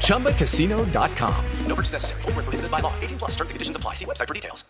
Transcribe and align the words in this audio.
ChumbaCasino.com. 0.00 1.34
No 1.66 1.74
purchase 1.74 1.92
necessary. 1.92 2.22
Full 2.22 2.32
prohibited 2.32 2.70
by 2.70 2.80
law. 2.80 2.92
18 3.00 3.18
plus 3.18 3.32
terms 3.32 3.50
and 3.50 3.56
conditions 3.56 3.76
apply. 3.76 3.94
See 3.94 4.06
website 4.06 4.28
for 4.28 4.34
details. 4.34 4.64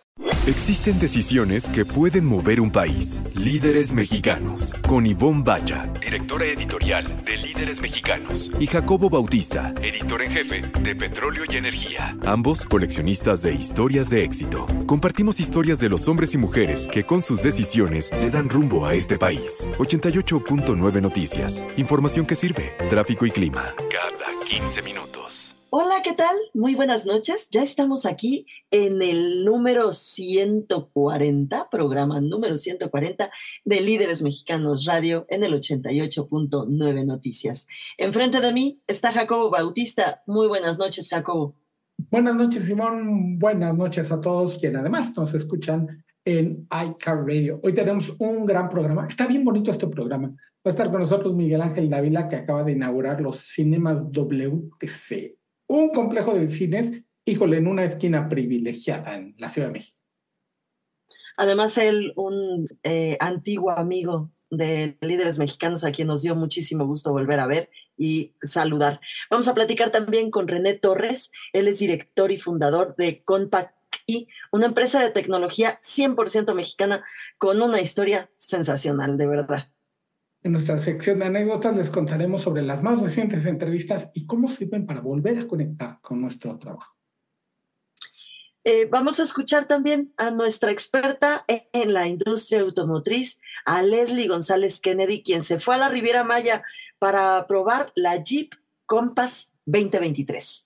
Existen 0.46 0.98
decisiones 0.98 1.68
que 1.70 1.84
pueden 1.84 2.26
mover 2.26 2.60
un 2.60 2.70
país. 2.70 3.20
Líderes 3.34 3.94
mexicanos. 3.94 4.74
Con 4.86 5.06
Ivonne 5.06 5.42
Bacha, 5.42 5.88
directora 6.00 6.44
editorial 6.44 7.04
de 7.24 7.36
Líderes 7.38 7.80
Mexicanos. 7.80 8.50
Y 8.60 8.66
Jacobo 8.66 9.08
Bautista, 9.08 9.72
editor 9.82 10.22
en 10.22 10.30
jefe 10.30 10.62
de 10.80 10.94
Petróleo 10.94 11.44
y 11.48 11.56
Energía. 11.56 12.16
Ambos 12.26 12.64
coleccionistas 12.64 13.42
de 13.42 13.54
historias 13.54 14.10
de 14.10 14.22
éxito. 14.22 14.66
Compartimos 14.86 15.40
historias 15.40 15.78
de 15.78 15.88
los 15.88 16.08
hombres 16.08 16.34
y 16.34 16.38
mujeres 16.38 16.86
que 16.86 17.04
con 17.04 17.22
sus 17.22 17.42
decisiones 17.42 18.10
le 18.12 18.30
dan 18.30 18.50
rumbo 18.50 18.86
a 18.86 18.94
este 18.94 19.18
país. 19.18 19.66
88.9 19.78 21.00
Noticias. 21.00 21.64
Información 21.76 22.26
que 22.26 22.34
sirve. 22.34 22.76
Tráfico 22.90 23.24
y 23.24 23.30
clima. 23.30 23.74
Cada 23.90 24.30
15 24.46 24.53
minutos. 24.84 25.56
Hola, 25.70 25.96
¿qué 26.04 26.12
tal? 26.12 26.36
Muy 26.54 26.76
buenas 26.76 27.06
noches. 27.06 27.48
Ya 27.50 27.64
estamos 27.64 28.06
aquí 28.06 28.46
en 28.70 29.02
el 29.02 29.44
número 29.44 29.92
140, 29.92 31.68
programa 31.70 32.20
número 32.20 32.56
140 32.56 33.30
de 33.64 33.80
Líderes 33.80 34.22
Mexicanos 34.22 34.84
Radio 34.84 35.26
en 35.28 35.42
el 35.42 35.54
88.9 35.54 37.04
Noticias. 37.04 37.66
Enfrente 37.98 38.40
de 38.40 38.52
mí 38.52 38.80
está 38.86 39.12
Jacobo 39.12 39.50
Bautista. 39.50 40.22
Muy 40.24 40.46
buenas 40.46 40.78
noches, 40.78 41.08
Jacobo. 41.08 41.56
Buenas 42.10 42.36
noches, 42.36 42.64
Simón. 42.64 43.40
Buenas 43.40 43.76
noches 43.76 44.12
a 44.12 44.20
todos 44.20 44.58
quienes 44.58 44.82
además 44.82 45.16
nos 45.16 45.34
escuchan 45.34 46.04
en 46.24 46.66
iCar 46.70 47.18
Radio. 47.26 47.60
Hoy 47.62 47.74
tenemos 47.74 48.14
un 48.18 48.46
gran 48.46 48.68
programa. 48.68 49.06
Está 49.08 49.26
bien 49.26 49.44
bonito 49.44 49.70
este 49.70 49.86
programa. 49.86 50.28
Va 50.28 50.68
a 50.68 50.70
estar 50.70 50.90
con 50.90 51.00
nosotros 51.00 51.34
Miguel 51.34 51.60
Ángel 51.60 51.90
Dávila, 51.90 52.28
que 52.28 52.36
acaba 52.36 52.64
de 52.64 52.72
inaugurar 52.72 53.20
los 53.20 53.38
cinemas 53.38 54.02
WTC 54.10 55.36
un 55.66 55.90
complejo 55.90 56.34
de 56.34 56.48
cines, 56.48 56.92
híjole, 57.24 57.58
en 57.58 57.66
una 57.66 57.84
esquina 57.84 58.28
privilegiada 58.28 59.16
en 59.16 59.34
la 59.38 59.48
Ciudad 59.48 59.68
de 59.68 59.74
México. 59.74 59.98
Además, 61.36 61.76
él, 61.78 62.12
un 62.16 62.68
eh, 62.82 63.16
antiguo 63.20 63.70
amigo 63.70 64.30
de 64.50 64.96
líderes 65.00 65.38
mexicanos 65.38 65.84
a 65.84 65.90
quien 65.90 66.06
nos 66.06 66.22
dio 66.22 66.36
muchísimo 66.36 66.86
gusto 66.86 67.10
volver 67.10 67.40
a 67.40 67.46
ver 67.46 67.70
y 67.96 68.34
saludar. 68.42 69.00
Vamos 69.30 69.48
a 69.48 69.54
platicar 69.54 69.90
también 69.90 70.30
con 70.30 70.46
René 70.46 70.74
Torres, 70.74 71.32
él 71.52 71.66
es 71.66 71.80
director 71.80 72.30
y 72.30 72.38
fundador 72.38 72.94
de 72.96 73.24
Compact 73.24 73.74
y 74.06 74.28
una 74.52 74.66
empresa 74.66 75.02
de 75.02 75.10
tecnología 75.10 75.80
100% 75.82 76.54
mexicana 76.54 77.04
con 77.38 77.62
una 77.62 77.80
historia 77.80 78.30
sensacional, 78.36 79.16
de 79.16 79.26
verdad. 79.26 79.68
En 80.42 80.52
nuestra 80.52 80.78
sección 80.78 81.18
de 81.20 81.24
anécdotas 81.24 81.74
les 81.74 81.90
contaremos 81.90 82.42
sobre 82.42 82.62
las 82.62 82.82
más 82.82 83.00
recientes 83.00 83.46
entrevistas 83.46 84.10
y 84.12 84.26
cómo 84.26 84.48
sirven 84.48 84.86
para 84.86 85.00
volver 85.00 85.38
a 85.38 85.48
conectar 85.48 86.00
con 86.02 86.20
nuestro 86.20 86.58
trabajo. 86.58 86.94
Eh, 88.66 88.86
vamos 88.90 89.20
a 89.20 89.24
escuchar 89.24 89.66
también 89.66 90.14
a 90.16 90.30
nuestra 90.30 90.70
experta 90.70 91.44
en 91.48 91.92
la 91.92 92.06
industria 92.06 92.62
automotriz, 92.62 93.38
a 93.66 93.82
Leslie 93.82 94.26
González 94.26 94.80
Kennedy, 94.80 95.22
quien 95.22 95.42
se 95.42 95.60
fue 95.60 95.74
a 95.74 95.78
la 95.78 95.90
Riviera 95.90 96.24
Maya 96.24 96.62
para 96.98 97.46
probar 97.46 97.92
la 97.94 98.22
Jeep 98.22 98.54
Compass 98.86 99.50
2023. 99.66 100.63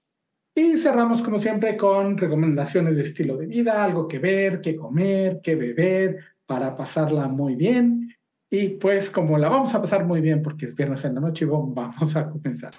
Y 0.59 0.77
cerramos, 0.77 1.23
como 1.23 1.39
siempre, 1.39 1.77
con 1.77 2.19
recomendaciones 2.19 2.97
de 2.97 3.03
estilo 3.03 3.37
de 3.37 3.47
vida, 3.47 3.85
algo 3.85 4.09
que 4.09 4.19
ver, 4.19 4.61
qué 4.61 4.75
comer, 4.75 5.39
qué 5.41 5.55
beber, 5.55 6.19
para 6.47 6.75
pasarla 6.75 7.29
muy 7.29 7.55
bien. 7.55 8.13
Y 8.51 8.71
pues 8.71 9.09
como 9.09 9.39
la 9.39 9.49
vamos 9.49 9.73
a 9.77 9.81
pasar 9.81 10.05
muy 10.05 10.21
bien 10.21 10.43
porque 10.43 10.67
es 10.67 10.75
viernes 10.75 11.05
en 11.05 11.15
la 11.15 11.21
noche, 11.21 11.45
vamos 11.47 12.17
a 12.17 12.29
comenzar. 12.29 12.73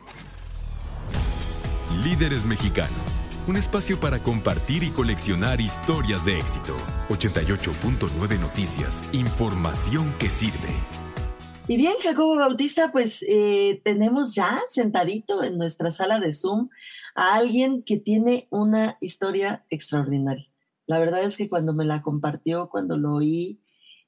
Líderes 2.03 2.45
Mexicanos, 2.45 3.23
un 3.47 3.55
espacio 3.55 3.97
para 3.97 4.19
compartir 4.19 4.83
y 4.83 4.89
coleccionar 4.89 5.61
historias 5.61 6.25
de 6.25 6.37
éxito. 6.37 6.75
88.9 7.07 8.39
Noticias, 8.41 9.09
información 9.13 10.13
que 10.19 10.27
sirve. 10.27 10.75
Y 11.69 11.77
bien, 11.77 11.93
Jacobo 12.03 12.35
Bautista, 12.35 12.91
pues 12.91 13.23
eh, 13.25 13.79
tenemos 13.85 14.35
ya 14.35 14.59
sentadito 14.69 15.45
en 15.45 15.57
nuestra 15.57 15.91
sala 15.91 16.19
de 16.19 16.33
Zoom 16.33 16.67
a 17.15 17.35
alguien 17.35 17.83
que 17.83 17.97
tiene 17.97 18.47
una 18.51 18.97
historia 19.01 19.65
extraordinaria. 19.69 20.47
La 20.85 20.99
verdad 20.99 21.23
es 21.23 21.37
que 21.37 21.49
cuando 21.49 21.73
me 21.73 21.85
la 21.85 22.01
compartió, 22.01 22.69
cuando 22.69 22.97
lo 22.97 23.15
oí, 23.15 23.61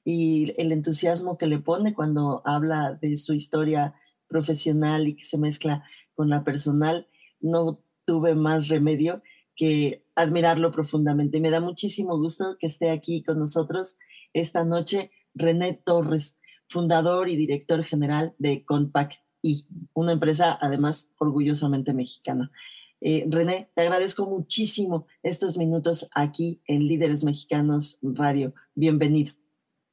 y 0.04 0.52
el 0.60 0.72
entusiasmo 0.72 1.38
que 1.38 1.46
le 1.46 1.58
pone 1.58 1.94
cuando 1.94 2.42
habla 2.44 2.98
de 3.00 3.16
su 3.16 3.34
historia 3.34 3.94
profesional 4.26 5.06
y 5.06 5.14
que 5.14 5.24
se 5.24 5.38
mezcla 5.38 5.84
con 6.14 6.28
la 6.28 6.42
personal, 6.42 7.06
no 7.40 7.80
tuve 8.04 8.34
más 8.34 8.68
remedio 8.68 9.22
que 9.54 10.04
admirarlo 10.14 10.72
profundamente. 10.72 11.40
Me 11.40 11.50
da 11.50 11.60
muchísimo 11.60 12.18
gusto 12.18 12.56
que 12.58 12.66
esté 12.66 12.90
aquí 12.90 13.22
con 13.22 13.38
nosotros 13.38 13.96
esta 14.32 14.64
noche 14.64 15.10
René 15.34 15.74
Torres, 15.74 16.38
fundador 16.68 17.28
y 17.28 17.36
director 17.36 17.84
general 17.84 18.34
de 18.38 18.64
Compact 18.64 19.14
y 19.42 19.66
una 19.92 20.12
empresa 20.12 20.58
además 20.60 21.08
orgullosamente 21.18 21.92
mexicana. 21.92 22.50
Eh, 23.04 23.26
René, 23.28 23.68
te 23.74 23.82
agradezco 23.82 24.26
muchísimo 24.26 25.06
estos 25.24 25.58
minutos 25.58 26.08
aquí 26.14 26.62
en 26.68 26.86
Líderes 26.86 27.24
Mexicanos 27.24 27.98
Radio. 28.00 28.54
Bienvenido. 28.76 29.34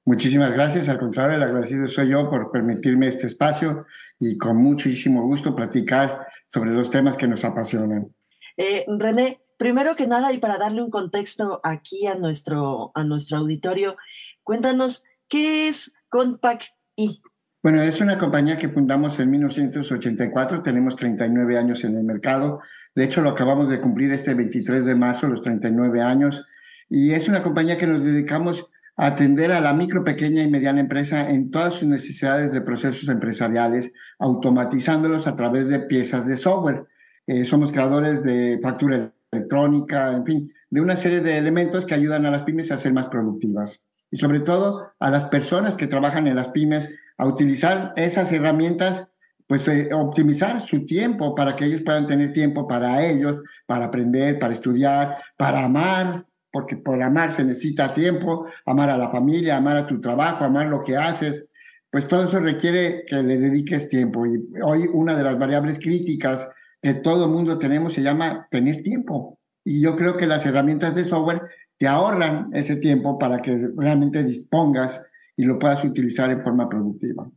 Muchísimas 0.05 0.53
gracias. 0.53 0.89
Al 0.89 0.99
contrario, 0.99 1.37
el 1.37 1.43
agradecido 1.43 1.87
soy 1.87 2.09
yo 2.09 2.29
por 2.29 2.51
permitirme 2.51 3.07
este 3.07 3.25
espacio 3.25 3.87
y 4.19 4.37
con 4.37 4.57
muchísimo 4.57 5.23
gusto 5.23 5.55
platicar 5.55 6.27
sobre 6.53 6.71
los 6.71 6.91
temas 6.91 7.17
que 7.17 7.27
nos 7.27 7.43
apasionan. 7.43 8.13
Eh, 8.57 8.85
René, 8.87 9.41
primero 9.57 9.95
que 9.95 10.05
nada 10.05 10.31
y 10.31 10.37
para 10.37 10.59
darle 10.59 10.83
un 10.83 10.91
contexto 10.91 11.61
aquí 11.63 12.05
a 12.05 12.13
nuestro, 12.13 12.91
a 12.93 13.03
nuestro 13.03 13.37
auditorio, 13.37 13.97
cuéntanos 14.43 15.03
qué 15.27 15.67
es 15.67 15.91
Compact 16.09 16.65
I. 16.95 17.21
Bueno, 17.61 17.81
es 17.81 17.99
una 17.99 18.17
compañía 18.17 18.57
que 18.57 18.69
fundamos 18.69 19.19
en 19.19 19.31
1984, 19.31 20.61
tenemos 20.61 20.95
39 20.95 21.57
años 21.57 21.83
en 21.83 21.97
el 21.97 22.03
mercado, 22.03 22.61
de 22.95 23.03
hecho 23.03 23.21
lo 23.21 23.31
acabamos 23.31 23.69
de 23.69 23.81
cumplir 23.81 24.13
este 24.13 24.33
23 24.33 24.85
de 24.85 24.95
marzo, 24.95 25.27
los 25.27 25.41
39 25.41 26.01
años, 26.01 26.45
y 26.87 27.11
es 27.11 27.27
una 27.27 27.43
compañía 27.43 27.77
que 27.77 27.85
nos 27.85 28.01
dedicamos 28.01 28.65
atender 28.95 29.53
a 29.53 29.61
la 29.61 29.73
micro, 29.73 30.03
pequeña 30.03 30.43
y 30.43 30.49
mediana 30.49 30.81
empresa 30.81 31.29
en 31.29 31.51
todas 31.51 31.75
sus 31.75 31.87
necesidades 31.87 32.51
de 32.51 32.61
procesos 32.61 33.07
empresariales, 33.07 33.93
automatizándolos 34.19 35.25
a 35.25 35.37
través 35.37 35.69
de 35.69 35.79
piezas 35.79 36.27
de 36.27 36.35
software. 36.35 36.85
Eh, 37.25 37.45
somos 37.45 37.71
creadores 37.71 38.23
de 38.23 38.59
factura 38.61 39.13
electrónica, 39.31 40.11
en 40.11 40.25
fin, 40.25 40.53
de 40.69 40.81
una 40.81 40.97
serie 40.97 41.21
de 41.21 41.37
elementos 41.37 41.85
que 41.85 41.93
ayudan 41.93 42.25
a 42.25 42.31
las 42.31 42.43
pymes 42.43 42.71
a 42.71 42.77
ser 42.77 42.91
más 42.91 43.07
productivas. 43.07 43.81
Y 44.11 44.17
sobre 44.17 44.41
todo 44.41 44.91
a 44.99 45.09
las 45.09 45.25
personas 45.25 45.77
que 45.77 45.87
trabajan 45.87 46.27
en 46.27 46.35
las 46.35 46.49
pymes 46.49 46.93
a 47.19 47.25
utilizar 47.25 47.93
esas 47.97 48.31
herramientas, 48.31 49.09
pues 49.45 49.67
eh, 49.67 49.89
optimizar 49.93 50.61
su 50.61 50.85
tiempo 50.85 51.35
para 51.35 51.55
que 51.55 51.65
ellos 51.65 51.81
puedan 51.81 52.07
tener 52.07 52.31
tiempo 52.31 52.65
para 52.67 53.05
ellos, 53.05 53.39
para 53.65 53.85
aprender, 53.85 54.39
para 54.39 54.53
estudiar, 54.53 55.17
para 55.37 55.65
amar, 55.65 56.25
porque 56.51 56.77
por 56.77 57.01
amar 57.03 57.33
se 57.33 57.43
necesita 57.43 57.93
tiempo, 57.93 58.47
amar 58.65 58.89
a 58.89 58.97
la 58.97 59.09
familia, 59.09 59.57
amar 59.57 59.75
a 59.75 59.85
tu 59.85 59.99
trabajo, 59.99 60.45
amar 60.45 60.67
lo 60.67 60.81
que 60.81 60.95
haces, 60.95 61.45
pues 61.91 62.07
todo 62.07 62.23
eso 62.23 62.39
requiere 62.39 63.03
que 63.05 63.21
le 63.21 63.37
dediques 63.37 63.89
tiempo. 63.89 64.25
Y 64.25 64.41
hoy 64.63 64.89
una 64.93 65.17
de 65.17 65.23
las 65.23 65.37
variables 65.37 65.77
críticas 65.77 66.47
que 66.81 66.93
todo 66.93 67.25
el 67.25 67.31
mundo 67.31 67.57
tenemos 67.57 67.93
se 67.93 68.01
llama 68.01 68.47
tener 68.49 68.81
tiempo. 68.81 69.39
Y 69.65 69.81
yo 69.81 69.97
creo 69.97 70.15
que 70.15 70.25
las 70.25 70.45
herramientas 70.45 70.95
de 70.95 71.03
software 71.03 71.41
te 71.77 71.85
ahorran 71.85 72.49
ese 72.53 72.77
tiempo 72.77 73.19
para 73.19 73.41
que 73.41 73.71
realmente 73.75 74.23
dispongas 74.23 75.01
y 75.39 75.45
lo 75.45 75.57
puedas 75.57 75.85
utilizar 75.85 76.29
en 76.31 76.43
forma 76.43 76.67
productiva. 76.67 77.31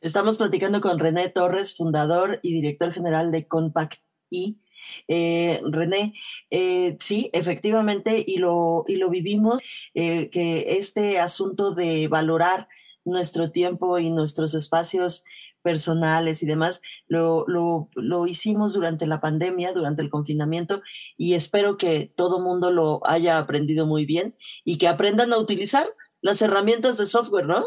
Estamos 0.00 0.38
platicando 0.38 0.80
con 0.80 0.98
René 0.98 1.28
Torres, 1.28 1.76
fundador 1.76 2.40
y 2.42 2.52
director 2.52 2.92
general 2.92 3.30
de 3.30 3.46
Compact 3.46 4.00
y 4.28 4.58
eh, 5.06 5.60
René, 5.70 6.14
eh, 6.50 6.96
sí, 6.98 7.30
efectivamente, 7.32 8.24
y 8.26 8.38
lo, 8.38 8.82
y 8.88 8.96
lo 8.96 9.08
vivimos, 9.08 9.62
eh, 9.94 10.30
que 10.30 10.78
este 10.78 11.20
asunto 11.20 11.76
de 11.76 12.08
valorar 12.08 12.66
nuestro 13.04 13.52
tiempo 13.52 14.00
y 14.00 14.10
nuestros 14.10 14.54
espacios 14.54 15.22
personales 15.62 16.42
y 16.42 16.46
demás, 16.46 16.82
lo, 17.06 17.44
lo, 17.46 17.88
lo 17.94 18.26
hicimos 18.26 18.74
durante 18.74 19.06
la 19.06 19.20
pandemia, 19.20 19.72
durante 19.72 20.02
el 20.02 20.10
confinamiento, 20.10 20.82
y 21.16 21.34
espero 21.34 21.76
que 21.76 22.12
todo 22.16 22.40
mundo 22.40 22.72
lo 22.72 23.00
haya 23.06 23.38
aprendido 23.38 23.86
muy 23.86 24.06
bien 24.06 24.34
y 24.64 24.78
que 24.78 24.88
aprendan 24.88 25.32
a 25.32 25.38
utilizar 25.38 25.86
las 26.20 26.42
herramientas 26.42 26.98
de 26.98 27.06
software, 27.06 27.46
¿no? 27.46 27.64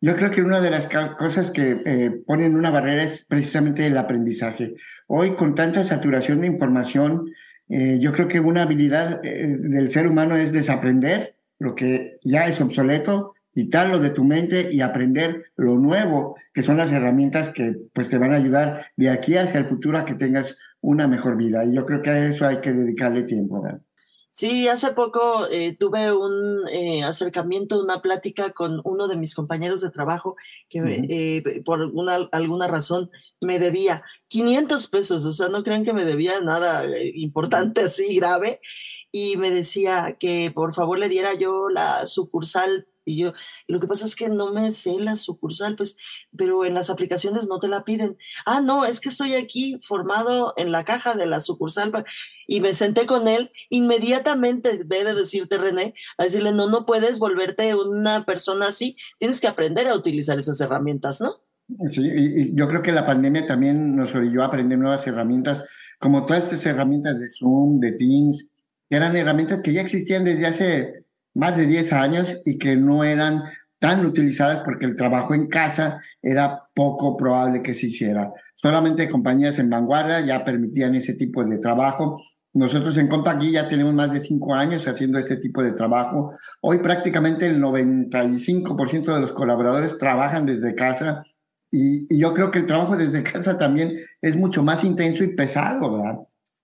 Yo 0.00 0.14
creo 0.14 0.30
que 0.30 0.42
una 0.42 0.60
de 0.60 0.70
las 0.70 0.88
cosas 1.18 1.50
que 1.50 1.82
eh, 1.84 2.10
ponen 2.26 2.54
una 2.54 2.70
barrera 2.70 3.02
es 3.02 3.24
precisamente 3.24 3.86
el 3.86 3.96
aprendizaje. 3.96 4.74
Hoy, 5.06 5.30
con 5.30 5.54
tanta 5.54 5.82
saturación 5.84 6.42
de 6.42 6.48
información, 6.48 7.26
eh, 7.68 7.98
yo 7.98 8.12
creo 8.12 8.28
que 8.28 8.40
una 8.40 8.62
habilidad 8.62 9.24
eh, 9.24 9.56
del 9.58 9.90
ser 9.90 10.06
humano 10.06 10.36
es 10.36 10.52
desaprender 10.52 11.36
lo 11.58 11.74
que 11.74 12.18
ya 12.22 12.46
es 12.46 12.60
obsoleto, 12.60 13.34
quitarlo 13.54 13.98
de 13.98 14.10
tu 14.10 14.22
mente 14.22 14.68
y 14.70 14.82
aprender 14.82 15.46
lo 15.56 15.76
nuevo, 15.78 16.36
que 16.52 16.62
son 16.62 16.76
las 16.76 16.92
herramientas 16.92 17.48
que 17.48 17.74
pues, 17.94 18.10
te 18.10 18.18
van 18.18 18.34
a 18.34 18.36
ayudar 18.36 18.86
de 18.96 19.08
aquí 19.08 19.38
hacia 19.38 19.58
el 19.58 19.66
futuro 19.66 19.96
a 19.96 20.04
que 20.04 20.14
tengas 20.14 20.58
una 20.82 21.08
mejor 21.08 21.38
vida. 21.38 21.64
Y 21.64 21.74
yo 21.74 21.86
creo 21.86 22.02
que 22.02 22.10
a 22.10 22.28
eso 22.28 22.46
hay 22.46 22.58
que 22.58 22.74
dedicarle 22.74 23.22
tiempo. 23.22 23.62
¿verdad? 23.62 23.80
Sí, 24.36 24.68
hace 24.68 24.92
poco 24.92 25.46
eh, 25.50 25.74
tuve 25.80 26.12
un 26.12 26.68
eh, 26.68 27.02
acercamiento, 27.04 27.82
una 27.82 28.02
plática 28.02 28.52
con 28.52 28.82
uno 28.84 29.08
de 29.08 29.16
mis 29.16 29.34
compañeros 29.34 29.80
de 29.80 29.88
trabajo 29.88 30.36
que 30.68 30.80
eh, 31.08 31.62
por 31.64 31.80
una, 31.80 32.16
alguna 32.32 32.68
razón 32.68 33.10
me 33.40 33.58
debía 33.58 34.02
500 34.28 34.88
pesos, 34.88 35.24
o 35.24 35.32
sea, 35.32 35.48
no 35.48 35.64
crean 35.64 35.86
que 35.86 35.94
me 35.94 36.04
debía 36.04 36.38
nada 36.42 36.84
importante 37.14 37.80
así 37.80 38.14
grave, 38.16 38.60
y 39.10 39.38
me 39.38 39.50
decía 39.50 40.18
que 40.20 40.52
por 40.54 40.74
favor 40.74 40.98
le 40.98 41.08
diera 41.08 41.32
yo 41.32 41.70
la 41.70 42.04
sucursal 42.04 42.86
y 43.06 43.16
yo, 43.16 43.32
lo 43.68 43.80
que 43.80 43.86
pasa 43.86 44.04
es 44.04 44.16
que 44.16 44.28
no 44.28 44.52
me 44.52 44.72
sé 44.72 44.98
la 44.98 45.14
sucursal, 45.14 45.76
pues, 45.76 45.96
pero 46.36 46.64
en 46.64 46.74
las 46.74 46.90
aplicaciones 46.90 47.46
no 47.46 47.60
te 47.60 47.68
la 47.68 47.84
piden. 47.84 48.18
Ah, 48.44 48.60
no, 48.60 48.84
es 48.84 49.00
que 49.00 49.08
estoy 49.08 49.34
aquí 49.34 49.80
formado 49.86 50.52
en 50.56 50.72
la 50.72 50.84
caja 50.84 51.14
de 51.14 51.24
la 51.24 51.38
sucursal. 51.38 51.92
Y 52.48 52.60
me 52.60 52.74
senté 52.74 53.06
con 53.06 53.28
él, 53.28 53.52
inmediatamente 53.70 54.82
debe 54.84 55.14
decirte, 55.14 55.56
René, 55.56 55.94
a 56.18 56.24
decirle, 56.24 56.52
no, 56.52 56.68
no 56.68 56.84
puedes 56.84 57.20
volverte 57.20 57.74
una 57.74 58.24
persona 58.24 58.68
así, 58.68 58.96
tienes 59.18 59.40
que 59.40 59.48
aprender 59.48 59.86
a 59.86 59.94
utilizar 59.94 60.38
esas 60.38 60.60
herramientas, 60.60 61.20
¿no? 61.20 61.36
Sí, 61.90 62.10
y, 62.14 62.54
yo 62.56 62.68
creo 62.68 62.82
que 62.82 62.92
la 62.92 63.06
pandemia 63.06 63.46
también 63.46 63.96
nos 63.96 64.14
obligó 64.14 64.42
a 64.42 64.46
aprender 64.46 64.78
nuevas 64.78 65.06
herramientas, 65.06 65.64
como 66.00 66.24
todas 66.24 66.44
estas 66.44 66.66
herramientas 66.66 67.18
de 67.20 67.28
Zoom, 67.28 67.78
de 67.78 67.92
Teams, 67.92 68.48
que 68.88 68.96
eran 68.96 69.16
herramientas 69.16 69.62
que 69.62 69.72
ya 69.72 69.80
existían 69.80 70.24
desde 70.24 70.46
hace 70.46 71.05
más 71.36 71.56
de 71.56 71.66
10 71.66 71.92
años 71.92 72.38
y 72.44 72.58
que 72.58 72.76
no 72.76 73.04
eran 73.04 73.42
tan 73.78 74.04
utilizadas 74.04 74.60
porque 74.60 74.86
el 74.86 74.96
trabajo 74.96 75.34
en 75.34 75.48
casa 75.48 76.00
era 76.22 76.62
poco 76.74 77.16
probable 77.16 77.62
que 77.62 77.74
se 77.74 77.88
hiciera. 77.88 78.32
Solamente 78.54 79.10
compañías 79.10 79.58
en 79.58 79.68
vanguardia 79.68 80.20
ya 80.20 80.44
permitían 80.44 80.94
ese 80.94 81.12
tipo 81.14 81.44
de 81.44 81.58
trabajo. 81.58 82.22
Nosotros 82.54 82.96
en 82.96 83.08
Compagui 83.08 83.52
ya 83.52 83.68
tenemos 83.68 83.92
más 83.92 84.12
de 84.12 84.20
cinco 84.20 84.54
años 84.54 84.88
haciendo 84.88 85.18
este 85.18 85.36
tipo 85.36 85.62
de 85.62 85.72
trabajo. 85.72 86.32
Hoy 86.62 86.78
prácticamente 86.78 87.46
el 87.46 87.60
95% 87.60 89.14
de 89.14 89.20
los 89.20 89.32
colaboradores 89.32 89.98
trabajan 89.98 90.46
desde 90.46 90.74
casa 90.74 91.22
y, 91.70 92.18
yo 92.18 92.32
creo 92.32 92.50
que 92.50 92.60
el 92.60 92.66
trabajo 92.66 92.96
desde 92.96 93.22
casa 93.32 93.58
también 93.58 93.92
es 94.22 94.36
mucho 94.36 94.62
más 94.62 94.84
intenso 94.84 95.22
y 95.22 95.36
pesado, 95.36 95.98
¿verdad? 95.98 96.16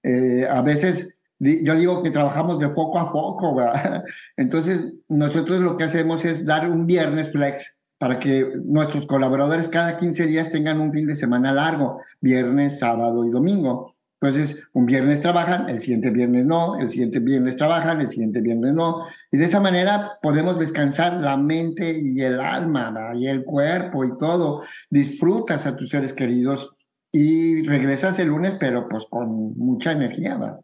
Eh, 0.02 0.46
a 0.50 0.62
veces 0.62 1.11
yo 1.42 1.74
digo 1.74 2.02
que 2.02 2.10
trabajamos 2.10 2.58
de 2.58 2.68
poco 2.68 2.98
a 2.98 3.10
poco, 3.10 3.54
¿verdad? 3.54 4.04
Entonces, 4.36 4.94
nosotros 5.08 5.60
lo 5.60 5.76
que 5.76 5.84
hacemos 5.84 6.24
es 6.24 6.44
dar 6.44 6.70
un 6.70 6.86
viernes 6.86 7.30
flex 7.30 7.74
para 7.98 8.18
que 8.18 8.52
nuestros 8.64 9.06
colaboradores 9.06 9.68
cada 9.68 9.96
15 9.96 10.26
días 10.26 10.50
tengan 10.50 10.80
un 10.80 10.92
fin 10.92 11.06
de 11.06 11.16
semana 11.16 11.52
largo, 11.52 12.00
viernes, 12.20 12.78
sábado 12.78 13.24
y 13.24 13.30
domingo. 13.30 13.94
Entonces, 14.20 14.62
un 14.72 14.86
viernes 14.86 15.20
trabajan, 15.20 15.68
el 15.68 15.80
siguiente 15.80 16.10
viernes 16.10 16.46
no, 16.46 16.78
el 16.78 16.90
siguiente 16.90 17.18
viernes 17.18 17.56
trabajan, 17.56 18.00
el 18.00 18.08
siguiente 18.08 18.40
viernes 18.40 18.72
no. 18.72 19.06
Y 19.32 19.36
de 19.36 19.44
esa 19.46 19.58
manera 19.58 20.12
podemos 20.22 20.60
descansar 20.60 21.14
la 21.14 21.36
mente 21.36 22.00
y 22.00 22.20
el 22.20 22.40
alma 22.40 23.12
y 23.14 23.26
el 23.26 23.44
cuerpo 23.44 24.04
y 24.04 24.16
todo. 24.16 24.62
Disfrutas 24.90 25.66
a 25.66 25.74
tus 25.74 25.90
seres 25.90 26.12
queridos 26.12 26.70
y 27.10 27.62
regresas 27.62 28.18
el 28.20 28.28
lunes, 28.28 28.54
pero 28.60 28.88
pues 28.88 29.06
con 29.10 29.56
mucha 29.58 29.90
energía. 29.90 30.36
¿verdad? 30.36 30.60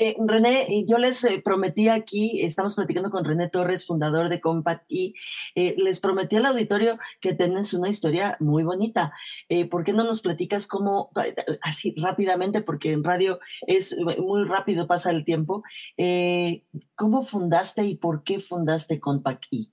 Eh, 0.00 0.14
René, 0.24 0.86
yo 0.86 0.96
les 0.96 1.24
eh, 1.24 1.42
prometí 1.44 1.88
aquí, 1.88 2.42
estamos 2.42 2.76
platicando 2.76 3.10
con 3.10 3.24
René 3.24 3.48
Torres, 3.48 3.84
fundador 3.84 4.28
de 4.28 4.40
Compact, 4.40 4.84
y 4.86 5.16
eh, 5.56 5.74
les 5.76 5.98
prometí 5.98 6.36
al 6.36 6.46
auditorio 6.46 6.98
que 7.20 7.34
tenés 7.34 7.74
una 7.74 7.88
historia 7.88 8.36
muy 8.38 8.62
bonita. 8.62 9.12
¿Por 9.70 9.82
qué 9.82 9.92
no 9.92 10.04
nos 10.04 10.20
platicas 10.20 10.68
cómo, 10.68 11.10
así 11.62 11.94
rápidamente, 11.96 12.60
porque 12.62 12.92
en 12.92 13.02
radio 13.02 13.40
es 13.66 13.96
muy 14.18 14.44
rápido, 14.44 14.86
pasa 14.86 15.10
el 15.10 15.24
tiempo, 15.24 15.64
cómo 16.94 17.24
fundaste 17.24 17.84
y 17.84 17.96
por 17.96 18.22
qué 18.22 18.40
fundaste 18.40 19.00
Compact 19.00 19.46
I? 19.50 19.72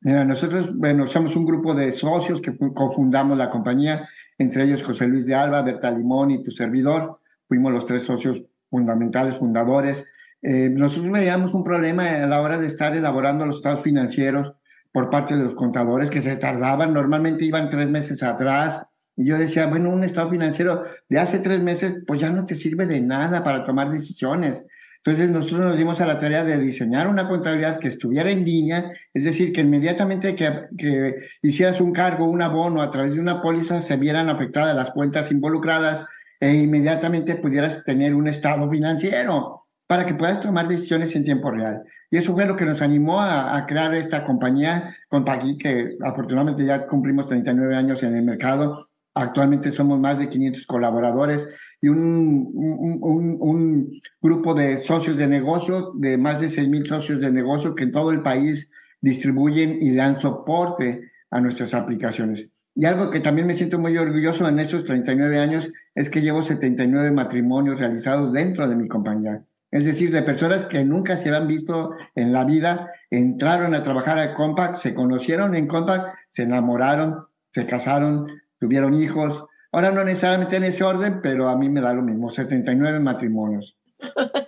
Mira, 0.00 0.24
nosotros, 0.24 0.76
bueno, 0.76 1.08
somos 1.08 1.34
un 1.34 1.46
grupo 1.46 1.74
de 1.74 1.92
socios 1.92 2.42
que 2.42 2.56
cofundamos 2.74 3.38
la 3.38 3.50
compañía, 3.50 4.06
entre 4.36 4.64
ellos 4.64 4.82
José 4.82 5.08
Luis 5.08 5.24
de 5.24 5.34
Alba, 5.34 5.62
Berta 5.62 5.90
Limón 5.90 6.30
y 6.30 6.42
tu 6.42 6.50
servidor. 6.50 7.20
Fuimos 7.48 7.72
los 7.72 7.86
tres 7.86 8.02
socios 8.02 8.42
fundamentales, 8.76 9.38
fundadores. 9.38 10.04
Eh, 10.42 10.68
nosotros 10.68 11.10
veíamos 11.10 11.54
un 11.54 11.64
problema 11.64 12.08
a 12.08 12.26
la 12.26 12.42
hora 12.42 12.58
de 12.58 12.66
estar 12.66 12.94
elaborando 12.94 13.46
los 13.46 13.56
estados 13.56 13.82
financieros 13.82 14.52
por 14.92 15.08
parte 15.08 15.34
de 15.34 15.44
los 15.44 15.54
contadores 15.54 16.10
que 16.10 16.20
se 16.20 16.36
tardaban, 16.36 16.92
normalmente 16.92 17.44
iban 17.44 17.70
tres 17.70 17.88
meses 17.88 18.22
atrás. 18.22 18.82
Y 19.16 19.26
yo 19.26 19.38
decía, 19.38 19.66
bueno, 19.66 19.88
un 19.88 20.04
estado 20.04 20.30
financiero 20.30 20.82
de 21.08 21.18
hace 21.18 21.38
tres 21.38 21.62
meses, 21.62 21.96
pues 22.06 22.20
ya 22.20 22.28
no 22.28 22.44
te 22.44 22.54
sirve 22.54 22.84
de 22.84 23.00
nada 23.00 23.42
para 23.42 23.64
tomar 23.64 23.90
decisiones. 23.90 24.62
Entonces 24.98 25.30
nosotros 25.30 25.60
nos 25.60 25.78
dimos 25.78 26.00
a 26.00 26.06
la 26.06 26.18
tarea 26.18 26.44
de 26.44 26.58
diseñar 26.58 27.08
una 27.08 27.28
contabilidad 27.28 27.78
que 27.78 27.88
estuviera 27.88 28.30
en 28.30 28.44
línea, 28.44 28.90
es 29.14 29.24
decir, 29.24 29.52
que 29.52 29.62
inmediatamente 29.62 30.34
que, 30.34 30.66
que 30.76 31.16
hicieras 31.40 31.80
un 31.80 31.92
cargo, 31.92 32.26
un 32.26 32.42
abono 32.42 32.82
a 32.82 32.90
través 32.90 33.14
de 33.14 33.20
una 33.20 33.40
póliza, 33.40 33.80
se 33.80 33.96
vieran 33.96 34.28
afectadas 34.28 34.76
las 34.76 34.90
cuentas 34.90 35.30
involucradas, 35.30 36.04
e 36.40 36.54
inmediatamente 36.54 37.36
pudieras 37.36 37.84
tener 37.84 38.14
un 38.14 38.28
estado 38.28 38.70
financiero 38.70 39.66
para 39.86 40.04
que 40.04 40.14
puedas 40.14 40.40
tomar 40.40 40.66
decisiones 40.66 41.14
en 41.14 41.24
tiempo 41.24 41.50
real. 41.50 41.82
Y 42.10 42.16
eso 42.16 42.34
fue 42.34 42.46
lo 42.46 42.56
que 42.56 42.64
nos 42.64 42.82
animó 42.82 43.20
a, 43.20 43.64
crear 43.66 43.94
esta 43.94 44.24
compañía 44.24 44.94
con 45.08 45.24
Paqui, 45.24 45.56
que 45.58 45.96
afortunadamente 46.02 46.64
ya 46.64 46.86
cumplimos 46.86 47.28
39 47.28 47.74
años 47.74 48.02
en 48.02 48.16
el 48.16 48.24
mercado. 48.24 48.88
Actualmente 49.14 49.70
somos 49.70 49.98
más 49.98 50.18
de 50.18 50.28
500 50.28 50.66
colaboradores 50.66 51.46
y 51.80 51.88
un, 51.88 52.50
un, 52.52 53.36
un, 53.40 53.90
grupo 54.20 54.54
de 54.54 54.78
socios 54.78 55.16
de 55.16 55.26
negocio, 55.26 55.92
de 55.94 56.18
más 56.18 56.40
de 56.40 56.48
6.000 56.48 56.86
socios 56.86 57.20
de 57.20 57.32
negocio 57.32 57.74
que 57.74 57.84
en 57.84 57.92
todo 57.92 58.10
el 58.10 58.22
país 58.22 58.68
distribuyen 59.00 59.78
y 59.80 59.94
dan 59.94 60.20
soporte 60.20 61.12
a 61.30 61.40
nuestras 61.40 61.72
aplicaciones. 61.74 62.52
Y 62.78 62.84
algo 62.84 63.10
que 63.10 63.20
también 63.20 63.46
me 63.46 63.54
siento 63.54 63.78
muy 63.78 63.96
orgulloso 63.96 64.46
en 64.46 64.58
estos 64.58 64.84
39 64.84 65.38
años 65.38 65.70
es 65.94 66.10
que 66.10 66.20
llevo 66.20 66.42
79 66.42 67.10
matrimonios 67.10 67.80
realizados 67.80 68.30
dentro 68.34 68.68
de 68.68 68.76
mi 68.76 68.86
compañía. 68.86 69.42
Es 69.70 69.86
decir, 69.86 70.12
de 70.12 70.22
personas 70.22 70.66
que 70.66 70.84
nunca 70.84 71.16
se 71.16 71.30
habían 71.30 71.48
visto 71.48 71.92
en 72.14 72.34
la 72.34 72.44
vida, 72.44 72.92
entraron 73.10 73.74
a 73.74 73.82
trabajar 73.82 74.18
a 74.18 74.34
Compact, 74.34 74.76
se 74.76 74.92
conocieron 74.92 75.56
en 75.56 75.66
Compact, 75.66 76.14
se 76.30 76.42
enamoraron, 76.42 77.26
se 77.50 77.64
casaron, 77.64 78.26
tuvieron 78.58 78.92
hijos. 78.94 79.46
Ahora 79.72 79.90
no 79.90 80.04
necesariamente 80.04 80.56
en 80.56 80.64
ese 80.64 80.84
orden, 80.84 81.20
pero 81.22 81.48
a 81.48 81.56
mí 81.56 81.70
me 81.70 81.80
da 81.80 81.94
lo 81.94 82.02
mismo, 82.02 82.30
79 82.30 83.00
matrimonios. 83.00 83.74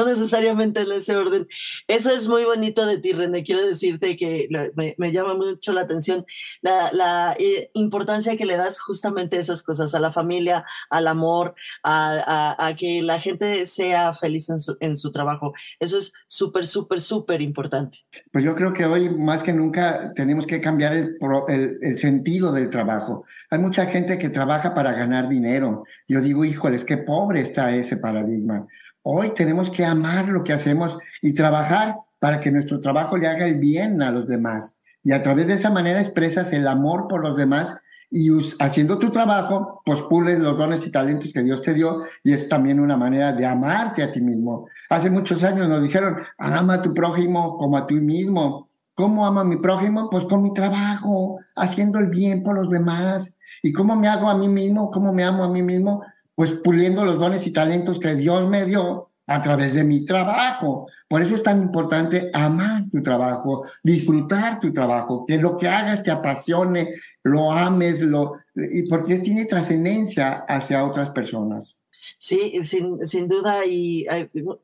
no 0.00 0.06
necesariamente 0.06 0.80
en 0.80 0.92
ese 0.92 1.16
orden. 1.16 1.46
Eso 1.86 2.10
es 2.10 2.28
muy 2.28 2.44
bonito 2.44 2.86
de 2.86 2.98
ti, 2.98 3.12
René. 3.12 3.42
Quiero 3.42 3.66
decirte 3.66 4.16
que 4.16 4.48
me, 4.74 5.12
llama 5.12 5.34
mucho 5.34 5.72
la 5.72 5.82
atención 5.82 6.24
la, 6.62 7.36
eh, 7.38 7.70
importancia 7.74 8.36
que 8.36 8.46
le 8.46 8.56
das 8.56 8.80
justamente 8.80 9.36
a 9.36 9.40
esas 9.40 9.62
cosas, 9.62 9.94
a 9.94 10.00
la 10.00 10.12
familia, 10.12 10.64
al 10.88 11.06
amor, 11.08 11.54
a, 11.84 12.74
que 12.78 13.02
la 13.02 13.20
gente 13.20 13.66
sea 13.66 14.14
feliz 14.14 14.48
en 14.80 14.96
su, 14.96 15.12
trabajo. 15.12 15.52
Eso 15.78 15.98
es 15.98 16.12
súper, 16.26 16.66
súper, 16.66 17.00
súper 17.00 17.42
importante. 17.42 17.98
Pues 18.32 18.44
yo 18.44 18.54
creo 18.54 18.72
que 18.72 18.84
hoy 18.84 19.10
más 19.10 19.42
que 19.42 19.52
nunca 19.52 20.12
tenemos 20.14 20.46
que 20.46 20.60
cambiar 20.60 20.94
el, 20.94 21.98
sentido 21.98 22.52
del 22.52 22.70
trabajo. 22.70 23.24
Hay 23.50 23.58
mucha 23.58 23.86
gente 23.86 24.16
que 24.18 24.30
trabaja 24.30 24.72
para 24.74 24.92
ganar 24.92 25.28
dinero. 25.28 25.84
Yo 26.08 26.20
digo, 26.20 26.44
híjoles, 26.44 26.84
qué 26.84 26.96
pobre 26.96 27.40
está 27.40 27.74
ese 27.74 27.96
paradigma. 27.96 28.66
Hoy 29.12 29.30
tenemos 29.34 29.70
que 29.70 29.84
amar 29.84 30.28
lo 30.28 30.44
que 30.44 30.52
hacemos 30.52 30.96
y 31.20 31.32
trabajar 31.32 31.96
para 32.20 32.38
que 32.38 32.52
nuestro 32.52 32.78
trabajo 32.78 33.16
le 33.16 33.26
haga 33.26 33.44
el 33.44 33.56
bien 33.56 34.00
a 34.02 34.12
los 34.12 34.28
demás. 34.28 34.76
Y 35.02 35.10
a 35.10 35.20
través 35.20 35.48
de 35.48 35.54
esa 35.54 35.68
manera 35.68 36.00
expresas 36.00 36.52
el 36.52 36.68
amor 36.68 37.08
por 37.08 37.20
los 37.20 37.36
demás 37.36 37.74
y 38.08 38.30
haciendo 38.60 39.00
tu 39.00 39.10
trabajo, 39.10 39.82
pues 39.84 40.00
pules 40.02 40.38
los 40.38 40.56
dones 40.56 40.86
y 40.86 40.92
talentos 40.92 41.32
que 41.32 41.42
Dios 41.42 41.60
te 41.60 41.74
dio 41.74 41.98
y 42.22 42.34
es 42.34 42.48
también 42.48 42.78
una 42.78 42.96
manera 42.96 43.32
de 43.32 43.44
amarte 43.44 44.04
a 44.04 44.12
ti 44.12 44.20
mismo. 44.20 44.68
Hace 44.88 45.10
muchos 45.10 45.42
años 45.42 45.68
nos 45.68 45.82
dijeron, 45.82 46.18
ama 46.38 46.74
a 46.74 46.82
tu 46.82 46.94
prójimo 46.94 47.58
como 47.58 47.78
a 47.78 47.88
ti 47.88 47.96
mismo. 47.96 48.68
¿Cómo 48.94 49.26
amo 49.26 49.40
a 49.40 49.44
mi 49.44 49.56
prójimo? 49.56 50.08
Pues 50.08 50.24
con 50.26 50.40
mi 50.40 50.54
trabajo, 50.54 51.40
haciendo 51.56 51.98
el 51.98 52.06
bien 52.06 52.44
por 52.44 52.54
los 52.54 52.70
demás. 52.70 53.34
¿Y 53.60 53.72
cómo 53.72 53.96
me 53.96 54.06
hago 54.06 54.30
a 54.30 54.36
mí 54.36 54.46
mismo? 54.46 54.88
¿Cómo 54.92 55.12
me 55.12 55.24
amo 55.24 55.42
a 55.42 55.48
mí 55.48 55.62
mismo? 55.62 56.00
Pues 56.34 56.52
puliendo 56.52 57.04
los 57.04 57.18
dones 57.18 57.46
y 57.46 57.52
talentos 57.52 57.98
que 57.98 58.14
Dios 58.14 58.48
me 58.48 58.64
dio 58.64 59.10
a 59.30 59.40
través 59.40 59.74
de 59.74 59.84
mi 59.84 60.04
trabajo. 60.04 60.88
Por 61.06 61.22
eso 61.22 61.36
es 61.36 61.42
tan 61.42 61.62
importante 61.62 62.30
amar 62.32 62.88
tu 62.90 63.00
trabajo, 63.00 63.64
disfrutar 63.82 64.58
tu 64.58 64.72
trabajo, 64.72 65.24
que 65.24 65.38
lo 65.38 65.56
que 65.56 65.68
hagas 65.68 66.02
te 66.02 66.10
apasione, 66.10 66.88
lo 67.22 67.52
ames, 67.52 68.00
lo, 68.00 68.38
y 68.56 68.88
porque 68.88 69.20
tiene 69.20 69.44
trascendencia 69.44 70.44
hacia 70.48 70.84
otras 70.84 71.10
personas. 71.10 71.78
Sí, 72.18 72.60
sin, 72.64 73.06
sin 73.06 73.28
duda, 73.28 73.64
y 73.64 74.04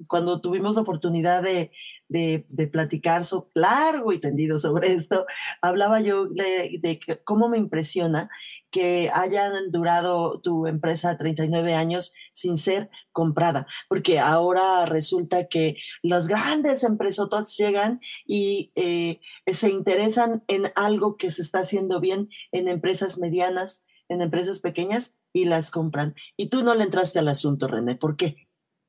cuando 0.08 0.40
tuvimos 0.40 0.74
la 0.74 0.82
oportunidad 0.82 1.42
de, 1.42 1.70
de, 2.08 2.44
platicar 2.70 3.24
so, 3.24 3.50
largo 3.54 4.12
y 4.12 4.20
tendido 4.20 4.58
sobre 4.58 4.92
esto, 4.92 5.26
hablaba 5.60 6.00
yo 6.00 6.26
de, 6.26 7.00
cómo 7.24 7.48
me 7.48 7.58
impresiona 7.58 8.28
que 8.70 9.10
hayan 9.12 9.70
durado 9.70 10.40
tu 10.40 10.66
empresa 10.66 11.16
39 11.16 11.74
años 11.74 12.12
sin 12.32 12.58
ser 12.58 12.90
comprada, 13.12 13.66
porque 13.88 14.18
ahora 14.18 14.84
resulta 14.86 15.46
que 15.48 15.76
los 16.02 16.28
grandes 16.28 16.84
empresotos 16.84 17.56
llegan 17.56 18.00
y 18.26 18.72
eh, 18.74 19.20
se 19.46 19.70
interesan 19.70 20.44
en 20.48 20.64
algo 20.74 21.16
que 21.16 21.30
se 21.30 21.42
está 21.42 21.60
haciendo 21.60 22.00
bien 22.00 22.28
en 22.52 22.68
empresas 22.68 23.18
medianas, 23.18 23.84
en 24.08 24.20
empresas 24.20 24.60
pequeñas 24.60 25.14
y 25.32 25.44
las 25.44 25.70
compran. 25.70 26.14
Y 26.36 26.48
tú 26.48 26.62
no 26.62 26.74
le 26.74 26.84
entraste 26.84 27.18
al 27.18 27.28
asunto, 27.28 27.68
René, 27.68 27.94
¿por 27.96 28.16
qué? 28.16 28.45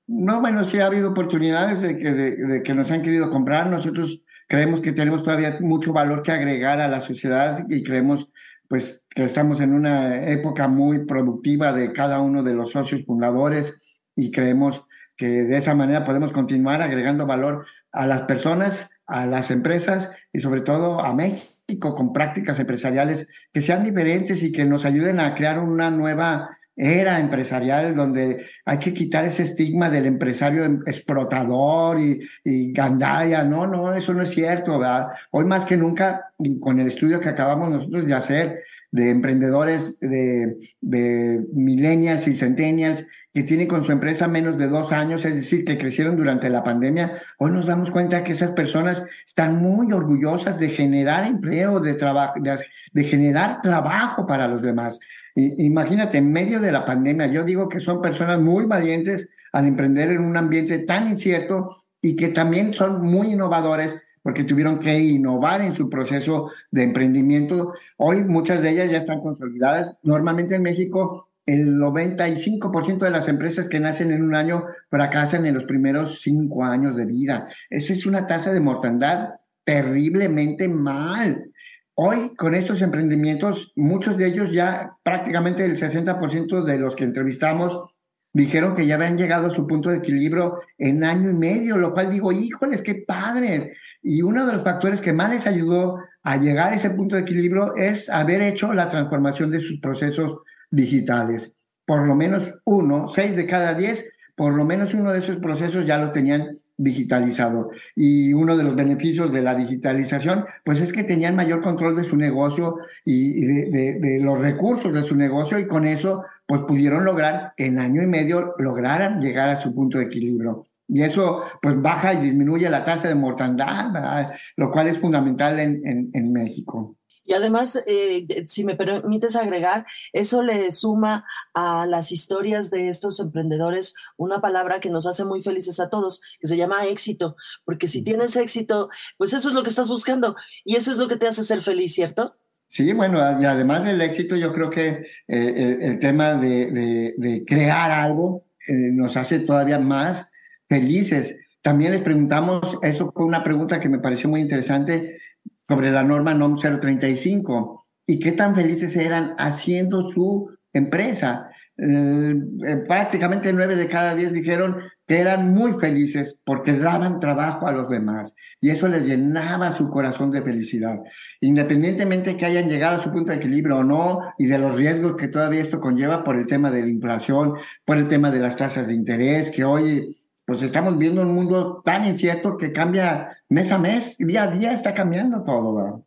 No, 0.07 0.39
bueno, 0.39 0.63
sí 0.63 0.79
ha 0.79 0.85
habido 0.85 1.09
oportunidades 1.09 1.81
de 1.81 1.97
que, 1.97 2.11
de, 2.13 2.63
que 2.63 2.73
nos 2.73 2.89
han 2.91 3.01
querido 3.01 3.29
comprar. 3.29 3.69
Nosotros 3.69 4.21
creemos 4.47 4.79
que 4.79 4.93
tenemos 4.93 5.21
todavía 5.21 5.57
mucho 5.59 5.91
valor 5.91 6.23
que 6.23 6.31
agregar 6.31 6.79
a 6.79 6.87
la 6.87 7.01
sociedad 7.01 7.65
y 7.69 7.83
creemos 7.83 8.29
pues 8.69 9.05
que 9.09 9.25
estamos 9.25 9.61
en 9.61 9.73
una 9.73 10.29
época 10.29 10.67
muy 10.67 11.05
productiva 11.05 11.73
de 11.73 11.91
cada 11.91 12.21
uno 12.21 12.43
de 12.43 12.53
los 12.53 12.71
socios 12.71 13.05
fundadores 13.05 13.75
y 14.15 14.31
creemos 14.31 14.85
que 15.15 15.27
de 15.27 15.57
esa 15.57 15.73
manera 15.73 16.03
podemos 16.03 16.31
continuar 16.31 16.81
agregando 16.81 17.25
valor 17.25 17.65
a 17.91 18.07
las 18.07 18.23
personas, 18.23 18.89
a 19.07 19.25
las 19.25 19.51
empresas 19.51 20.11
y 20.31 20.39
sobre 20.39 20.61
todo 20.61 20.99
a 20.99 21.13
México 21.13 21.95
con 21.95 22.13
prácticas 22.13 22.59
empresariales 22.59 23.27
que 23.51 23.61
sean 23.61 23.83
diferentes 23.83 24.41
y 24.43 24.51
que 24.51 24.65
nos 24.65 24.85
ayuden 24.85 25.19
a 25.19 25.35
crear 25.35 25.59
una 25.59 25.89
nueva 25.89 26.56
era 26.77 27.19
empresarial 27.19 27.95
donde 27.95 28.45
hay 28.63 28.77
que 28.77 28.93
quitar 28.93 29.25
ese 29.25 29.43
estigma 29.43 29.89
del 29.89 30.05
empresario 30.05 30.63
explotador 30.85 31.99
y, 31.99 32.21
y 32.43 32.71
gandaya. 32.71 33.43
No, 33.43 33.65
no, 33.65 33.93
eso 33.93 34.13
no 34.13 34.21
es 34.21 34.29
cierto, 34.29 34.77
¿verdad? 34.77 35.07
Hoy 35.31 35.45
más 35.45 35.65
que 35.65 35.75
nunca, 35.75 36.31
con 36.59 36.79
el 36.79 36.87
estudio 36.87 37.19
que 37.19 37.29
acabamos 37.29 37.71
nosotros 37.71 38.05
de 38.05 38.13
hacer 38.13 38.59
de 38.91 39.09
emprendedores 39.09 39.99
de, 39.99 40.57
de 40.81 41.45
millennials 41.53 42.27
y 42.27 42.35
centennials 42.35 43.05
que 43.33 43.43
tienen 43.43 43.67
con 43.67 43.83
su 43.83 43.91
empresa 43.91 44.27
menos 44.27 44.57
de 44.57 44.67
dos 44.67 44.91
años, 44.91 45.25
es 45.25 45.35
decir, 45.35 45.65
que 45.65 45.77
crecieron 45.77 46.15
durante 46.15 46.49
la 46.49 46.63
pandemia, 46.63 47.11
hoy 47.37 47.51
nos 47.51 47.65
damos 47.65 47.91
cuenta 47.91 48.23
que 48.23 48.31
esas 48.31 48.51
personas 48.51 49.03
están 49.25 49.57
muy 49.57 49.91
orgullosas 49.91 50.57
de 50.59 50.69
generar 50.69 51.27
empleo, 51.27 51.79
de, 51.79 51.95
trabajo, 51.95 52.35
de 52.39 53.03
generar 53.03 53.61
trabajo 53.61 54.25
para 54.25 54.47
los 54.47 54.61
demás 54.61 54.99
imagínate, 55.37 56.17
en 56.17 56.31
medio 56.31 56.59
de 56.59 56.71
la 56.71 56.85
pandemia, 56.85 57.27
yo 57.27 57.43
digo 57.43 57.69
que 57.69 57.79
son 57.79 58.01
personas 58.01 58.39
muy 58.39 58.65
valientes 58.65 59.29
al 59.53 59.67
emprender 59.67 60.11
en 60.11 60.21
un 60.21 60.35
ambiente 60.35 60.79
tan 60.79 61.09
incierto 61.09 61.77
y 62.01 62.15
que 62.15 62.29
también 62.29 62.73
son 62.73 63.01
muy 63.01 63.31
innovadores 63.31 63.97
porque 64.21 64.43
tuvieron 64.43 64.79
que 64.79 64.99
innovar 64.99 65.61
en 65.61 65.73
su 65.73 65.89
proceso 65.89 66.51
de 66.71 66.83
emprendimiento. 66.83 67.73
Hoy 67.97 68.23
muchas 68.23 68.61
de 68.61 68.71
ellas 68.71 68.91
ya 68.91 68.97
están 68.97 69.21
consolidadas. 69.21 69.95
Normalmente 70.03 70.55
en 70.55 70.63
México 70.63 71.29
el 71.45 71.77
95% 71.77 72.97
de 72.97 73.09
las 73.09 73.29
empresas 73.29 73.69
que 73.69 73.79
nacen 73.79 74.11
en 74.11 74.21
un 74.21 74.35
año 74.35 74.65
fracasan 74.89 75.45
en 75.45 75.55
los 75.55 75.63
primeros 75.63 76.21
cinco 76.21 76.65
años 76.65 76.95
de 76.97 77.05
vida. 77.05 77.47
Esa 77.69 77.93
es 77.93 78.05
una 78.05 78.27
tasa 78.27 78.51
de 78.51 78.59
mortandad 78.59 79.29
terriblemente 79.63 80.67
mal. 80.67 81.51
Hoy, 81.99 82.35
con 82.35 82.53
estos 82.53 82.83
emprendimientos, 82.83 83.73
muchos 83.75 84.17
de 84.17 84.27
ellos 84.27 84.51
ya 84.51 84.95
prácticamente 85.01 85.65
el 85.65 85.75
60% 85.75 86.63
de 86.63 86.77
los 86.77 86.95
que 86.95 87.05
entrevistamos 87.05 87.95
dijeron 88.31 88.75
que 88.75 88.85
ya 88.85 88.93
habían 88.93 89.17
llegado 89.17 89.47
a 89.47 89.55
su 89.55 89.65
punto 89.65 89.89
de 89.89 89.97
equilibrio 89.97 90.59
en 90.77 91.03
año 91.03 91.31
y 91.31 91.33
medio, 91.33 91.75
lo 91.75 91.95
cual 91.95 92.11
digo, 92.11 92.31
híjoles, 92.31 92.83
qué 92.83 93.03
padre. 93.07 93.73
Y 94.03 94.21
uno 94.21 94.45
de 94.45 94.53
los 94.53 94.63
factores 94.63 95.01
que 95.01 95.11
más 95.11 95.31
les 95.31 95.47
ayudó 95.47 95.97
a 96.21 96.37
llegar 96.37 96.71
a 96.71 96.75
ese 96.75 96.91
punto 96.91 97.15
de 97.15 97.23
equilibrio 97.23 97.75
es 97.75 98.11
haber 98.11 98.43
hecho 98.43 98.73
la 98.75 98.89
transformación 98.89 99.49
de 99.49 99.59
sus 99.59 99.79
procesos 99.79 100.41
digitales. 100.69 101.55
Por 101.83 102.05
lo 102.05 102.15
menos 102.15 102.53
uno, 102.63 103.07
seis 103.07 103.35
de 103.35 103.47
cada 103.47 103.73
diez, 103.73 104.07
por 104.35 104.53
lo 104.53 104.65
menos 104.65 104.93
uno 104.93 105.11
de 105.11 105.17
esos 105.17 105.37
procesos 105.37 105.87
ya 105.87 105.97
lo 105.97 106.11
tenían 106.11 106.59
digitalizado. 106.77 107.71
Y 107.95 108.33
uno 108.33 108.55
de 108.55 108.63
los 108.63 108.75
beneficios 108.75 109.31
de 109.31 109.41
la 109.41 109.55
digitalización, 109.55 110.45
pues 110.63 110.79
es 110.79 110.93
que 110.93 111.03
tenían 111.03 111.35
mayor 111.35 111.61
control 111.61 111.95
de 111.95 112.03
su 112.03 112.15
negocio 112.15 112.77
y, 113.03 113.41
de, 113.41 114.19
los 114.21 114.39
recursos 114.39 114.93
de 114.93 115.03
su 115.03 115.15
negocio 115.15 115.59
y 115.59 115.67
con 115.67 115.85
eso, 115.85 116.23
pues 116.45 116.61
pudieron 116.61 117.03
lograr, 117.03 117.53
en 117.57 117.79
año 117.79 118.01
y 118.03 118.07
medio, 118.07 118.53
lograran 118.59 119.19
llegar 119.19 119.49
a 119.49 119.57
su 119.57 119.73
punto 119.73 119.97
de 119.97 120.05
equilibrio. 120.05 120.65
Y 120.87 121.01
eso, 121.01 121.41
pues 121.61 121.81
baja 121.81 122.13
y 122.13 122.17
disminuye 122.17 122.69
la 122.69 122.83
tasa 122.83 123.09
de 123.09 123.15
mortandad, 123.15 124.31
lo 124.55 124.71
cual 124.71 124.87
es 124.87 124.99
fundamental 124.99 125.59
en, 125.59 126.09
en 126.13 126.31
México. 126.31 126.95
Y 127.27 127.33
además, 127.33 127.83
eh, 127.85 128.25
si 128.47 128.63
me 128.63 128.75
permites 128.75 129.35
agregar, 129.35 129.85
eso 130.13 130.41
le 130.41 130.71
suma 130.71 131.25
a 131.53 131.85
las 131.85 132.11
historias 132.13 132.71
de 132.71 132.87
estos 132.87 133.19
emprendedores 133.19 133.93
una 134.15 134.39
palabra 134.39 134.79
que 134.79 134.89
nos 134.89 135.05
hace 135.05 135.25
muy 135.25 135.43
felices 135.43 135.79
a 135.81 135.89
todos, 135.89 136.21
que 136.39 136.47
se 136.47 136.55
llama 136.55 136.85
éxito, 136.85 137.35
porque 137.65 137.87
si 137.87 138.01
tienes 138.01 138.37
éxito, 138.37 138.89
pues 139.17 139.33
eso 139.33 139.49
es 139.49 139.55
lo 139.55 139.61
que 139.61 139.69
estás 139.69 139.89
buscando 139.89 140.35
y 140.63 140.77
eso 140.77 140.89
es 140.89 140.97
lo 140.97 141.09
que 141.09 141.17
te 141.17 141.27
hace 141.27 141.43
ser 141.43 141.61
feliz, 141.63 141.93
¿cierto? 141.93 142.37
Sí, 142.69 142.93
bueno, 142.93 143.19
y 143.41 143.45
además 143.45 143.83
del 143.83 144.01
éxito, 144.01 144.35
yo 144.35 144.53
creo 144.53 144.69
que 144.69 145.07
eh, 145.27 145.77
el, 145.81 145.99
tema 145.99 146.35
de, 146.35 147.43
crear 147.45 147.91
algo 147.91 148.45
eh, 148.67 148.73
nos 148.91 149.17
hace 149.17 149.39
todavía 149.39 149.79
más 149.79 150.31
felices. 150.69 151.37
También 151.61 151.91
les 151.91 152.01
preguntamos, 152.01 152.77
eso 152.81 153.11
fue 153.13 153.25
una 153.25 153.43
pregunta 153.43 153.79
que 153.79 153.89
me 153.89 153.99
pareció 153.99 154.29
muy 154.29 154.41
interesante, 154.41 155.19
sobre 155.67 155.91
la 155.91 156.03
norma 156.03 156.33
NOM 156.33 156.55
035 156.55 157.85
y 158.07 158.19
qué 158.19 158.31
tan 158.31 158.55
felices 158.55 158.95
eran 158.95 159.35
haciendo 159.37 160.09
su 160.11 160.49
empresa. 160.73 161.49
Eh, 161.79 162.33
eh, 162.65 162.77
prácticamente 162.87 163.53
nueve 163.53 163.75
de 163.75 163.87
cada 163.87 164.15
diez 164.15 164.33
dijeron 164.33 164.77
que 165.05 165.19
eran 165.19 165.53
muy 165.53 165.73
felices 165.73 166.39
porque 166.43 166.73
daban 166.73 167.19
trabajo 167.19 167.67
a 167.67 167.71
los 167.71 167.87
demás 167.87 168.33
y 168.59 168.71
eso 168.71 168.87
les 168.87 169.05
llenaba 169.05 169.71
su 169.71 169.89
corazón 169.89 170.31
de 170.31 170.41
felicidad. 170.41 170.97
Independientemente 171.39 172.35
que 172.35 172.47
hayan 172.47 172.67
llegado 172.67 172.97
a 172.97 173.03
su 173.03 173.11
punto 173.11 173.31
de 173.31 173.37
equilibrio 173.37 173.77
o 173.77 173.83
no 173.83 174.21
y 174.39 174.47
de 174.47 174.57
los 174.57 174.75
riesgos 174.75 175.17
que 175.17 175.27
todavía 175.27 175.61
esto 175.61 175.79
conlleva 175.79 176.23
por 176.23 176.35
el 176.35 176.47
tema 176.47 176.71
de 176.71 176.81
la 176.81 176.89
inflación, 176.89 177.53
por 177.85 177.97
el 177.97 178.07
tema 178.07 178.31
de 178.31 178.39
las 178.39 178.55
tasas 178.55 178.87
de 178.87 178.93
interés, 178.93 179.51
que 179.51 179.63
hoy 179.63 180.17
pues 180.47 180.61
estamos 180.61 180.97
viendo 180.97 181.21
un 181.23 181.35
mundo 181.35 181.81
tan 181.83 182.07
incierto 182.07 182.55
que 182.55 182.71
cambia 182.71 183.37
mes 183.49 183.69
a 183.69 183.77
mes, 183.77 184.17
día 184.17 184.43
a 184.43 184.47
día 184.47 184.71
está 184.71 184.93
cambiando 184.93 185.43
todo. 185.43 186.05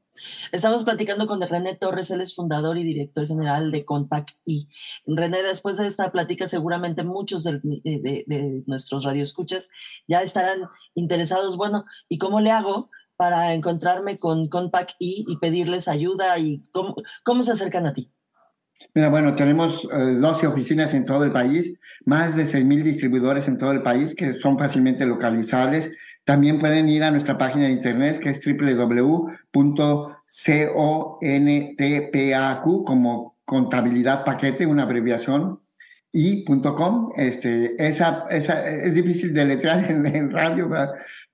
Estamos 0.50 0.82
platicando 0.82 1.26
con 1.26 1.42
René 1.42 1.74
Torres, 1.74 2.10
él 2.10 2.22
es 2.22 2.34
fundador 2.34 2.78
y 2.78 2.82
director 2.82 3.26
general 3.26 3.70
de 3.70 3.84
Compact 3.84 4.30
y 4.46 4.66
René, 5.06 5.42
después 5.42 5.76
de 5.76 5.86
esta 5.86 6.10
plática, 6.10 6.48
seguramente 6.48 7.04
muchos 7.04 7.44
de, 7.44 7.60
de, 7.62 8.64
nuestros 8.66 9.04
radioescuchas 9.04 9.68
ya 10.08 10.22
estarán 10.22 10.60
interesados. 10.94 11.58
Bueno, 11.58 11.84
¿y 12.08 12.16
cómo 12.16 12.40
le 12.40 12.50
hago 12.50 12.88
para 13.16 13.52
encontrarme 13.52 14.18
con 14.18 14.48
Compact 14.48 14.92
y, 14.98 15.22
y 15.28 15.36
pedirles 15.36 15.86
ayuda 15.86 16.38
y 16.38 16.62
cómo, 16.72 16.94
cómo 17.24 17.42
se 17.42 17.52
acercan 17.52 17.86
a 17.86 17.92
ti? 17.92 18.10
Mira, 18.94 19.08
bueno, 19.08 19.34
tenemos 19.34 19.88
12 19.88 20.44
eh, 20.44 20.48
oficinas 20.48 20.94
en 20.94 21.04
todo 21.04 21.24
el 21.24 21.32
país, 21.32 21.74
más 22.06 22.34
de 22.34 22.44
6.000 22.44 22.82
distribuidores 22.82 23.46
en 23.46 23.56
todo 23.56 23.72
el 23.72 23.82
país 23.82 24.14
que 24.14 24.34
son 24.34 24.58
fácilmente 24.58 25.06
localizables. 25.06 25.92
También 26.24 26.58
pueden 26.58 26.88
ir 26.88 27.02
a 27.04 27.10
nuestra 27.10 27.38
página 27.38 27.64
de 27.64 27.70
internet 27.70 28.18
que 28.18 28.30
es 28.30 28.40
www.contpaq 28.44 29.42
como 32.84 33.36
contabilidad 33.44 34.24
paquete, 34.24 34.66
una 34.66 34.82
abreviación, 34.84 35.60
y 36.12 36.44
.com. 36.44 37.12
Este, 37.16 37.76
es 37.78 38.94
difícil 38.94 39.32
de 39.32 39.44
letrar 39.44 39.90
en, 39.90 40.04
en 40.06 40.30
radio, 40.30 40.68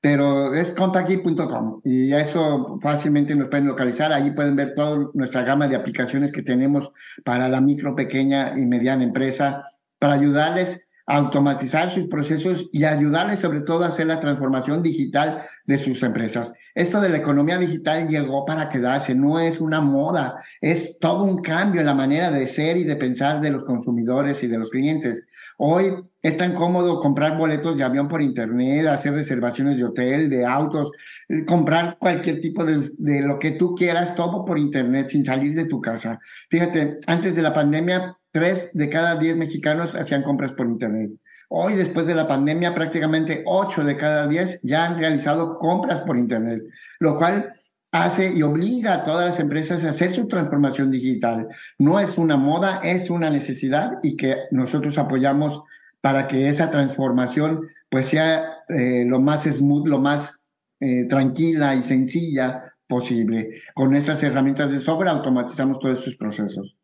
pero 0.06 0.54
es 0.54 0.70
contacti.com 0.70 1.80
y 1.82 2.12
eso 2.12 2.78
fácilmente 2.80 3.34
nos 3.34 3.48
pueden 3.48 3.66
localizar. 3.66 4.12
Ahí 4.12 4.30
pueden 4.30 4.54
ver 4.54 4.72
toda 4.72 5.10
nuestra 5.14 5.42
gama 5.42 5.66
de 5.66 5.75
aplicaciones 5.75 6.30
que 6.30 6.44
tenemos 6.44 6.92
para 7.25 7.48
la 7.48 7.60
micro, 7.60 7.96
pequeña 7.96 8.52
y 8.56 8.66
mediana 8.66 9.02
empresa 9.02 9.64
para 9.98 10.14
ayudarles 10.14 10.86
automatizar 11.06 11.88
sus 11.90 12.08
procesos 12.08 12.68
y 12.72 12.84
ayudarles 12.84 13.38
sobre 13.38 13.60
todo 13.60 13.84
a 13.84 13.88
hacer 13.88 14.08
la 14.08 14.18
transformación 14.18 14.82
digital 14.82 15.40
de 15.64 15.78
sus 15.78 16.02
empresas. 16.02 16.52
Esto 16.75 17.00
de 17.00 17.08
la 17.08 17.18
economía 17.18 17.58
digital 17.58 18.08
llegó 18.08 18.44
para 18.44 18.68
quedarse, 18.68 19.14
no 19.14 19.38
es 19.38 19.60
una 19.60 19.80
moda, 19.80 20.34
es 20.60 20.98
todo 20.98 21.22
un 21.22 21.42
cambio 21.42 21.80
en 21.80 21.86
la 21.86 21.94
manera 21.94 22.32
de 22.32 22.46
ser 22.48 22.76
y 22.76 22.84
de 22.84 22.96
pensar 22.96 23.40
de 23.40 23.50
los 23.50 23.64
consumidores 23.64 24.42
y 24.42 24.48
de 24.48 24.58
los 24.58 24.68
clientes. 24.70 25.22
Hoy 25.58 25.92
es 26.20 26.36
tan 26.36 26.54
cómodo 26.54 26.98
comprar 27.00 27.38
boletos 27.38 27.76
de 27.76 27.84
avión 27.84 28.08
por 28.08 28.20
internet, 28.20 28.86
hacer 28.88 29.12
reservaciones 29.12 29.76
de 29.76 29.84
hotel, 29.84 30.28
de 30.28 30.44
autos, 30.44 30.90
eh, 31.28 31.44
comprar 31.44 31.98
cualquier 31.98 32.40
tipo 32.40 32.64
de, 32.64 32.90
de 32.98 33.22
lo 33.22 33.38
que 33.38 33.52
tú 33.52 33.76
quieras, 33.76 34.16
todo 34.16 34.44
por 34.44 34.58
internet 34.58 35.08
sin 35.08 35.25
salir 35.25 35.54
de 35.54 35.66
tu 35.66 35.80
casa. 35.80 36.18
Fíjate, 36.50 36.98
antes 37.06 37.34
de 37.34 37.42
la 37.42 37.54
pandemia 37.54 38.16
tres 38.37 38.69
de 38.75 38.90
cada 38.90 39.16
diez 39.16 39.35
mexicanos 39.35 39.95
hacían 39.95 40.23
compras 40.23 40.52
por 40.52 40.66
Internet. 40.66 41.11
Hoy, 41.49 41.73
después 41.73 42.07
de 42.07 42.14
la 42.14 42.28
pandemia, 42.28 42.75
prácticamente 42.75 43.43
ocho 43.47 43.83
de 43.83 43.97
cada 43.97 44.28
diez 44.28 44.61
ya 44.62 44.85
han 44.85 44.99
realizado 44.99 45.59
compras 45.59 46.00
por 46.00 46.19
Internet, 46.19 46.62
lo 47.00 47.16
cual 47.16 47.55
hace 47.93 48.31
y 48.31 48.43
obliga 48.43 48.93
a 48.93 49.05
todas 49.05 49.25
las 49.25 49.40
empresas 49.40 49.85
a 49.85 49.88
hacer 49.88 50.12
su 50.12 50.28
transformación 50.28 50.90
digital. 50.90 51.49
No 51.78 51.99
es 51.99 52.19
una 52.19 52.37
moda, 52.37 52.83
es 52.85 53.09
una 53.09 53.31
necesidad 53.31 53.93
y 54.02 54.19
que 54.19 54.37
nosotros 54.50 54.99
apoyamos 54.99 55.62
para 56.02 56.28
que 56.28 56.50
esa 56.50 56.71
transformación 56.71 57.62
pues 57.88 58.09
sea 58.09 58.45
eh, 58.69 59.07
lo 59.07 59.19
más 59.19 59.45
smooth, 59.45 59.88
lo 59.88 59.99
más 59.99 60.38
eh, 60.81 61.07
tranquila 61.09 61.75
y 61.75 61.83
sencilla 61.83 62.75
posible. 62.87 63.62
Con 63.75 63.93
nuestras 63.93 64.23
herramientas 64.23 64.71
de 64.73 64.81
sobra 64.81 65.12
automatizamos 65.12 65.78
todos 65.78 66.00
estos 66.00 66.16
procesos. 66.16 66.75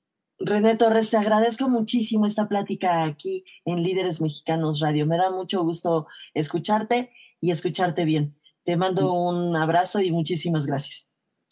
René 0.44 0.76
Torres, 0.76 1.10
te 1.10 1.16
agradezco 1.16 1.68
muchísimo 1.68 2.26
esta 2.26 2.48
plática 2.48 3.04
aquí 3.04 3.44
en 3.64 3.82
Líderes 3.82 4.20
Mexicanos 4.20 4.80
Radio. 4.80 5.06
Me 5.06 5.16
da 5.16 5.30
mucho 5.30 5.62
gusto 5.62 6.06
escucharte 6.34 7.10
y 7.40 7.50
escucharte 7.50 8.04
bien. 8.04 8.34
Te 8.64 8.76
mando 8.76 9.12
un 9.12 9.56
abrazo 9.56 10.00
y 10.00 10.10
muchísimas 10.10 10.66
gracias. 10.66 11.06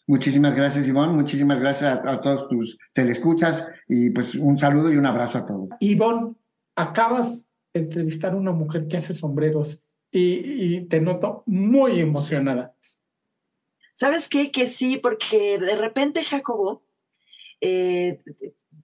Muchísimas 0.07 0.55
gracias, 0.55 0.87
Ivonne. 0.87 1.13
Muchísimas 1.13 1.59
gracias 1.59 2.05
a, 2.05 2.21
todos 2.21 2.47
tus 2.49 2.77
telescuchas 2.93 3.65
y 3.87 4.09
pues 4.09 4.35
un 4.35 4.57
saludo 4.57 4.91
y 4.91 4.97
un 4.97 5.05
abrazo 5.05 5.39
a 5.39 5.45
todos. 5.45 5.69
Ivonne, 5.79 6.35
acabas 6.75 7.47
de 7.73 7.81
entrevistar 7.81 8.33
a 8.33 8.37
una 8.37 8.51
mujer 8.51 8.87
que 8.87 8.97
hace 8.97 9.13
sombreros 9.13 9.79
y, 10.11 10.75
y 10.75 10.85
te 10.85 10.99
noto 10.99 11.43
muy 11.45 11.99
emocionada. 11.99 12.75
¿Sabes 13.93 14.27
qué? 14.27 14.51
Que 14.51 14.67
sí, 14.67 14.97
porque 14.97 15.59
de 15.59 15.75
repente 15.75 16.23
Jacobo 16.23 16.83
eh, 17.61 18.19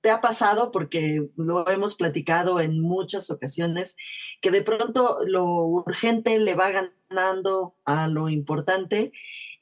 te 0.07 0.11
ha 0.11 0.21
pasado, 0.21 0.71
porque 0.71 1.27
lo 1.35 1.67
hemos 1.67 1.95
platicado 1.95 2.61
en 2.61 2.79
muchas 2.79 3.29
ocasiones, 3.29 3.97
que 4.39 4.51
de 4.51 4.61
pronto 4.61 5.17
lo 5.25 5.43
urgente 5.65 6.39
le 6.39 6.55
va 6.55 6.71
ganando 7.09 7.75
a 7.83 8.07
lo 8.07 8.29
importante 8.29 9.11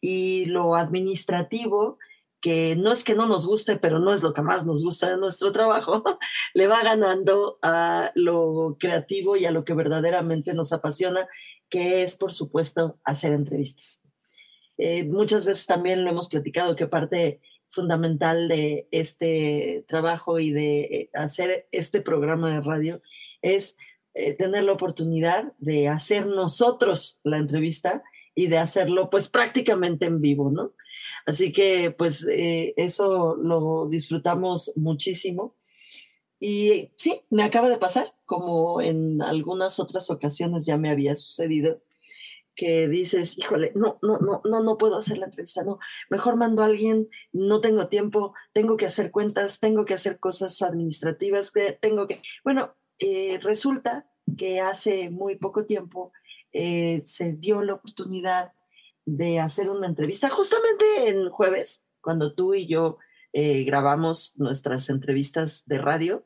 y 0.02 0.46
lo 0.46 0.76
administrativo, 0.76 1.98
que 2.42 2.76
no 2.76 2.92
es 2.92 3.04
que 3.04 3.16
no 3.16 3.26
nos 3.26 3.48
guste, 3.48 3.78
pero 3.78 3.98
no 3.98 4.14
es 4.14 4.22
lo 4.22 4.34
que 4.34 4.44
más 4.44 4.68
nos 4.68 4.84
gusta 4.84 5.10
de 5.10 5.18
nuestro 5.18 5.52
trabajo, 5.52 6.04
le 6.54 6.68
va 6.68 6.84
ganando 6.84 7.58
a 7.64 8.12
lo 8.14 8.78
creativo 8.80 9.38
y 9.38 9.46
a 9.46 9.52
lo 9.52 9.66
que 9.66 9.74
verdaderamente 9.74 10.54
nos 10.54 10.74
apasiona, 10.74 11.28
que 11.70 12.04
es, 12.04 12.18
por 12.18 12.32
supuesto, 12.32 13.00
hacer 13.04 13.34
entrevistas. 13.34 14.00
Eh, 14.78 15.06
muchas 15.06 15.44
veces 15.44 15.66
también 15.66 16.04
lo 16.04 16.12
hemos 16.12 16.28
platicado, 16.28 16.76
que 16.76 16.86
parte 16.86 17.42
fundamental 17.70 18.48
de 18.48 18.88
este 18.92 19.86
trabajo 19.88 20.40
y 20.40 20.52
de 20.52 21.10
hacer 21.14 21.68
este 21.72 22.02
programa 22.02 22.54
de 22.54 22.62
radio 22.62 23.02
es 23.42 23.76
eh, 24.14 24.34
tener 24.34 24.64
la 24.64 24.72
oportunidad 24.72 25.54
de 25.58 25.90
hacer 25.90 26.26
nosotros 26.26 27.20
la 27.24 27.38
entrevista 27.38 28.02
y 28.34 28.48
de 28.48 28.58
hacerlo 28.58 29.10
pues 29.10 29.30
prácticamente 29.30 30.06
en 30.06 30.22
vivo, 30.22 30.52
¿no? 30.52 30.74
Así 31.26 31.52
que 31.52 31.92
pues 31.92 32.26
eh, 32.30 32.74
eso 32.78 33.36
lo 33.36 33.88
disfrutamos 33.90 34.72
muchísimo. 34.76 35.56
Y 36.40 36.92
sí, 36.98 37.22
me 37.30 37.44
acaba 37.44 37.70
de 37.70 37.78
pasar, 37.78 38.14
como 38.26 38.82
en 38.82 39.22
algunas 39.22 39.80
otras 39.80 40.10
ocasiones 40.10 40.66
ya 40.66 40.78
me 40.78 40.90
había 40.90 41.16
sucedido, 41.16 41.82
que 42.56 42.88
dices, 42.88 43.38
híjole, 43.38 43.72
no, 43.76 44.00
no, 44.02 44.18
no, 44.20 44.42
no, 44.46 44.64
no 44.64 44.78
puedo 44.78 44.96
hacer 44.96 45.18
la 45.18 45.26
entrevista, 45.26 45.64
no, 45.64 45.80
mejor 46.10 46.38
mando 46.38 46.62
a 46.62 46.66
alguien, 46.66 47.10
no 47.34 47.62
tengo 47.62 47.88
tiempo, 47.88 48.34
tengo 48.54 48.78
que 48.78 48.86
hacer 48.86 49.12
cuentas, 49.12 49.60
tengo 49.60 49.86
que 49.86 49.94
hacer 49.94 50.20
cosas 50.20 50.62
administrativas, 50.62 51.52
tengo 51.82 52.08
que, 52.08 52.22
bueno, 52.44 52.76
eh, 53.00 53.40
resulta 53.42 54.08
que 54.38 54.62
hace 54.62 55.10
muy 55.10 55.36
poco 55.36 55.66
tiempo 55.66 56.12
eh, 56.54 57.02
se 57.06 57.34
dio 57.34 57.62
la 57.62 57.74
oportunidad 57.74 58.54
de 59.06 59.40
hacer 59.40 59.70
una 59.70 59.88
entrevista 59.88 60.30
justamente 60.30 61.10
en 61.10 61.30
jueves, 61.30 61.84
cuando 62.02 62.34
tú 62.34 62.54
y 62.54 62.68
yo 62.68 62.98
eh, 63.34 63.64
grabamos 63.66 64.34
nuestras 64.38 64.90
entrevistas 64.90 65.64
de 65.66 65.80
radio 65.80 66.26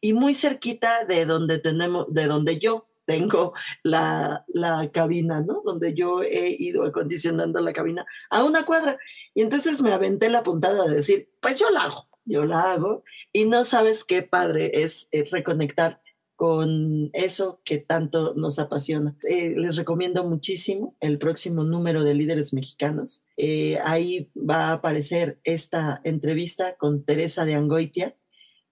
y 0.00 0.14
muy 0.14 0.34
cerquita 0.34 1.04
de 1.04 1.26
donde 1.26 1.58
tenemos, 1.58 2.06
de 2.08 2.26
donde 2.26 2.58
yo 2.58 2.87
tengo 3.08 3.54
la, 3.82 4.44
la, 4.48 4.90
cabina, 4.92 5.40
¿no? 5.40 5.62
Donde 5.64 5.94
yo 5.94 6.22
he 6.22 6.54
ido 6.58 6.84
acondicionando 6.84 7.58
la 7.62 7.72
cabina 7.72 8.04
a 8.28 8.44
una 8.44 8.66
cuadra. 8.66 8.98
Y 9.34 9.40
entonces 9.40 9.80
me 9.80 9.92
aventé 9.92 10.28
la 10.28 10.42
puntada 10.42 10.86
de 10.86 10.96
decir, 10.96 11.30
pues 11.40 11.58
yo 11.58 11.70
la 11.70 11.84
hago, 11.84 12.06
yo 12.26 12.44
la 12.44 12.72
hago. 12.72 13.04
Y 13.32 13.46
no 13.46 13.64
sabes 13.64 14.04
qué 14.04 14.22
padre 14.22 14.72
es 14.74 15.08
eh, 15.10 15.24
reconectar 15.32 16.02
con 16.36 17.08
eso 17.14 17.62
que 17.64 17.78
tanto 17.78 18.34
nos 18.34 18.58
apasiona. 18.58 19.16
Eh, 19.26 19.54
les 19.56 19.76
recomiendo 19.76 20.22
muchísimo 20.28 20.94
el 21.00 21.18
próximo 21.18 21.64
número 21.64 22.04
de 22.04 22.14
Líderes 22.14 22.52
Mexicanos. 22.52 23.24
Eh, 23.38 23.78
ahí 23.84 24.30
va 24.36 24.66
a 24.66 24.72
aparecer 24.74 25.40
esta 25.44 26.02
entrevista 26.04 26.76
con 26.76 27.04
Teresa 27.06 27.46
de 27.46 27.54
Angoitia 27.54 28.14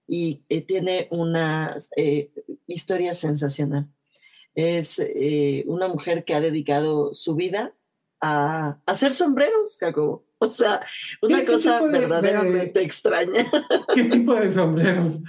y 0.07 0.43
tiene 0.67 1.07
una 1.11 1.75
historia 2.67 3.13
sensacional 3.13 3.89
es 4.57 4.97
eh, 4.97 5.63
una 5.67 5.87
mujer 5.87 6.25
que 6.25 6.33
ha 6.33 6.41
dedicado 6.41 7.13
su 7.13 7.35
vida 7.35 7.75
a, 8.19 8.79
hacer 8.87 9.13
sombreros, 9.13 9.77
Jacobo. 9.79 10.25
O 10.39 10.49
sea, 10.49 10.83
una 11.21 11.45
cosa 11.45 11.79
verdaderamente 11.83 12.81
extraña. 12.81 13.45
¿Qué 13.93 14.05
tipo 14.05 14.33
de 14.33 14.51
sombreros? 14.51 15.19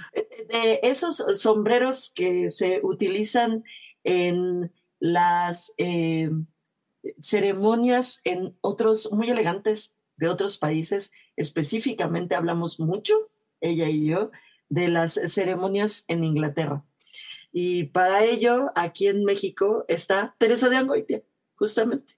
De 0.47 0.79
esos 0.81 1.17
sombreros 1.39 2.11
que 2.13 2.49
se 2.49 2.81
utilizan 2.83 3.63
en 4.03 4.71
las 4.99 5.73
eh, 5.77 6.31
ceremonias 7.19 8.21
en 8.23 8.57
otros 8.61 9.11
muy 9.11 9.29
elegantes 9.29 9.93
de 10.17 10.27
otros 10.27 10.57
países. 10.57 11.11
Específicamente 11.35 12.33
hablamos 12.33 12.79
mucho, 12.79 13.29
ella 13.61 13.89
y 13.89 14.07
yo, 14.07 14.31
de 14.69 14.87
las 14.87 15.13
ceremonias 15.13 16.03
en 16.07 16.23
Inglaterra. 16.23 16.83
Y 17.51 17.85
para 17.85 18.23
ello, 18.23 18.71
aquí 18.75 19.07
en 19.07 19.23
México 19.23 19.85
está 19.87 20.35
Teresa 20.37 20.69
de 20.69 20.77
Angoitia, 20.77 21.23
justamente. 21.55 22.15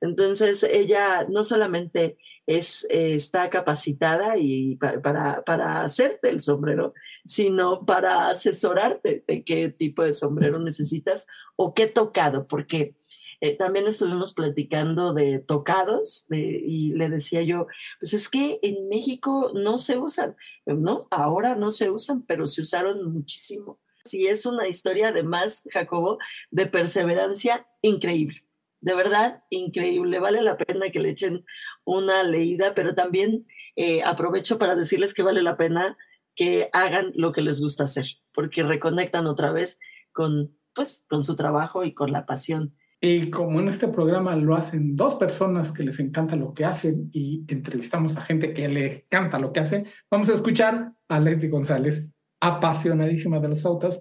Entonces, 0.00 0.62
ella 0.62 1.26
no 1.28 1.42
solamente 1.42 2.16
es, 2.46 2.86
eh, 2.88 3.14
está 3.14 3.50
capacitada 3.50 4.36
y 4.38 4.76
para, 4.76 5.42
para, 5.42 5.82
hacerte 5.82 6.30
el 6.30 6.40
sombrero, 6.40 6.94
sino 7.24 7.84
para 7.84 8.28
asesorarte 8.28 9.24
de 9.26 9.44
qué 9.44 9.68
tipo 9.68 10.02
de 10.02 10.12
sombrero 10.12 10.58
necesitas 10.58 11.26
o 11.56 11.74
qué 11.74 11.86
tocado, 11.86 12.48
porque 12.48 12.96
eh, 13.42 13.56
también 13.56 13.86
estuvimos 13.86 14.32
platicando 14.32 15.12
de 15.12 15.38
tocados 15.38 16.26
y 16.30 16.92
le 16.94 17.08
decía 17.08 17.42
yo, 17.42 17.66
pues 17.98 18.14
es 18.14 18.28
que 18.28 18.58
en 18.62 18.88
México 18.88 19.52
no 19.54 19.78
se 19.78 19.98
usan, 19.98 20.36
¿no? 20.66 21.08
Ahora 21.10 21.56
no 21.56 21.70
se 21.70 21.90
usan, 21.90 22.22
pero 22.22 22.46
se 22.46 22.62
usaron 22.62 23.12
muchísimo 23.12 23.80
Sí, 24.04 24.26
es 24.26 24.46
una 24.46 24.66
historia 24.66 25.08
además, 25.08 25.62
Jacobo, 25.70 26.18
de 26.50 26.66
perseverancia 26.66 27.66
increíble. 27.82 28.38
De 28.80 28.94
verdad, 28.94 29.42
increíble. 29.50 30.18
Vale 30.20 30.42
la 30.42 30.56
pena 30.56 30.90
que 30.90 31.00
le 31.00 31.10
echen 31.10 31.44
una 31.84 32.22
leída, 32.22 32.74
pero 32.74 32.94
también 32.94 33.46
eh, 33.76 34.02
aprovecho 34.02 34.58
para 34.58 34.74
decirles 34.74 35.14
que 35.14 35.22
vale 35.22 35.42
la 35.42 35.56
pena 35.56 35.98
que 36.34 36.70
hagan 36.72 37.12
lo 37.14 37.32
que 37.32 37.42
les 37.42 37.60
gusta 37.60 37.84
hacer, 37.84 38.06
porque 38.32 38.62
reconectan 38.62 39.26
otra 39.26 39.52
vez 39.52 39.78
con, 40.12 40.56
pues, 40.74 41.04
con 41.08 41.22
su 41.22 41.36
trabajo 41.36 41.84
y 41.84 41.92
con 41.92 42.12
la 42.12 42.24
pasión. 42.24 42.74
Y 43.02 43.30
como 43.30 43.60
en 43.60 43.68
este 43.68 43.88
programa 43.88 44.36
lo 44.36 44.54
hacen 44.54 44.94
dos 44.94 45.14
personas 45.14 45.72
que 45.72 45.82
les 45.82 45.98
encanta 46.00 46.36
lo 46.36 46.52
que 46.52 46.66
hacen 46.66 47.08
y 47.12 47.44
entrevistamos 47.48 48.16
a 48.16 48.20
gente 48.20 48.52
que 48.52 48.68
le 48.68 49.04
encanta 49.04 49.38
lo 49.38 49.52
que 49.52 49.60
hace, 49.60 49.84
vamos 50.10 50.28
a 50.28 50.34
escuchar 50.34 50.92
a 51.08 51.20
Leslie 51.20 51.48
González 51.48 52.06
apasionadísima 52.40 53.38
de 53.38 53.48
los 53.48 53.64
autos, 53.66 54.00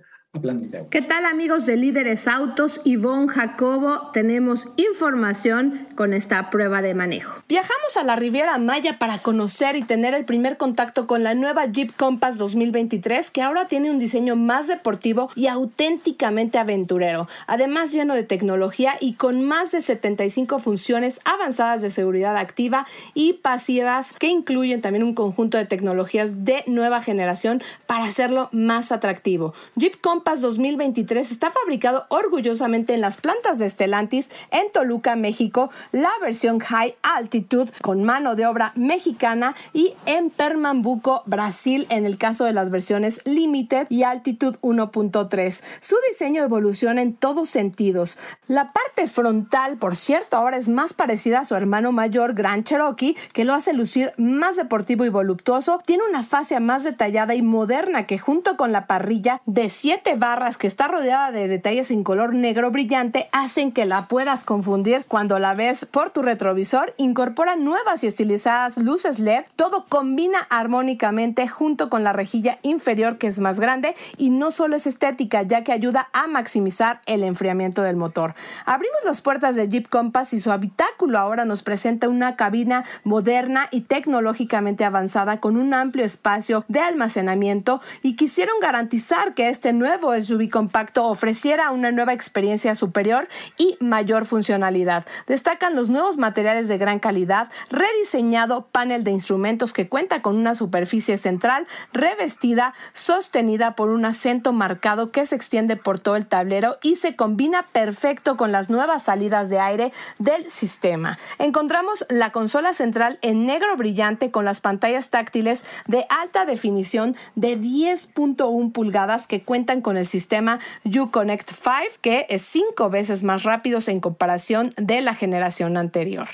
¿Qué 0.91 1.01
tal 1.01 1.25
amigos 1.25 1.65
de 1.65 1.75
Líderes 1.75 2.27
Autos? 2.27 2.81
Ivonne 2.83 3.29
Jacobo, 3.29 4.11
tenemos 4.13 4.67
información 4.77 5.87
con 5.95 6.13
esta 6.13 6.51
prueba 6.51 6.83
de 6.83 6.93
manejo. 6.93 7.41
Viajamos 7.49 7.97
a 7.97 8.03
la 8.03 8.15
Riviera 8.15 8.55
Maya 8.59 8.99
para 8.99 9.17
conocer 9.17 9.75
y 9.75 9.81
tener 9.81 10.13
el 10.13 10.25
primer 10.25 10.57
contacto 10.57 11.07
con 11.07 11.23
la 11.23 11.33
nueva 11.33 11.65
Jeep 11.65 11.97
Compass 11.97 12.37
2023 12.37 13.31
que 13.31 13.41
ahora 13.41 13.67
tiene 13.67 13.89
un 13.89 13.97
diseño 13.97 14.35
más 14.35 14.67
deportivo 14.67 15.31
y 15.35 15.47
auténticamente 15.47 16.59
aventurero, 16.59 17.27
además 17.47 17.91
lleno 17.91 18.13
de 18.13 18.23
tecnología 18.23 18.97
y 18.99 19.15
con 19.15 19.43
más 19.43 19.71
de 19.71 19.81
75 19.81 20.59
funciones 20.59 21.21
avanzadas 21.25 21.81
de 21.81 21.89
seguridad 21.89 22.37
activa 22.37 22.85
y 23.15 23.33
pasivas 23.33 24.13
que 24.13 24.27
incluyen 24.27 24.81
también 24.81 25.03
un 25.03 25.15
conjunto 25.15 25.57
de 25.57 25.65
tecnologías 25.65 26.45
de 26.45 26.63
nueva 26.67 27.01
generación 27.01 27.63
para 27.87 28.03
hacerlo 28.05 28.49
más 28.51 28.91
atractivo. 28.91 29.55
Jeep 29.75 29.99
Compass 29.99 30.18
Compass 30.19 30.41
2023 30.41 31.31
está 31.31 31.49
fabricado 31.49 32.05
orgullosamente 32.09 32.93
en 32.93 32.99
las 32.99 33.15
plantas 33.15 33.57
de 33.57 33.69
Stellantis 33.69 34.29
en 34.51 34.69
Toluca, 34.69 35.15
México, 35.15 35.71
la 35.93 36.11
versión 36.19 36.59
High 36.59 36.97
Altitude 37.03 37.71
con 37.81 38.03
mano 38.03 38.35
de 38.35 38.45
obra 38.45 38.73
mexicana 38.75 39.55
y 39.71 39.93
en 40.05 40.29
Pernambuco, 40.29 41.23
Brasil, 41.25 41.87
en 41.89 42.05
el 42.05 42.17
caso 42.17 42.43
de 42.43 42.51
las 42.51 42.69
versiones 42.69 43.21
Limited 43.23 43.87
y 43.89 44.03
Altitude 44.03 44.59
1.3. 44.59 45.63
Su 45.79 45.95
diseño 46.09 46.43
evoluciona 46.43 47.01
en 47.01 47.13
todos 47.13 47.47
sentidos. 47.47 48.17
La 48.49 48.73
parte 48.73 49.07
frontal, 49.07 49.77
por 49.77 49.95
cierto, 49.95 50.35
ahora 50.35 50.57
es 50.57 50.67
más 50.67 50.91
parecida 50.91 51.39
a 51.39 51.45
su 51.45 51.55
hermano 51.55 51.93
mayor 51.93 52.33
Grand 52.33 52.65
Cherokee, 52.65 53.15
que 53.31 53.45
lo 53.45 53.53
hace 53.53 53.71
lucir 53.71 54.11
más 54.17 54.57
deportivo 54.57 55.05
y 55.05 55.09
voluptuoso. 55.09 55.81
Tiene 55.85 56.03
una 56.09 56.23
fascia 56.23 56.59
más 56.59 56.83
detallada 56.83 57.35
y 57.35 57.41
moderna 57.41 58.05
que 58.05 58.19
junto 58.19 58.57
con 58.57 58.73
la 58.73 58.85
parrilla 58.85 59.41
de 59.45 59.69
7 59.69 60.08
barras 60.15 60.57
que 60.57 60.67
está 60.67 60.87
rodeada 60.87 61.31
de 61.31 61.47
detalles 61.47 61.91
en 61.91 62.03
color 62.03 62.33
negro 62.33 62.71
brillante 62.71 63.27
hacen 63.31 63.71
que 63.71 63.85
la 63.85 64.07
puedas 64.07 64.43
confundir 64.43 65.05
cuando 65.07 65.39
la 65.39 65.53
ves 65.53 65.85
por 65.85 66.09
tu 66.09 66.21
retrovisor. 66.21 66.93
Incorpora 66.97 67.55
nuevas 67.55 68.03
y 68.03 68.07
estilizadas 68.07 68.77
luces 68.77 69.19
LED. 69.19 69.43
Todo 69.55 69.85
combina 69.87 70.39
armónicamente 70.49 71.47
junto 71.47 71.89
con 71.89 72.03
la 72.03 72.13
rejilla 72.13 72.59
inferior 72.61 73.17
que 73.17 73.27
es 73.27 73.39
más 73.39 73.59
grande 73.59 73.95
y 74.17 74.29
no 74.29 74.51
solo 74.51 74.75
es 74.75 74.87
estética 74.87 75.43
ya 75.43 75.63
que 75.63 75.71
ayuda 75.71 76.09
a 76.13 76.27
maximizar 76.27 77.01
el 77.05 77.23
enfriamiento 77.23 77.81
del 77.81 77.95
motor. 77.95 78.35
Abrimos 78.65 78.99
las 79.05 79.21
puertas 79.21 79.55
de 79.55 79.67
Jeep 79.67 79.89
Compass 79.89 80.33
y 80.33 80.39
su 80.39 80.51
habitáculo 80.51 81.19
ahora 81.19 81.45
nos 81.45 81.61
presenta 81.61 82.09
una 82.09 82.35
cabina 82.35 82.85
moderna 83.03 83.67
y 83.71 83.81
tecnológicamente 83.81 84.85
avanzada 84.85 85.39
con 85.39 85.57
un 85.57 85.73
amplio 85.73 86.05
espacio 86.05 86.65
de 86.67 86.79
almacenamiento 86.79 87.81
y 88.01 88.15
quisieron 88.15 88.59
garantizar 88.59 89.33
que 89.33 89.49
este 89.49 89.73
nuevo 89.73 89.98
nuevo 89.99 90.21
SUV 90.21 90.49
compacto 90.49 91.05
ofreciera 91.05 91.71
una 91.71 91.91
nueva 91.91 92.13
experiencia 92.13 92.73
superior 92.73 93.27
y 93.57 93.77
mayor 93.81 94.25
funcionalidad. 94.25 95.05
Destacan 95.27 95.75
los 95.75 95.89
nuevos 95.89 96.17
materiales 96.17 96.67
de 96.67 96.77
gran 96.77 96.99
calidad, 96.99 97.49
rediseñado 97.69 98.67
panel 98.67 99.03
de 99.03 99.11
instrumentos 99.11 99.73
que 99.73 99.89
cuenta 99.89 100.21
con 100.21 100.37
una 100.37 100.55
superficie 100.55 101.17
central 101.17 101.67
revestida, 101.91 102.73
sostenida 102.93 103.75
por 103.75 103.89
un 103.89 104.05
acento 104.05 104.53
marcado 104.53 105.11
que 105.11 105.25
se 105.25 105.35
extiende 105.35 105.75
por 105.75 105.99
todo 105.99 106.15
el 106.15 106.27
tablero 106.27 106.77
y 106.81 106.95
se 106.95 107.15
combina 107.17 107.67
perfecto 107.73 108.37
con 108.37 108.51
las 108.53 108.69
nuevas 108.69 109.03
salidas 109.03 109.49
de 109.49 109.59
aire 109.59 109.91
del 110.17 110.49
sistema. 110.49 111.19
Encontramos 111.39 112.05
la 112.09 112.31
consola 112.31 112.73
central 112.73 113.19
en 113.21 113.45
negro 113.45 113.75
brillante 113.75 114.31
con 114.31 114.45
las 114.45 114.61
pantallas 114.61 115.09
táctiles 115.09 115.65
de 115.87 116.05
alta 116.09 116.45
definición 116.45 117.17
de 117.35 117.59
10.1 117.59 118.71
pulgadas 118.71 119.27
que 119.27 119.43
cuentan 119.43 119.81
con 119.81 119.88
con 119.89 119.97
el 119.97 120.05
sistema 120.05 120.59
Uconnect 120.85 121.49
5, 121.49 121.97
que 122.01 122.27
es 122.29 122.43
cinco 122.43 122.91
veces 122.91 123.23
más 123.23 123.41
rápido 123.41 123.79
en 123.87 123.99
comparación 123.99 124.71
de 124.77 125.01
la 125.01 125.15
generación 125.15 125.77
anterior. 125.77 126.27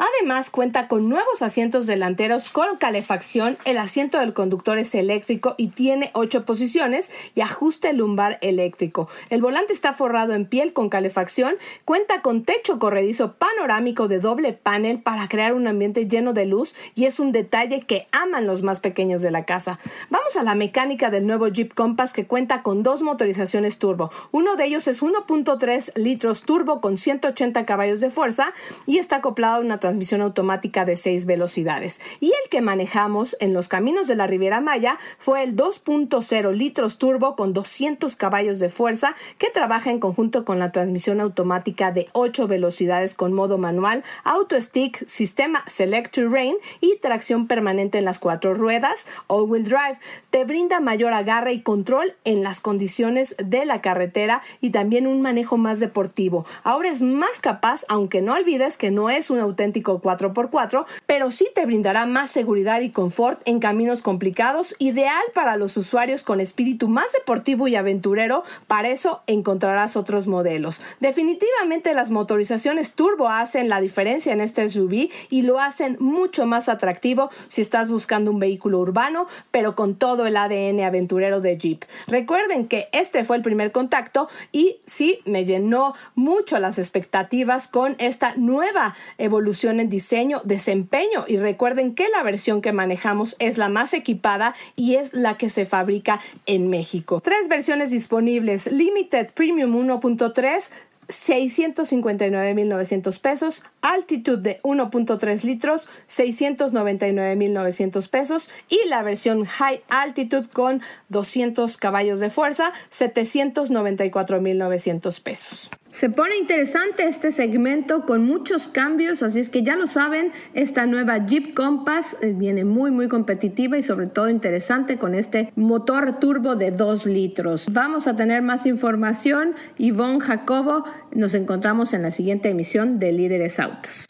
Además, 0.00 0.48
cuenta 0.48 0.88
con 0.88 1.10
nuevos 1.10 1.42
asientos 1.42 1.86
delanteros 1.86 2.48
con 2.48 2.78
calefacción, 2.78 3.58
el 3.66 3.76
asiento 3.76 4.18
del 4.18 4.32
conductor 4.32 4.78
es 4.78 4.94
eléctrico 4.94 5.54
y 5.58 5.68
tiene 5.68 6.10
ocho 6.14 6.46
posiciones 6.46 7.10
y 7.34 7.42
ajuste 7.42 7.92
lumbar 7.92 8.38
eléctrico. 8.40 9.08
El 9.28 9.42
volante 9.42 9.74
está 9.74 9.92
forrado 9.92 10.32
en 10.32 10.46
piel 10.46 10.72
con 10.72 10.88
calefacción, 10.88 11.56
cuenta 11.84 12.22
con 12.22 12.44
techo 12.44 12.78
corredizo 12.78 13.34
panorámico 13.34 14.08
de 14.08 14.20
doble 14.20 14.54
panel 14.54 15.02
para 15.02 15.28
crear 15.28 15.52
un 15.52 15.66
ambiente 15.66 16.08
lleno 16.08 16.32
de 16.32 16.46
luz 16.46 16.74
y 16.94 17.04
es 17.04 17.20
un 17.20 17.30
detalle 17.30 17.80
que 17.80 18.06
aman 18.10 18.46
los 18.46 18.62
más 18.62 18.80
pequeños 18.80 19.20
de 19.20 19.30
la 19.30 19.44
casa. 19.44 19.78
Vamos 20.08 20.34
a 20.34 20.42
la 20.42 20.54
mecánica 20.54 21.10
del 21.10 21.26
nuevo 21.26 21.48
Jeep 21.48 21.74
Compass 21.74 22.14
que 22.14 22.26
cuenta 22.26 22.62
con 22.62 22.82
dos 22.82 23.02
motorizaciones 23.02 23.76
turbo. 23.76 24.10
Uno 24.32 24.56
de 24.56 24.64
ellos 24.64 24.88
es 24.88 25.02
1.3 25.02 25.92
litros 25.96 26.44
turbo 26.44 26.80
con 26.80 26.96
180 26.96 27.66
caballos 27.66 28.00
de 28.00 28.08
fuerza 28.08 28.54
y 28.86 28.96
está 28.96 29.16
acoplado 29.16 29.56
a 29.56 29.60
una 29.60 29.76
transmisión 29.90 30.22
automática 30.22 30.84
de 30.84 30.94
6 30.94 31.26
velocidades. 31.26 32.00
Y 32.20 32.28
el 32.28 32.48
que 32.48 32.60
manejamos 32.60 33.36
en 33.40 33.52
los 33.52 33.66
caminos 33.66 34.06
de 34.06 34.14
la 34.14 34.28
Riviera 34.28 34.60
Maya 34.60 34.98
fue 35.18 35.42
el 35.42 35.56
2.0 35.56 36.52
litros 36.52 36.98
turbo 36.98 37.34
con 37.34 37.52
200 37.52 38.14
caballos 38.14 38.60
de 38.60 38.70
fuerza 38.70 39.16
que 39.38 39.50
trabaja 39.50 39.90
en 39.90 39.98
conjunto 39.98 40.44
con 40.44 40.60
la 40.60 40.70
transmisión 40.70 41.20
automática 41.20 41.90
de 41.90 42.06
8 42.12 42.46
velocidades 42.46 43.16
con 43.16 43.32
modo 43.32 43.58
manual, 43.58 44.04
auto 44.22 44.60
stick, 44.60 45.04
sistema 45.08 45.64
Select 45.66 46.14
Terrain 46.14 46.54
y 46.80 46.96
tracción 46.98 47.48
permanente 47.48 47.98
en 47.98 48.04
las 48.04 48.20
cuatro 48.20 48.54
ruedas, 48.54 49.06
all-wheel 49.26 49.64
drive. 49.64 49.98
Te 50.30 50.44
brinda 50.44 50.78
mayor 50.78 51.14
agarre 51.14 51.52
y 51.52 51.62
control 51.62 52.14
en 52.22 52.44
las 52.44 52.60
condiciones 52.60 53.34
de 53.42 53.64
la 53.64 53.80
carretera 53.80 54.40
y 54.60 54.70
también 54.70 55.08
un 55.08 55.20
manejo 55.20 55.56
más 55.56 55.80
deportivo. 55.80 56.46
Ahora 56.62 56.90
es 56.90 57.02
más 57.02 57.40
capaz, 57.40 57.84
aunque 57.88 58.22
no 58.22 58.34
olvides 58.34 58.76
que 58.76 58.92
no 58.92 59.10
es 59.10 59.30
un 59.30 59.40
auténtico 59.40 59.79
4x4, 59.82 60.84
pero 61.06 61.30
sí 61.30 61.48
te 61.54 61.66
brindará 61.66 62.06
más 62.06 62.30
seguridad 62.30 62.80
y 62.80 62.90
confort 62.90 63.40
en 63.44 63.60
caminos 63.60 64.02
complicados, 64.02 64.74
ideal 64.78 65.22
para 65.34 65.56
los 65.56 65.76
usuarios 65.76 66.22
con 66.22 66.40
espíritu 66.40 66.88
más 66.88 67.12
deportivo 67.12 67.68
y 67.68 67.76
aventurero. 67.76 68.44
Para 68.66 68.88
eso 68.88 69.22
encontrarás 69.26 69.96
otros 69.96 70.26
modelos. 70.26 70.80
Definitivamente 71.00 71.94
las 71.94 72.10
motorizaciones 72.10 72.92
turbo 72.92 73.28
hacen 73.28 73.68
la 73.68 73.80
diferencia 73.80 74.32
en 74.32 74.40
este 74.40 74.68
SUV 74.68 75.10
y 75.30 75.42
lo 75.42 75.58
hacen 75.58 75.96
mucho 76.00 76.46
más 76.46 76.68
atractivo 76.68 77.30
si 77.48 77.62
estás 77.62 77.90
buscando 77.90 78.30
un 78.30 78.38
vehículo 78.38 78.78
urbano, 78.78 79.26
pero 79.50 79.74
con 79.74 79.94
todo 79.94 80.26
el 80.26 80.36
ADN 80.36 80.80
aventurero 80.80 81.40
de 81.40 81.56
Jeep. 81.56 81.84
Recuerden 82.06 82.66
que 82.66 82.88
este 82.92 83.24
fue 83.24 83.36
el 83.36 83.42
primer 83.42 83.72
contacto 83.72 84.28
y 84.52 84.78
sí 84.86 85.20
me 85.24 85.44
llenó 85.44 85.94
mucho 86.14 86.58
las 86.58 86.78
expectativas 86.78 87.68
con 87.68 87.96
esta 87.98 88.34
nueva 88.36 88.94
evolución 89.18 89.69
en 89.78 89.88
diseño, 89.88 90.40
desempeño 90.44 91.24
y 91.28 91.36
recuerden 91.36 91.94
que 91.94 92.08
la 92.08 92.22
versión 92.22 92.62
que 92.62 92.72
manejamos 92.72 93.36
es 93.38 93.58
la 93.58 93.68
más 93.68 93.94
equipada 93.94 94.54
y 94.74 94.96
es 94.96 95.12
la 95.12 95.36
que 95.36 95.48
se 95.48 95.66
fabrica 95.66 96.20
en 96.46 96.68
México. 96.68 97.20
Tres 97.20 97.48
versiones 97.48 97.90
disponibles, 97.90 98.72
Limited 98.72 99.30
Premium 99.34 99.76
1.3, 99.76 100.70
659.900 101.10 103.20
pesos, 103.20 103.62
Altitude 103.82 104.42
de 104.42 104.58
1.3 104.62 105.42
litros, 105.42 105.90
699.900 106.08 108.08
pesos 108.08 108.48
y 108.68 108.80
la 108.88 109.02
versión 109.02 109.44
High 109.44 109.82
Altitude 109.88 110.48
con 110.48 110.80
200 111.08 111.76
caballos 111.76 112.20
de 112.20 112.30
fuerza, 112.30 112.72
794.900 112.92 115.20
pesos. 115.20 115.70
Se 115.92 116.08
pone 116.08 116.36
interesante 116.36 117.06
este 117.08 117.32
segmento 117.32 118.06
con 118.06 118.24
muchos 118.24 118.68
cambios, 118.68 119.24
así 119.24 119.40
es 119.40 119.48
que 119.48 119.64
ya 119.64 119.74
lo 119.74 119.88
saben, 119.88 120.32
esta 120.54 120.86
nueva 120.86 121.26
Jeep 121.26 121.52
Compass 121.52 122.16
eh, 122.22 122.32
viene 122.32 122.64
muy 122.64 122.92
muy 122.92 123.08
competitiva 123.08 123.76
y 123.76 123.82
sobre 123.82 124.06
todo 124.06 124.28
interesante 124.28 124.98
con 124.98 125.16
este 125.16 125.52
motor 125.56 126.20
turbo 126.20 126.54
de 126.54 126.70
2 126.70 127.06
litros. 127.06 127.66
Vamos 127.72 128.06
a 128.06 128.14
tener 128.14 128.40
más 128.40 128.66
información. 128.66 129.54
Yvonne 129.78 130.20
Jacobo, 130.20 130.84
nos 131.12 131.34
encontramos 131.34 131.92
en 131.92 132.02
la 132.02 132.12
siguiente 132.12 132.50
emisión 132.50 133.00
de 133.00 133.12
Líderes 133.12 133.58
Autos. 133.58 134.06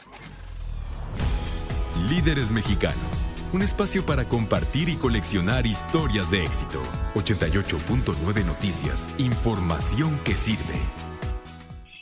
Líderes 2.11 2.53
Mexicanos, 2.53 3.29
un 3.55 3.63
espacio 3.63 4.05
para 4.05 4.25
compartir 4.25 4.91
y 4.91 4.97
coleccionar 4.97 5.67
historias 5.67 6.31
de 6.31 6.45
éxito. 6.45 6.83
88.9 7.15 8.45
Noticias, 8.45 9.15
información 9.19 10.19
que 10.25 10.35
sirve. 10.35 11.10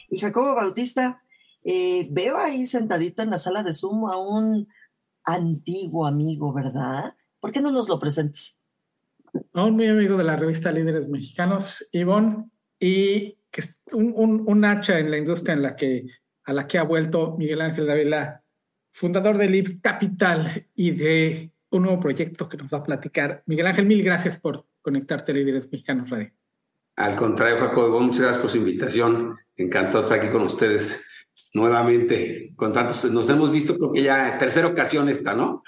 Y 0.09 0.18
Jacobo 0.18 0.55
Bautista, 0.55 1.23
eh, 1.64 2.09
veo 2.11 2.38
ahí 2.38 2.66
sentadito 2.66 3.23
en 3.23 3.31
la 3.31 3.38
sala 3.38 3.62
de 3.62 3.73
Zoom 3.73 4.07
a 4.07 4.16
un 4.16 4.68
antiguo 5.25 6.07
amigo, 6.07 6.53
¿verdad? 6.53 7.14
¿Por 7.40 7.53
qué 7.53 7.61
no 7.61 7.71
nos 7.71 7.88
lo 7.88 7.99
presentes? 7.99 8.57
A 9.53 9.64
un 9.64 9.75
muy 9.75 9.87
amigo 9.87 10.16
de 10.16 10.25
la 10.25 10.37
revista 10.37 10.73
Líderes 10.73 11.09
Mexicanos, 11.09 11.87
Ivonne, 11.92 12.49
y 12.81 13.38
es 13.53 13.75
un, 13.92 14.44
un, 14.47 14.64
hacha 14.64 14.99
en 14.99 15.11
la 15.11 15.18
industria 15.18 15.55
en 15.55 15.62
la 15.62 15.77
que, 15.77 16.07
a 16.44 16.53
la 16.53 16.66
que 16.66 16.79
ha 16.79 16.85
vuelto 16.85 17.37
Miguel 17.37 17.61
Ángel 17.61 17.87
Dávila, 17.87 18.42
fundador 18.92 19.37
de 19.37 19.49
Lib 19.49 19.81
Capital 19.81 20.66
y 20.75 20.92
de 20.92 21.53
un 21.71 21.83
nuevo 21.83 22.01
proyecto 22.01 22.49
que 22.49 22.57
nos 22.57 22.73
va 22.73 22.79
a 22.79 22.85
platicar. 22.85 23.42
Miguel 23.47 23.66
Ángel, 23.66 23.87
mil 23.87 24.03
gracias 24.03 24.38
por 24.38 24.66
conectarte 24.81 25.33
a 25.33 25.35
Líderes 25.35 25.71
Mexicanos 25.71 26.09
Radio. 26.09 26.33
Al 26.99 27.15
contrario, 27.15 27.61
Jacobo, 27.61 28.01
muchas 28.01 28.23
gracias 28.23 28.43
por 28.43 28.51
su 28.51 28.57
invitación. 28.57 29.39
Encantado 29.55 30.01
estar 30.01 30.19
aquí 30.19 30.33
con 30.33 30.43
ustedes 30.43 31.07
nuevamente. 31.55 32.53
Con 32.57 32.73
tantos, 32.73 33.05
nos 33.13 33.31
hemos 33.31 33.53
visto, 33.53 33.79
creo 33.79 33.93
que 33.93 34.03
ya 34.03 34.37
tercera 34.37 34.67
ocasión 34.67 35.09
esta, 35.09 35.33
¿no? 35.33 35.63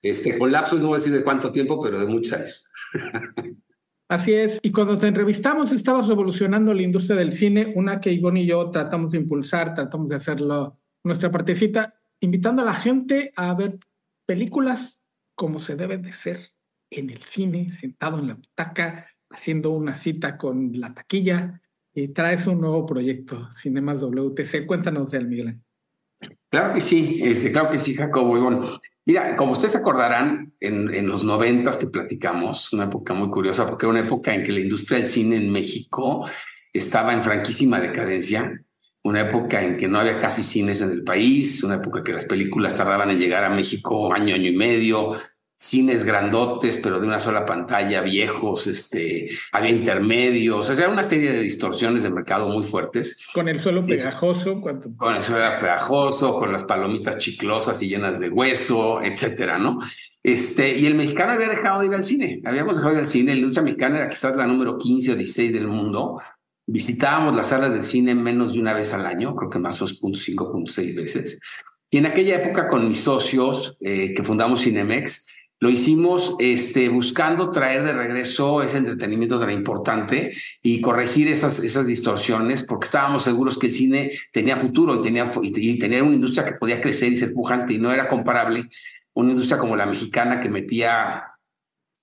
Este, 0.00 0.38
con 0.38 0.50
lapsos, 0.50 0.80
no 0.80 0.86
voy 0.86 0.94
a 0.94 0.98
decir 0.98 1.12
de 1.12 1.22
cuánto 1.22 1.52
tiempo, 1.52 1.82
pero 1.82 2.00
de 2.00 2.06
muchos 2.06 2.32
años. 2.32 2.72
Así 4.08 4.32
es. 4.32 4.58
Y 4.62 4.72
cuando 4.72 4.96
te 4.96 5.06
entrevistamos, 5.06 5.70
estabas 5.70 6.08
revolucionando 6.08 6.72
la 6.72 6.80
industria 6.80 7.16
del 7.16 7.34
cine, 7.34 7.74
una 7.76 8.00
que 8.00 8.10
Ivonne 8.10 8.40
y 8.40 8.46
yo 8.46 8.70
tratamos 8.70 9.12
de 9.12 9.18
impulsar, 9.18 9.74
tratamos 9.74 10.08
de 10.08 10.16
hacerlo 10.16 10.78
nuestra 11.04 11.30
partecita, 11.30 11.92
invitando 12.20 12.62
a 12.62 12.64
la 12.64 12.74
gente 12.74 13.34
a 13.36 13.52
ver 13.52 13.78
películas 14.24 15.02
como 15.34 15.60
se 15.60 15.76
debe 15.76 15.98
de 15.98 16.12
ser 16.12 16.38
en 16.88 17.10
el 17.10 17.22
cine, 17.24 17.68
sentado 17.68 18.18
en 18.18 18.28
la 18.28 18.34
butaca, 18.34 19.09
haciendo 19.30 19.70
una 19.70 19.94
cita 19.94 20.36
con 20.36 20.72
la 20.74 20.92
taquilla. 20.92 21.60
Y 21.92 22.08
traes 22.08 22.46
un 22.46 22.60
nuevo 22.60 22.86
proyecto, 22.86 23.48
Cinemas 23.50 24.00
WTC. 24.00 24.66
Cuéntanos 24.66 25.10
de 25.10 25.24
Miguel. 25.24 25.60
Claro 26.48 26.74
que 26.74 26.80
sí, 26.80 27.20
este, 27.22 27.50
claro 27.50 27.70
que 27.70 27.78
sí, 27.78 27.94
Jacobo. 27.94 28.36
Y 28.36 28.40
bueno, 28.40 28.62
Mira, 29.06 29.34
como 29.34 29.52
ustedes 29.52 29.74
acordarán, 29.76 30.52
en, 30.60 30.94
en 30.94 31.08
los 31.08 31.24
noventas 31.24 31.78
que 31.78 31.86
platicamos, 31.86 32.72
una 32.72 32.84
época 32.84 33.14
muy 33.14 33.30
curiosa, 33.30 33.66
porque 33.66 33.86
era 33.86 33.90
una 33.90 34.06
época 34.06 34.34
en 34.34 34.44
que 34.44 34.52
la 34.52 34.60
industria 34.60 34.98
del 34.98 35.06
cine 35.08 35.36
en 35.36 35.50
México 35.50 36.28
estaba 36.72 37.12
en 37.12 37.22
franquísima 37.22 37.80
decadencia, 37.80 38.62
una 39.02 39.22
época 39.22 39.64
en 39.64 39.78
que 39.78 39.88
no 39.88 39.98
había 39.98 40.18
casi 40.18 40.42
cines 40.42 40.82
en 40.82 40.90
el 40.90 41.02
país, 41.02 41.64
una 41.64 41.76
época 41.76 42.04
que 42.04 42.12
las 42.12 42.26
películas 42.26 42.74
tardaban 42.74 43.10
en 43.10 43.18
llegar 43.18 43.42
a 43.42 43.50
México 43.50 44.12
año, 44.12 44.34
año 44.34 44.48
y 44.50 44.56
medio, 44.56 45.14
cines 45.60 46.04
grandotes, 46.04 46.78
pero 46.78 46.98
de 46.98 47.06
una 47.06 47.20
sola 47.20 47.44
pantalla, 47.44 48.00
viejos, 48.00 48.66
este, 48.66 49.28
había 49.52 49.68
intermedios, 49.68 50.70
o 50.70 50.74
sea, 50.74 50.88
una 50.88 51.04
serie 51.04 51.32
de 51.32 51.40
distorsiones 51.40 52.02
de 52.02 52.08
mercado 52.08 52.48
muy 52.48 52.62
fuertes. 52.62 53.18
Con 53.34 53.46
el 53.46 53.60
suelo 53.60 53.84
pegajoso. 53.84 54.58
Con 54.96 55.16
el 55.16 55.22
suelo 55.22 55.44
pegajoso, 55.60 56.34
con 56.34 56.50
las 56.50 56.64
palomitas 56.64 57.18
chiclosas 57.18 57.82
y 57.82 57.88
llenas 57.88 58.20
de 58.20 58.30
hueso, 58.30 59.02
etcétera, 59.02 59.58
¿no? 59.58 59.78
Este, 60.22 60.78
y 60.78 60.86
el 60.86 60.94
mexicano 60.94 61.32
había 61.32 61.50
dejado 61.50 61.82
de 61.82 61.88
ir 61.88 61.94
al 61.94 62.04
cine, 62.04 62.40
habíamos 62.46 62.76
dejado 62.76 62.94
de 62.94 63.00
ir 63.00 63.04
al 63.04 63.10
cine, 63.10 63.32
la 63.32 63.38
industria 63.40 63.62
mexicana 63.62 63.98
era 63.98 64.08
quizás 64.08 64.34
la 64.34 64.46
número 64.46 64.78
15 64.78 65.12
o 65.12 65.16
16 65.16 65.52
del 65.52 65.66
mundo, 65.66 66.22
visitábamos 66.66 67.36
las 67.36 67.48
salas 67.48 67.74
de 67.74 67.82
cine 67.82 68.14
menos 68.14 68.54
de 68.54 68.60
una 68.60 68.72
vez 68.72 68.94
al 68.94 69.04
año, 69.04 69.36
creo 69.36 69.50
que 69.50 69.58
más 69.58 69.78
2.5, 69.78 70.36
2.6 70.36 70.96
veces. 70.96 71.38
Y 71.90 71.98
en 71.98 72.06
aquella 72.06 72.36
época 72.36 72.66
con 72.66 72.88
mis 72.88 73.00
socios 73.00 73.76
eh, 73.80 74.14
que 74.14 74.22
fundamos 74.22 74.62
Cinemex, 74.62 75.26
lo 75.60 75.68
hicimos 75.68 76.36
este, 76.38 76.88
buscando 76.88 77.50
traer 77.50 77.82
de 77.82 77.92
regreso 77.92 78.62
ese 78.62 78.78
entretenimiento 78.78 79.38
tan 79.38 79.50
importante 79.50 80.34
y 80.62 80.80
corregir 80.80 81.28
esas, 81.28 81.60
esas 81.60 81.86
distorsiones, 81.86 82.62
porque 82.62 82.86
estábamos 82.86 83.22
seguros 83.22 83.58
que 83.58 83.66
el 83.66 83.72
cine 83.72 84.12
tenía 84.32 84.56
futuro 84.56 84.96
y 84.96 85.02
tenía, 85.02 85.30
y 85.42 85.78
tenía 85.78 86.02
una 86.02 86.14
industria 86.14 86.46
que 86.46 86.54
podía 86.54 86.80
crecer 86.80 87.12
y 87.12 87.18
ser 87.18 87.34
pujante 87.34 87.74
y 87.74 87.78
no 87.78 87.92
era 87.92 88.08
comparable 88.08 88.70
una 89.12 89.32
industria 89.32 89.58
como 89.58 89.76
la 89.76 89.84
mexicana 89.84 90.40
que 90.40 90.48
metía 90.48 91.26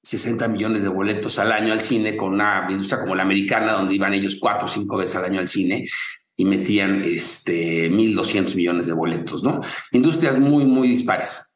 60 0.04 0.48
millones 0.50 0.84
de 0.84 0.90
boletos 0.90 1.40
al 1.40 1.52
año 1.52 1.74
al 1.74 1.82
cine 1.82 2.16
con 2.16 2.34
una 2.34 2.68
industria 2.70 3.02
como 3.02 3.16
la 3.16 3.24
americana 3.24 3.74
donde 3.74 3.96
iban 3.96 4.14
ellos 4.14 4.38
cuatro 4.40 4.68
o 4.68 4.70
cinco 4.70 4.98
veces 4.98 5.16
al 5.16 5.26
año 5.26 5.40
al 5.40 5.48
cine 5.48 5.88
y 6.36 6.46
metían 6.46 7.04
este 7.04 7.90
1.200 7.90 8.56
millones 8.56 8.86
de 8.86 8.94
boletos, 8.94 9.44
¿no? 9.44 9.62
Industrias 9.92 10.38
muy, 10.38 10.66
muy 10.66 10.88
dispares. 10.88 11.47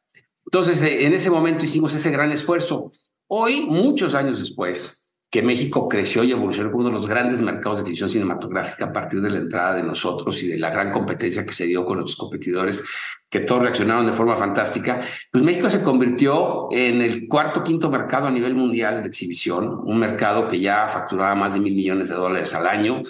Entonces, 0.52 0.82
eh, 0.82 1.06
en 1.06 1.14
ese 1.14 1.30
momento 1.30 1.64
hicimos 1.64 1.94
ese 1.94 2.10
gran 2.10 2.30
esfuerzo. 2.30 2.90
Hoy, 3.26 3.62
muchos 3.62 4.14
años 4.14 4.38
después, 4.38 5.16
que 5.30 5.40
México 5.40 5.88
creció 5.88 6.24
y 6.24 6.32
evolucionó 6.32 6.70
como 6.70 6.82
uno 6.82 6.90
de 6.90 6.96
los 6.96 7.08
grandes 7.08 7.40
mercados 7.40 7.78
de 7.78 7.84
exhibición 7.84 8.10
cinematográfica 8.10 8.84
a 8.84 8.92
partir 8.92 9.22
de 9.22 9.30
la 9.30 9.38
entrada 9.38 9.76
de 9.76 9.82
nosotros 9.82 10.42
y 10.42 10.48
de 10.48 10.58
la 10.58 10.68
gran 10.68 10.92
competencia 10.92 11.46
que 11.46 11.54
se 11.54 11.64
dio 11.64 11.86
con 11.86 11.96
nuestros 11.96 12.18
competidores, 12.18 12.84
que 13.30 13.40
todos 13.40 13.62
reaccionaron 13.62 14.04
de 14.04 14.12
forma 14.12 14.36
fantástica, 14.36 15.00
pues 15.30 15.42
México 15.42 15.70
se 15.70 15.80
convirtió 15.80 16.68
en 16.70 17.00
el 17.00 17.26
cuarto 17.28 17.64
quinto 17.64 17.90
mercado 17.90 18.26
a 18.26 18.30
nivel 18.30 18.54
mundial 18.54 19.00
de 19.00 19.08
exhibición, 19.08 19.80
un 19.82 19.98
mercado 19.98 20.48
que 20.48 20.60
ya 20.60 20.86
facturaba 20.86 21.34
más 21.34 21.54
de 21.54 21.60
mil 21.60 21.74
millones 21.74 22.10
de 22.10 22.14
dólares 22.14 22.52
al 22.52 22.66
año, 22.66 23.00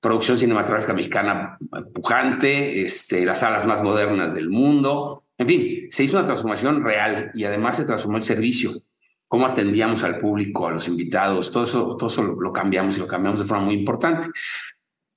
producción 0.00 0.38
cinematográfica 0.38 0.94
mexicana 0.94 1.58
pujante, 1.92 2.82
este, 2.82 3.26
las 3.26 3.40
salas 3.40 3.66
más 3.66 3.82
modernas 3.82 4.34
del 4.34 4.50
mundo, 4.50 5.21
en 5.42 5.48
fin, 5.48 5.88
se 5.90 6.04
hizo 6.04 6.16
una 6.16 6.26
transformación 6.26 6.82
real 6.82 7.30
y 7.34 7.44
además 7.44 7.76
se 7.76 7.84
transformó 7.84 8.16
el 8.16 8.22
servicio, 8.22 8.82
cómo 9.28 9.46
atendíamos 9.46 10.02
al 10.04 10.18
público, 10.18 10.66
a 10.66 10.70
los 10.72 10.88
invitados, 10.88 11.50
todo 11.50 11.64
eso, 11.64 11.96
todo 11.96 12.08
eso 12.08 12.22
lo, 12.22 12.52
cambiamos 12.52 12.96
y 12.96 13.00
lo 13.00 13.06
cambiamos 13.06 13.40
de 13.40 13.46
forma 13.46 13.64
muy 13.64 13.74
importante. 13.74 14.28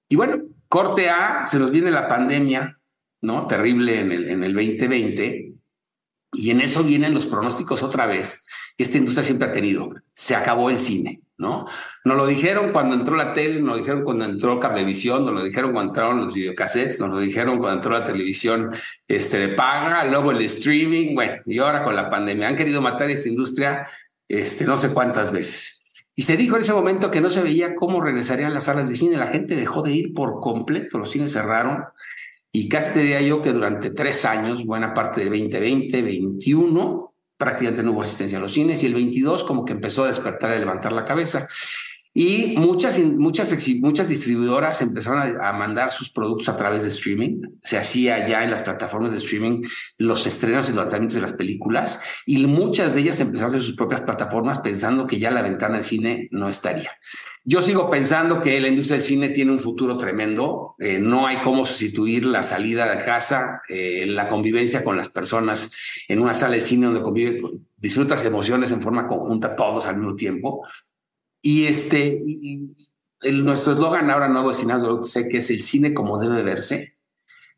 Y 0.10 0.16
bueno, 0.16 0.42
corte 0.68 1.10
A, 1.10 1.46
se 1.46 1.60
nos 1.60 1.72
viene 1.72 1.92
la 1.92 2.08
pandemia, 2.08 2.80
¿no? 3.22 3.48
Terrible 3.48 4.00
en 4.00 4.12
el, 4.12 4.30
en 4.30 4.44
el 4.44 4.54
2020, 4.54 5.54
y 6.34 6.50
en 6.50 6.62
eso 6.62 6.84
vienen 6.84 7.14
los 7.14 7.26
pronósticos 7.26 7.84
otra 7.84 8.06
vez 8.06 8.46
que 8.78 8.84
esta 8.84 8.98
industria 8.98 9.24
siempre 9.24 9.48
ha 9.48 9.54
tenido. 9.54 9.94
Se 10.14 10.36
acabó 10.36 10.70
el 10.70 10.80
cine. 10.80 11.22
¿No? 11.38 11.68
Nos 12.06 12.18
lo 12.18 12.26
dijeron 12.26 12.72
cuando 12.72 12.96
entró 12.96 13.16
la 13.16 13.34
tele, 13.34 13.60
nos 13.60 13.72
lo 13.72 13.78
dijeron 13.78 14.04
cuando 14.04 14.26
entró 14.26 14.60
Cablevisión, 14.60 15.26
nos 15.26 15.34
lo 15.34 15.44
dijeron 15.44 15.72
cuando 15.72 15.92
entraron 15.92 16.22
los 16.22 16.34
videocassettes, 16.34 17.00
nos 17.00 17.10
lo 17.10 17.20
dijeron 17.20 17.58
cuando 17.58 17.78
entró 17.78 17.92
la 17.92 18.04
televisión 18.04 18.72
este, 19.08 19.40
de 19.40 19.48
paga, 19.50 20.06
luego 20.06 20.32
el 20.32 20.42
streaming, 20.42 21.14
bueno, 21.14 21.34
y 21.46 21.60
ahora 21.60 21.84
con 21.84 21.96
la 21.96 22.10
pandemia. 22.10 22.48
Han 22.48 22.56
querido 22.56 22.82
matar 22.82 23.10
esta 23.10 23.30
industria 23.30 23.88
este, 24.28 24.66
no 24.66 24.78
sé 24.78 24.90
cuántas 24.90 25.32
veces. 25.32 25.86
Y 26.16 26.22
se 26.22 26.38
dijo 26.38 26.56
en 26.56 26.62
ese 26.62 26.74
momento 26.74 27.12
que 27.12 27.20
no 27.20 27.30
se 27.30 27.44
veía 27.44 27.76
cómo 27.76 28.02
regresarían 28.02 28.54
las 28.54 28.66
salas 28.66 28.88
de 28.88 28.96
cine. 28.96 29.18
La 29.18 29.28
gente 29.28 29.56
dejó 29.56 29.82
de 29.82 29.92
ir 29.92 30.14
por 30.14 30.40
completo, 30.40 30.98
los 30.98 31.12
cines 31.12 31.34
cerraron. 31.34 31.84
Y 32.54 32.70
casi 32.70 32.94
te 32.94 33.00
diría 33.00 33.22
yo 33.22 33.42
que 33.42 33.52
durante 33.52 33.90
tres 33.90 34.24
años, 34.24 34.66
buena 34.66 34.94
parte 34.94 35.20
del 35.20 35.30
2020, 35.32 36.02
21, 36.02 37.15
prácticamente 37.38 37.84
no 37.84 37.92
hubo 37.92 38.02
asistencia 38.02 38.38
a 38.38 38.42
los 38.42 38.54
cines 38.54 38.82
y 38.84 38.86
el 38.86 38.94
22 38.94 39.44
como 39.44 39.66
que 39.66 39.74
empezó 39.74 40.04
a 40.04 40.08
despertar 40.08 40.56
y 40.56 40.60
levantar 40.60 40.94
la 40.94 41.06
cabeza. 41.06 41.48
Y 42.18 42.56
muchas, 42.56 42.98
muchas, 42.98 43.54
muchas 43.82 44.08
distribuidoras 44.08 44.82
empezaron 44.82 45.38
a, 45.42 45.52
mandar 45.52 45.92
sus 45.92 46.10
productos 46.10 46.48
a 46.48 46.56
través 46.56 46.84
de 46.84 46.88
streaming. 46.88 47.42
Se 47.62 47.78
hacía 47.78 48.26
ya 48.26 48.42
en 48.42 48.52
las 48.52 48.62
plataformas 48.62 49.12
de 49.12 49.18
streaming 49.18 49.64
los 49.98 50.26
estrenos 50.26 50.70
y 50.70 50.70
los 50.70 50.78
lanzamientos 50.78 51.16
de 51.16 51.22
las 51.22 51.34
películas 51.34 52.00
y 52.26 52.48
muchas 52.48 52.96
de 52.96 53.02
ellas 53.02 53.20
empezaron 53.20 53.48
a 53.48 53.58
hacer 53.58 53.64
sus 53.64 53.76
propias 53.76 54.00
plataformas 54.00 54.60
pensando 54.60 55.08
que 55.08 55.20
ya 55.20 55.30
la 55.30 55.42
ventana 55.42 55.80
de 55.80 55.84
cine 55.84 56.30
no 56.32 56.48
estaría. 56.48 56.92
Yo 57.44 57.62
sigo 57.62 57.90
pensando 57.90 58.42
que 58.42 58.62
la 58.62 58.70
industria 58.70 58.96
del 58.96 59.06
cine 59.06 59.30
tiene 59.30 59.52
un 59.52 59.60
futuro 59.60 59.98
tremendo. 59.98 60.76
Eh, 60.80 61.00
no 61.00 61.28
hay 61.28 61.42
cómo 61.42 61.66
sustituir 61.66 62.26
la 62.26 62.44
salida 62.44 62.90
de 62.96 63.04
casa, 63.04 63.62
eh, 63.68 64.06
la 64.08 64.30
convivencia 64.30 64.86
con 64.86 64.96
las 64.96 65.10
personas 65.10 65.74
en 66.08 66.22
una 66.22 66.34
sala 66.34 66.56
de 66.56 66.62
cine 66.62 66.86
donde 66.86 67.02
convive, 67.02 67.38
disfrutas 67.76 68.24
emociones 68.24 68.72
en 68.72 68.82
forma 68.82 69.06
conjunta 69.06 69.54
todos 69.54 69.86
al 69.86 69.98
mismo 69.98 70.16
tiempo. 70.16 70.66
Y 71.46 71.68
este, 71.68 72.24
el, 73.22 73.46
nuestro 73.46 73.74
eslogan 73.74 74.10
ahora 74.10 74.28
nuevo 74.28 74.50
de 74.50 74.56
Cinemas 74.56 75.08
sé 75.08 75.30
que 75.30 75.38
es 75.38 75.52
el 75.52 75.62
cine 75.62 75.94
como 75.94 76.18
debe 76.18 76.42
verse. 76.42 76.96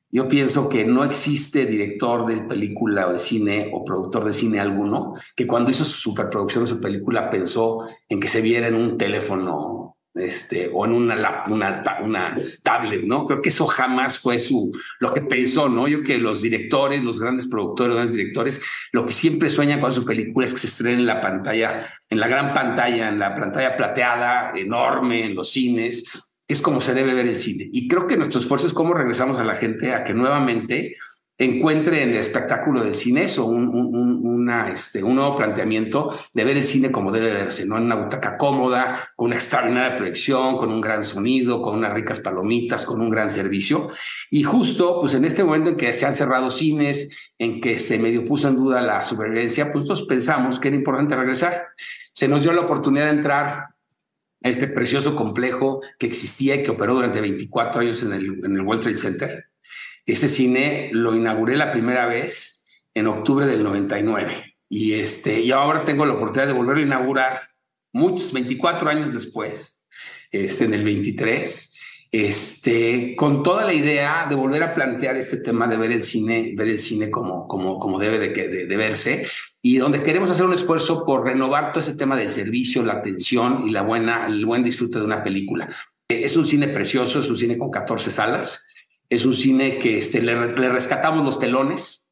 Yo 0.10 0.28
pienso 0.28 0.68
que 0.68 0.84
no 0.84 1.06
existe 1.06 1.66
director 1.66 2.26
de 2.26 2.42
película 2.42 3.08
o 3.08 3.14
de 3.14 3.20
cine 3.22 3.72
o 3.74 3.86
productor 3.86 4.26
de 4.26 4.34
cine 4.34 4.60
alguno 4.60 5.14
que 5.38 5.48
cuando 5.48 5.72
hizo 5.72 5.86
su 5.86 6.02
superproducción 6.02 6.66
de 6.66 6.70
su 6.70 6.82
película 6.82 7.30
pensó 7.30 7.88
en 8.10 8.20
que 8.20 8.28
se 8.28 8.42
viera 8.42 8.68
en 8.68 8.76
un 8.76 8.98
teléfono 8.98 9.97
este, 10.20 10.70
o 10.74 10.86
en 10.86 10.94
una, 10.94 11.44
una, 11.48 11.84
una 12.04 12.38
tablet, 12.64 13.04
¿no? 13.04 13.26
Creo 13.26 13.42
que 13.42 13.50
eso 13.50 13.68
jamás 13.68 14.20
fue 14.20 14.40
su, 14.40 14.72
lo 15.00 15.14
que 15.14 15.22
pensó, 15.22 15.70
¿no? 15.70 15.88
Yo 15.88 16.04
que 16.04 16.18
los 16.18 16.42
directores, 16.42 17.04
los 17.04 17.20
grandes 17.20 17.48
productores, 17.48 17.90
los 17.90 17.98
grandes 17.98 18.16
directores, 18.16 18.62
lo 18.92 19.06
que 19.06 19.14
siempre 19.14 19.50
sueñan 19.50 19.80
con 19.80 19.94
su 19.94 20.06
película 20.06 20.46
es 20.46 20.54
que 20.54 20.60
se 20.60 20.68
estrenen 20.68 21.02
en 21.02 21.08
la 21.08 21.22
pantalla, 21.22 21.88
en 22.10 22.20
la 22.20 22.28
gran 22.28 22.54
pantalla, 22.54 23.10
en 23.10 23.20
la 23.20 23.36
pantalla 23.36 23.76
plateada, 23.78 24.54
enorme, 24.56 25.26
en 25.26 25.36
los 25.36 25.52
cines, 25.52 26.06
es 26.48 26.62
como 26.62 26.80
se 26.80 26.94
debe 26.94 27.14
ver 27.14 27.28
el 27.28 27.36
cine. 27.36 27.70
Y 27.72 27.88
creo 27.88 28.08
que 28.08 28.16
nuestro 28.16 28.40
esfuerzo 28.40 28.68
es 28.68 28.74
cómo 28.74 28.94
regresamos 28.94 29.38
a 29.38 29.44
la 29.44 29.56
gente 29.56 29.94
a 29.94 30.04
que 30.04 30.14
nuevamente 30.14 30.96
encuentre 31.38 32.02
en 32.02 32.10
el 32.10 32.18
espectáculo 32.18 32.84
del 32.84 32.96
cine 32.96 33.26
eso, 33.26 33.46
un, 33.46 33.68
un, 33.70 34.26
una, 34.26 34.70
este, 34.70 35.04
un 35.04 35.16
nuevo 35.16 35.38
planteamiento 35.38 36.10
de 36.34 36.44
ver 36.44 36.58
el 36.58 36.64
cine 36.64 36.92
como 36.92 37.12
debe 37.12 37.32
verse, 37.32 37.66
¿no? 37.66 37.78
En 37.78 37.84
una 37.84 37.96
butaca 37.96 38.38
cómoda, 38.38 39.12
con 39.16 39.28
una 39.28 39.36
extraordinaria 39.36 39.98
proyección, 39.98 40.58
con 40.58 40.72
un 40.72 40.82
gran 40.82 41.04
sonido, 41.04 41.62
con 41.62 41.76
unas 41.78 41.94
ricas 41.94 42.20
palomitas, 42.22 42.86
con 42.86 43.02
un 43.02 43.10
gran 43.10 43.30
servicio. 43.30 43.90
Y 44.32 44.44
justo, 44.44 45.00
pues 45.00 45.14
en 45.14 45.26
este 45.26 45.44
momento 45.44 45.70
en 45.70 45.78
que 45.78 45.94
se 45.94 46.08
han 46.08 46.16
cerrado 46.16 46.50
cines, 46.50 47.10
en 47.38 47.62
que 47.62 47.78
se 47.78 48.00
medio 48.00 48.26
puso 48.26 48.48
en 48.48 48.56
duda 48.56 48.82
la 48.82 49.04
supervivencia, 49.04 49.72
pues 49.72 49.84
nosotros 49.84 50.08
pensamos 50.08 50.60
que 50.60 50.70
era 50.70 50.78
importante 50.78 51.16
regresar. 51.16 51.68
Se 52.14 52.28
nos 52.28 52.42
dio 52.42 52.52
la 52.52 52.62
oportunidad 52.62 53.06
de 53.06 53.18
entrar 53.18 53.48
a 54.44 54.50
este 54.50 54.68
precioso 54.68 55.16
complejo 55.16 55.82
que 56.00 56.08
existía 56.08 56.56
y 56.56 56.64
que 56.64 56.72
operó 56.72 56.96
durante 56.96 57.22
24 57.22 57.82
años 57.82 58.02
en 58.02 58.14
el, 58.14 58.26
en 58.44 58.56
el 58.56 58.62
World 58.62 58.82
Trade 58.82 58.98
Center 58.98 59.47
ese 60.08 60.28
cine 60.28 60.90
lo 60.92 61.16
inauguré 61.16 61.56
la 61.56 61.72
primera 61.72 62.08
vez 62.08 62.66
en 62.96 63.06
octubre 63.08 63.46
del 63.46 63.64
99 63.64 64.56
y, 64.70 64.94
este, 64.94 65.40
y 65.42 65.52
ahora 65.52 65.86
tengo 65.86 66.06
la 66.06 66.14
oportunidad 66.14 66.48
de 66.48 66.54
volverlo 66.54 66.82
a 66.82 66.86
inaugurar 66.86 67.42
muchos, 67.94 68.34
24 68.34 68.90
años 68.90 69.14
después, 69.14 69.86
este, 70.32 70.66
en 70.66 70.74
el 70.74 70.84
23 70.84 71.68
este, 72.12 73.16
con 73.16 73.44
toda 73.44 73.66
la 73.66 73.74
idea 73.74 74.28
de 74.30 74.36
volver 74.36 74.64
a 74.64 74.74
plantear 74.74 75.18
este 75.18 75.38
tema 75.38 75.68
de 75.68 75.78
ver 75.78 75.92
el 75.92 76.04
cine, 76.04 76.54
ver 76.56 76.70
el 76.70 76.80
cine 76.80 77.12
como, 77.12 77.48
como, 77.48 77.78
como 77.80 78.00
debe 78.00 78.18
de, 78.18 78.66
de, 78.66 78.78
verse 78.78 79.28
y 79.62 79.78
donde 79.78 80.02
queremos 80.04 80.32
hacer 80.32 80.46
un 80.46 80.54
esfuerzo 80.54 81.06
por 81.06 81.26
renovar 81.26 81.74
todo 81.74 81.82
ese 81.82 81.96
tema 81.96 82.16
del 82.16 82.32
servicio, 82.32 82.84
la 82.84 82.94
atención 82.94 83.68
y 83.68 83.72
la 83.72 83.82
buena, 83.82 84.26
el 84.28 84.46
buen 84.46 84.64
disfrute 84.64 85.00
de 85.00 85.06
una 85.06 85.24
película. 85.24 85.70
Es 86.08 86.38
un 86.38 86.46
cine 86.46 86.70
precioso, 86.70 87.20
es 87.20 87.30
un 87.30 87.36
cine 87.36 87.58
con 87.58 87.70
14 87.70 88.10
salas, 88.10 88.66
es 89.10 89.26
un 89.26 89.34
cine 89.34 89.80
que 89.80 90.00
este, 90.00 90.22
le, 90.22 90.36
rescatamos 90.70 91.26
los 91.26 91.40
telones, 91.40 92.08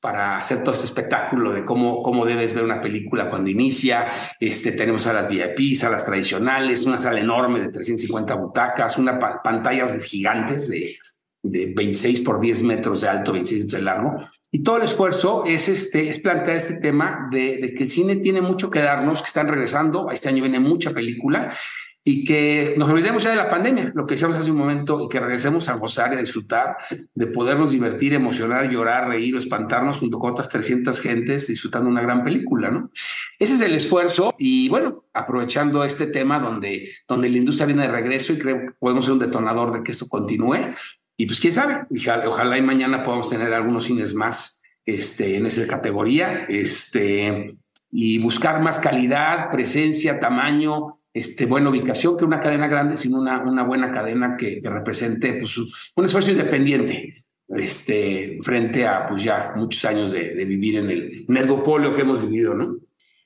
para 0.00 0.36
hacer 0.36 0.62
todo 0.62 0.74
este 0.74 0.86
espectáculo 0.86 1.52
de 1.52 1.64
cómo, 1.64 2.02
cómo 2.02 2.24
debes 2.24 2.54
ver 2.54 2.62
una 2.62 2.80
película 2.80 3.28
cuando 3.30 3.50
inicia. 3.50 4.12
Este, 4.38 4.70
tenemos 4.70 5.02
salas 5.02 5.28
VIP, 5.28 5.74
salas 5.74 6.04
tradicionales, 6.04 6.86
una 6.86 7.00
sala 7.00 7.20
enorme 7.20 7.60
de 7.60 7.68
350 7.68 8.34
butacas, 8.34 8.96
una 8.96 9.18
pantallas 9.18 9.92
gigantes 10.04 10.68
de, 10.68 10.96
de 11.42 11.72
26 11.74 12.20
por 12.20 12.40
10 12.40 12.62
metros 12.62 13.00
de 13.00 13.08
alto, 13.08 13.32
26 13.32 13.64
metros 13.64 13.80
de 13.80 13.84
largo. 13.84 14.16
Y 14.52 14.62
todo 14.62 14.76
el 14.76 14.84
esfuerzo 14.84 15.44
es, 15.44 15.68
este, 15.68 16.08
es 16.08 16.20
plantear 16.20 16.56
este 16.56 16.80
tema 16.80 17.28
de, 17.30 17.58
de 17.60 17.74
que 17.74 17.82
el 17.82 17.88
cine 17.88 18.16
tiene 18.16 18.40
mucho 18.40 18.70
que 18.70 18.78
darnos, 18.78 19.20
que 19.20 19.26
están 19.26 19.48
regresando. 19.48 20.12
Este 20.12 20.28
año 20.28 20.42
viene 20.42 20.60
mucha 20.60 20.92
película 20.92 21.56
y 22.04 22.24
que 22.24 22.74
nos 22.78 22.88
olvidemos 22.88 23.22
ya 23.22 23.30
de 23.30 23.36
la 23.36 23.50
pandemia, 23.50 23.92
lo 23.94 24.06
que 24.06 24.14
decíamos 24.14 24.36
hace 24.36 24.50
un 24.50 24.56
momento, 24.56 25.04
y 25.04 25.08
que 25.08 25.20
regresemos 25.20 25.68
a 25.68 25.74
gozar 25.74 26.12
y 26.12 26.16
a 26.16 26.20
disfrutar 26.20 26.76
de 27.14 27.26
podernos 27.26 27.72
divertir, 27.72 28.14
emocionar, 28.14 28.70
llorar, 28.70 29.08
reír 29.08 29.34
o 29.34 29.38
espantarnos 29.38 29.98
junto 29.98 30.18
con 30.18 30.30
otras 30.30 30.48
300 30.48 30.98
gentes 31.00 31.48
disfrutando 31.48 31.90
una 31.90 32.00
gran 32.00 32.22
película, 32.22 32.70
¿no? 32.70 32.90
Ese 33.38 33.54
es 33.54 33.60
el 33.60 33.74
esfuerzo 33.74 34.34
y 34.38 34.68
bueno, 34.68 34.96
aprovechando 35.12 35.84
este 35.84 36.06
tema 36.06 36.38
donde, 36.38 36.92
donde 37.06 37.28
la 37.28 37.38
industria 37.38 37.66
viene 37.66 37.82
de 37.82 37.92
regreso 37.92 38.32
y 38.32 38.38
creo 38.38 38.60
que 38.60 38.72
podemos 38.78 39.04
ser 39.04 39.12
un 39.12 39.20
detonador 39.20 39.72
de 39.72 39.82
que 39.82 39.92
esto 39.92 40.08
continúe. 40.08 40.74
Y 41.16 41.26
pues 41.26 41.40
quién 41.40 41.52
sabe, 41.52 41.86
ojalá 42.26 42.56
y 42.56 42.62
mañana 42.62 43.04
podamos 43.04 43.28
tener 43.28 43.52
algunos 43.52 43.84
cines 43.84 44.14
más 44.14 44.62
este, 44.86 45.36
en 45.36 45.46
esa 45.46 45.66
categoría 45.66 46.46
este, 46.48 47.58
y 47.90 48.18
buscar 48.18 48.62
más 48.62 48.78
calidad, 48.78 49.50
presencia, 49.50 50.20
tamaño, 50.20 50.97
este, 51.18 51.46
buena 51.46 51.70
ubicación 51.70 52.16
que 52.16 52.24
una 52.24 52.40
cadena 52.40 52.68
grande, 52.68 52.96
sino 52.96 53.18
una, 53.20 53.64
buena 53.64 53.90
cadena 53.90 54.36
que, 54.36 54.60
represente 54.62 55.34
pues, 55.34 55.58
un 55.58 56.04
esfuerzo 56.04 56.30
independiente 56.30 57.24
este, 57.48 58.38
frente 58.42 58.86
a 58.86 59.08
pues, 59.08 59.26
muchos 59.56 59.84
años 59.84 60.12
de, 60.12 60.44
vivir 60.44 60.76
en 60.76 60.90
el, 60.90 61.26
en 61.28 61.94
que 61.94 62.00
hemos 62.00 62.20
vivido, 62.22 62.54
¿no? 62.54 62.76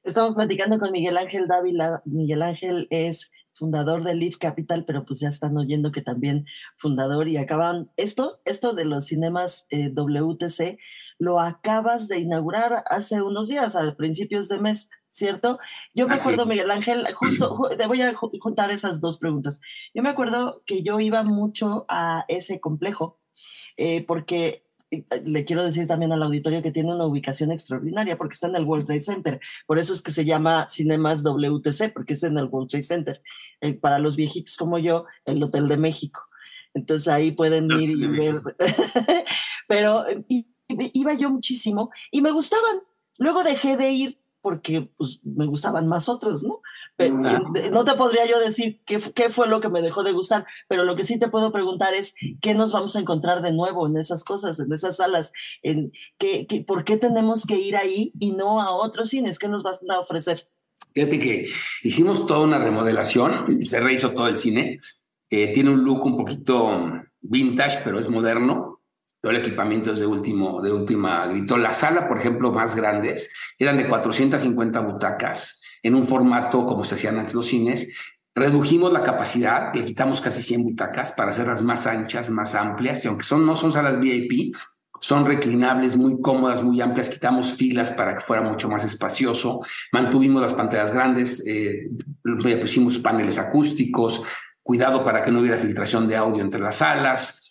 Estamos 0.05 0.35
platicando 0.35 0.78
con 0.78 0.90
Miguel 0.90 1.16
Ángel 1.16 1.46
Dávila. 1.46 2.02
Miguel 2.05 2.42
Ángel 2.42 2.88
es 2.90 3.31
fundador 3.55 4.02
de 4.02 4.16
Live 4.16 4.37
Capital, 4.40 4.85
pero 4.85 5.05
pues 5.05 5.20
ya 5.20 5.28
están 5.28 5.57
oyendo 5.57 5.92
que 5.92 6.02
también 6.02 6.46
fundador 6.76 7.28
y 7.28 7.37
acaban 7.37 7.90
esto, 7.96 8.40
esto 8.44 8.74
de 8.74 8.85
los 8.85 9.07
cinemas 9.07 9.66
eh, 9.70 9.92
WTC, 9.94 10.78
lo 11.18 11.38
acabas 11.38 12.09
de 12.09 12.18
inaugurar 12.18 12.83
hace 12.90 13.22
unos 13.22 13.46
días, 13.46 13.76
a 13.76 13.94
principios 13.94 14.48
de 14.48 14.59
mes, 14.59 14.88
¿cierto? 15.12 15.61
Yo 15.94 16.09
me 16.09 16.14
acuerdo, 16.14 16.46
Miguel 16.46 16.70
Ángel, 16.70 17.07
justo, 17.14 17.68
te 17.77 17.87
voy 17.87 18.01
a 18.01 18.14
juntar 18.14 18.70
esas 18.70 19.01
dos 19.01 19.18
preguntas. 19.18 19.61
Yo 19.94 20.03
me 20.03 20.09
acuerdo 20.09 20.62
que 20.66 20.83
yo 20.83 20.98
iba 20.98 21.22
mucho 21.22 21.85
a 21.88 22.25
ese 22.29 22.61
complejo, 22.61 23.20
eh, 23.77 24.05
porque 24.07 24.64
eh, 24.90 25.05
le 25.25 25.44
quiero 25.44 25.64
decir 25.64 25.87
también 25.87 26.12
al 26.12 26.22
auditorio 26.22 26.62
que 26.62 26.72
tiene 26.72 26.94
una 26.94 27.05
ubicación 27.05 27.53
extraordinaria 27.53 28.16
porque 28.16 28.33
está 28.33 28.46
en 28.46 28.57
el 28.57 28.64
World 28.64 28.87
Trade 28.87 29.01
Center. 29.01 29.40
Por 29.66 29.79
eso 29.79 29.92
es 29.92 30.03
que 30.03 30.12
se 30.12 30.25
llama 30.25 30.66
Cinemas 30.68 31.22
WTC, 31.22 31.92
porque 31.92 32.14
es 32.14 32.22
en 32.22 32.38
el 32.38 32.46
World 32.46 32.70
Trade 32.70 32.83
Center. 32.83 33.22
Eh, 33.61 33.75
para 33.75 33.98
los 33.98 34.16
viejitos 34.16 34.57
como 34.57 34.79
yo, 34.79 35.05
el 35.27 35.42
Hotel 35.42 35.68
de 35.68 35.77
México. 35.77 36.22
Entonces 36.75 37.09
ahí 37.09 37.33
pueden 37.33 37.70
ir 37.70 37.90
y 37.90 38.07
ver. 38.07 38.40
Pero 39.68 40.07
iba 40.68 41.12
yo 41.12 41.29
muchísimo 41.29 41.90
y 42.11 42.22
me 42.22 42.31
gustaban. 42.31 42.81
Luego 43.18 43.44
dejé 43.44 43.77
de 43.77 43.90
ir 43.90 44.21
porque 44.42 44.90
pues, 44.96 45.20
me 45.22 45.46
gustaban 45.46 45.87
más 45.87 46.09
otros, 46.09 46.42
¿no? 46.42 46.61
Pero, 46.96 47.16
no 47.70 47.85
te 47.85 47.94
podría 47.94 48.26
yo 48.26 48.38
decir 48.40 48.83
qué, 48.85 49.00
qué, 49.14 49.31
fue 49.31 49.48
lo 49.48 49.61
que 49.61 49.68
me 49.68 49.81
dejó 49.81 50.02
de 50.02 50.12
gustar, 50.12 50.44
pero 50.68 50.85
lo 50.85 50.96
que 50.96 51.05
sí 51.05 51.18
te 51.18 51.28
puedo 51.28 51.52
preguntar 51.52 51.94
es 51.94 52.14
qué 52.40 52.52
nos 52.52 52.72
vamos 52.72 52.96
a 52.96 53.00
encontrar 53.00 53.40
de 53.40 53.52
nuevo 53.52 53.87
en 53.87 53.96
esas 53.96 54.24
cosas, 54.24 54.61
en 54.61 54.72
esas 54.72 54.96
salas, 54.96 55.33
en 55.62 55.92
qué, 56.18 56.46
qué, 56.46 56.62
por 56.62 56.85
qué 56.85 56.96
tenemos 56.96 57.46
que 57.46 57.57
ir 57.57 57.76
ahí 57.76 58.12
y 58.18 58.33
no 58.33 58.61
a 58.61 58.72
otros 58.72 59.09
cines, 59.09 59.38
qué 59.38 59.48
nos 59.48 59.62
vas 59.62 59.81
a 59.88 60.00
ofrecer. 60.00 60.48
Fíjate 60.92 61.18
que 61.18 61.46
hicimos 61.83 62.26
toda 62.26 62.40
una 62.40 62.59
remodelación, 62.59 63.64
se 63.64 63.81
rehizo 63.81 64.11
todo 64.11 64.26
el 64.26 64.37
cine, 64.37 64.78
eh, 65.31 65.52
tiene 65.55 65.70
un 65.70 65.85
look 65.85 66.05
un 66.05 66.18
poquito 66.18 67.02
vintage, 67.22 67.78
pero 67.83 67.98
es 67.98 68.11
moderno, 68.11 68.62
todo 69.22 69.30
el 69.30 69.38
equipamiento 69.38 69.92
es 69.92 70.00
de, 70.00 70.06
último, 70.06 70.61
de 70.61 70.72
última 70.72 71.26
grito. 71.28 71.56
La 71.56 71.70
sala, 71.70 72.08
por 72.08 72.18
ejemplo, 72.18 72.52
más 72.52 72.74
grandes, 72.74 73.32
eran 73.56 73.76
de 73.78 73.87
450 73.88 74.80
butacas 74.80 75.62
en 75.80 75.94
un 75.94 76.08
formato 76.08 76.66
como 76.66 76.82
se 76.82 76.96
hacían 76.96 77.20
antes 77.20 77.35
los 77.35 77.46
cines. 77.46 77.94
Redujimos 78.35 78.92
la 78.92 79.04
capacidad, 79.04 79.72
le 79.72 79.85
quitamos 79.85 80.20
casi 80.20 80.42
100 80.42 80.64
butacas 80.64 81.12
para 81.12 81.30
hacerlas 81.30 81.62
más 81.62 81.87
anchas, 81.87 82.30
más 82.30 82.56
amplias, 82.56 83.04
y 83.04 83.08
aunque 83.08 83.22
son, 83.22 83.46
no 83.46 83.54
son 83.54 83.70
salas 83.70 84.00
VIP, 84.00 84.56
son 84.98 85.24
reclinables, 85.24 85.96
muy 85.96 86.20
cómodas, 86.20 86.61
muy 86.61 86.80
amplias, 86.80 87.08
quitamos 87.08 87.52
filas 87.54 87.92
para 87.92 88.14
que 88.14 88.22
fuera 88.22 88.42
mucho 88.42 88.68
más 88.68 88.85
espacioso, 88.85 89.61
mantuvimos 89.92 90.42
las 90.42 90.54
pantallas 90.54 90.92
grandes, 90.92 91.46
eh, 91.46 91.90
pusimos 92.61 92.98
paneles 92.98 93.38
acústicos, 93.38 94.22
cuidado 94.62 95.04
para 95.04 95.24
que 95.24 95.30
no 95.30 95.40
hubiera 95.40 95.58
filtración 95.58 96.08
de 96.08 96.16
audio 96.16 96.42
entre 96.42 96.61
las 96.61 96.76
salas, 96.76 97.41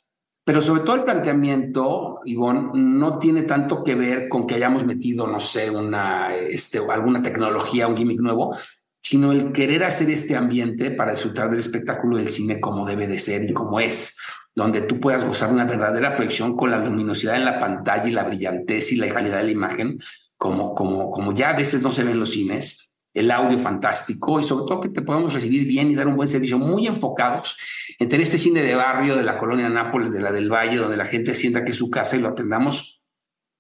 pero 0.43 0.60
sobre 0.60 0.82
todo 0.82 0.95
el 0.95 1.04
planteamiento, 1.04 2.21
Ivonne, 2.25 2.71
no 2.73 3.19
tiene 3.19 3.43
tanto 3.43 3.84
que 3.84 3.95
ver 3.95 4.27
con 4.27 4.47
que 4.47 4.56
hayamos 4.56 4.86
metido, 4.86 5.27
no 5.27 5.39
sé, 5.39 5.69
una, 5.69 6.34
este, 6.36 6.80
alguna 6.80 7.21
tecnología, 7.21 7.88
un 7.88 7.95
gimmick 7.95 8.19
nuevo, 8.21 8.56
sino 9.01 9.32
el 9.32 9.51
querer 9.51 9.84
hacer 9.84 10.10
este 10.10 10.36
ambiente 10.36 10.91
para 10.91 11.12
disfrutar 11.12 11.49
del 11.49 11.60
espectáculo 11.60 12.17
del 12.17 12.30
cine 12.30 12.60
como 12.60 12.86
debe 12.86 13.08
de 13.08 13.19
ser 13.19 13.43
y 13.43 13.54
como 13.54 13.80
es, 13.80 14.17
donde 14.56 14.82
tú 14.82 14.99
puedas 14.99 15.25
gozar 15.25 15.51
una 15.51 15.65
verdadera 15.65 16.15
proyección 16.15 16.56
con 16.56 16.71
la 16.71 16.80
luminosidad 16.80 17.36
en 17.36 17.45
la 17.45 17.60
pantalla 17.60 18.08
y 18.08 18.12
la 18.12 18.23
brillantez 18.23 18.91
y 18.91 18.97
la 18.97 19.13
calidad 19.13 19.38
de 19.38 19.43
la 19.43 19.51
imagen, 19.51 19.99
como, 20.38 20.73
como, 20.73 21.12
como 21.12 21.34
ya 21.34 21.51
a 21.51 21.56
veces 21.56 21.82
no 21.82 21.91
se 21.91 22.04
ven 22.04 22.19
los 22.19 22.32
cines, 22.32 22.91
el 23.13 23.30
audio 23.30 23.58
fantástico 23.58 24.39
y 24.39 24.43
sobre 24.43 24.65
todo 24.67 24.82
que 24.82 24.89
te 24.89 25.01
podamos 25.01 25.34
recibir 25.34 25.67
bien 25.67 25.91
y 25.91 25.95
dar 25.95 26.08
un 26.08 26.15
buen 26.15 26.27
servicio, 26.27 26.58
muy 26.58 26.88
enfocados 26.88 27.58
en 28.09 28.21
este 28.21 28.39
cine 28.39 28.61
de 28.63 28.73
barrio 28.73 29.15
de 29.15 29.23
la 29.23 29.37
colonia 29.37 29.69
Nápoles, 29.69 30.11
de 30.11 30.21
la 30.21 30.31
del 30.31 30.51
Valle, 30.51 30.77
donde 30.77 30.97
la 30.97 31.05
gente 31.05 31.35
sienta 31.35 31.63
que 31.63 31.71
es 31.71 31.77
su 31.77 31.91
casa 31.91 32.15
y 32.15 32.19
lo 32.19 32.29
atendamos 32.29 33.01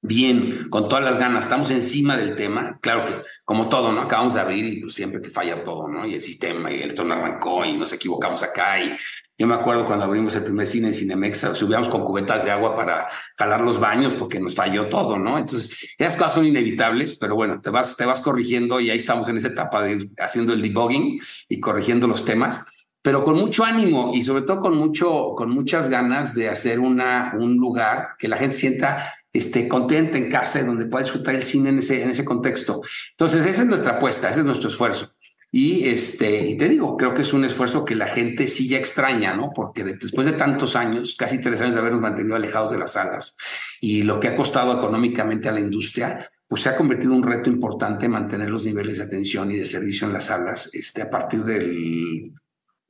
bien, 0.03 0.67
con 0.69 0.89
todas 0.89 1.03
las 1.03 1.19
ganas, 1.19 1.43
estamos 1.43 1.69
encima 1.69 2.17
del 2.17 2.35
tema. 2.35 2.79
Claro 2.81 3.05
que, 3.05 3.21
como 3.45 3.69
todo, 3.69 3.91
¿no? 3.91 4.01
Acabamos 4.01 4.33
de 4.33 4.39
abrir 4.39 4.65
y 4.65 4.81
pues, 4.81 4.95
siempre 4.95 5.19
te 5.19 5.29
falla 5.29 5.63
todo, 5.63 5.87
¿no? 5.87 6.07
Y 6.07 6.15
el 6.15 6.21
sistema, 6.21 6.71
y 6.71 6.81
esto 6.81 7.03
no 7.03 7.13
arrancó 7.13 7.63
y 7.63 7.77
nos 7.77 7.93
equivocamos 7.93 8.41
acá. 8.41 8.81
Y 8.81 8.97
yo 9.37 9.45
me 9.45 9.53
acuerdo 9.53 9.85
cuando 9.85 10.05
abrimos 10.05 10.35
el 10.35 10.43
primer 10.43 10.65
cine 10.65 10.87
en 10.87 10.95
Cinemex, 10.95 11.51
subíamos 11.53 11.87
con 11.87 12.03
cubetas 12.03 12.43
de 12.43 12.49
agua 12.49 12.75
para 12.75 13.09
jalar 13.37 13.61
los 13.61 13.79
baños 13.79 14.15
porque 14.15 14.39
nos 14.39 14.55
falló 14.55 14.89
todo, 14.89 15.19
¿no? 15.19 15.37
Entonces, 15.37 15.95
esas 15.99 16.17
cosas 16.17 16.33
son 16.33 16.47
inevitables, 16.47 17.15
pero 17.19 17.35
bueno, 17.35 17.61
te 17.61 17.69
vas, 17.69 17.95
te 17.95 18.05
vas 18.05 18.21
corrigiendo 18.21 18.79
y 18.79 18.89
ahí 18.89 18.97
estamos 18.97 19.29
en 19.29 19.37
esa 19.37 19.49
etapa 19.49 19.83
de 19.83 20.09
haciendo 20.17 20.51
el 20.53 20.63
debugging 20.63 21.21
y 21.47 21.59
corrigiendo 21.59 22.07
los 22.07 22.25
temas 22.25 22.65
pero 23.01 23.23
con 23.23 23.37
mucho 23.37 23.63
ánimo 23.63 24.11
y 24.13 24.23
sobre 24.23 24.43
todo 24.43 24.59
con 24.59 24.77
mucho, 24.77 25.33
con 25.35 25.49
muchas 25.51 25.89
ganas 25.89 26.35
de 26.35 26.49
hacer 26.49 26.79
una, 26.79 27.33
un 27.37 27.57
lugar 27.57 28.09
que 28.19 28.27
la 28.27 28.37
gente 28.37 28.55
sienta 28.55 29.13
este, 29.33 29.67
contenta 29.67 30.17
en 30.17 30.29
casa, 30.29 30.63
donde 30.63 30.85
pueda 30.85 31.03
disfrutar 31.03 31.35
el 31.35 31.43
cine 31.43 31.69
en 31.69 31.79
ese, 31.79 32.03
en 32.03 32.09
ese 32.09 32.25
contexto. 32.25 32.81
Entonces, 33.11 33.45
esa 33.45 33.61
es 33.63 33.67
nuestra 33.67 33.93
apuesta, 33.93 34.29
ese 34.29 34.41
es 34.41 34.45
nuestro 34.45 34.69
esfuerzo. 34.69 35.13
Y, 35.53 35.89
este, 35.89 36.45
y 36.45 36.57
te 36.57 36.69
digo, 36.69 36.95
creo 36.95 37.13
que 37.13 37.23
es 37.23 37.33
un 37.33 37.43
esfuerzo 37.43 37.83
que 37.83 37.95
la 37.95 38.07
gente 38.07 38.47
sí 38.47 38.69
ya 38.69 38.77
extraña, 38.77 39.33
¿no? 39.33 39.51
Porque 39.53 39.83
después 39.83 40.25
de 40.25 40.33
tantos 40.33 40.77
años, 40.77 41.15
casi 41.17 41.41
tres 41.41 41.59
años 41.59 41.73
de 41.73 41.81
habernos 41.81 42.01
mantenido 42.01 42.37
alejados 42.37 42.71
de 42.71 42.77
las 42.77 42.93
salas 42.93 43.37
y 43.81 44.03
lo 44.03 44.19
que 44.19 44.29
ha 44.29 44.35
costado 44.35 44.77
económicamente 44.77 45.49
a 45.49 45.51
la 45.51 45.59
industria, 45.59 46.29
pues 46.47 46.61
se 46.61 46.69
ha 46.69 46.77
convertido 46.77 47.11
en 47.11 47.17
un 47.17 47.23
reto 47.23 47.49
importante 47.49 48.07
mantener 48.07 48.49
los 48.49 48.65
niveles 48.65 48.97
de 48.97 49.03
atención 49.03 49.51
y 49.51 49.57
de 49.57 49.65
servicio 49.65 50.07
en 50.07 50.13
las 50.13 50.25
salas 50.25 50.69
este, 50.73 51.01
a 51.01 51.09
partir 51.09 51.43
del, 51.43 52.31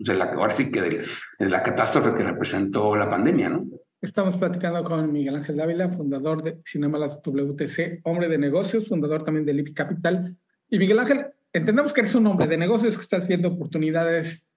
de 0.04 0.16
la, 0.16 0.26
ahora 0.26 0.56
sí 0.56 0.72
que 0.72 0.82
de 0.82 1.50
la 1.50 1.64
catástrofe 1.64 2.14
que 2.16 2.24
representó 2.24 2.96
la 2.96 3.10
pandemia, 3.10 3.50
¿no? 3.50 3.66
Estamos 4.02 4.36
platicando 4.38 4.84
con 4.84 5.14
Miguel 5.14 5.36
Ángel 5.36 5.58
Dávila, 5.58 5.90
fundador 5.90 6.42
de 6.42 6.60
Cinemalas 6.66 7.20
WTC, 7.24 8.00
hombre 8.04 8.28
de 8.28 8.40
negocios, 8.40 8.88
fundador 8.88 9.24
también 9.24 9.46
de 9.46 9.54
Lip 9.54 9.76
Capital. 9.76 10.36
Y 10.70 10.80
Miguel 10.80 10.98
Ángel, 10.98 11.28
entendemos 11.54 11.94
que 11.94 12.02
eres 12.02 12.16
un 12.16 12.26
hombre 12.26 12.48
de 12.48 12.58
negocios, 12.58 12.96
que 12.96 13.04
estás 13.04 13.28
viendo 13.28 13.50
oportunidades 13.50 14.50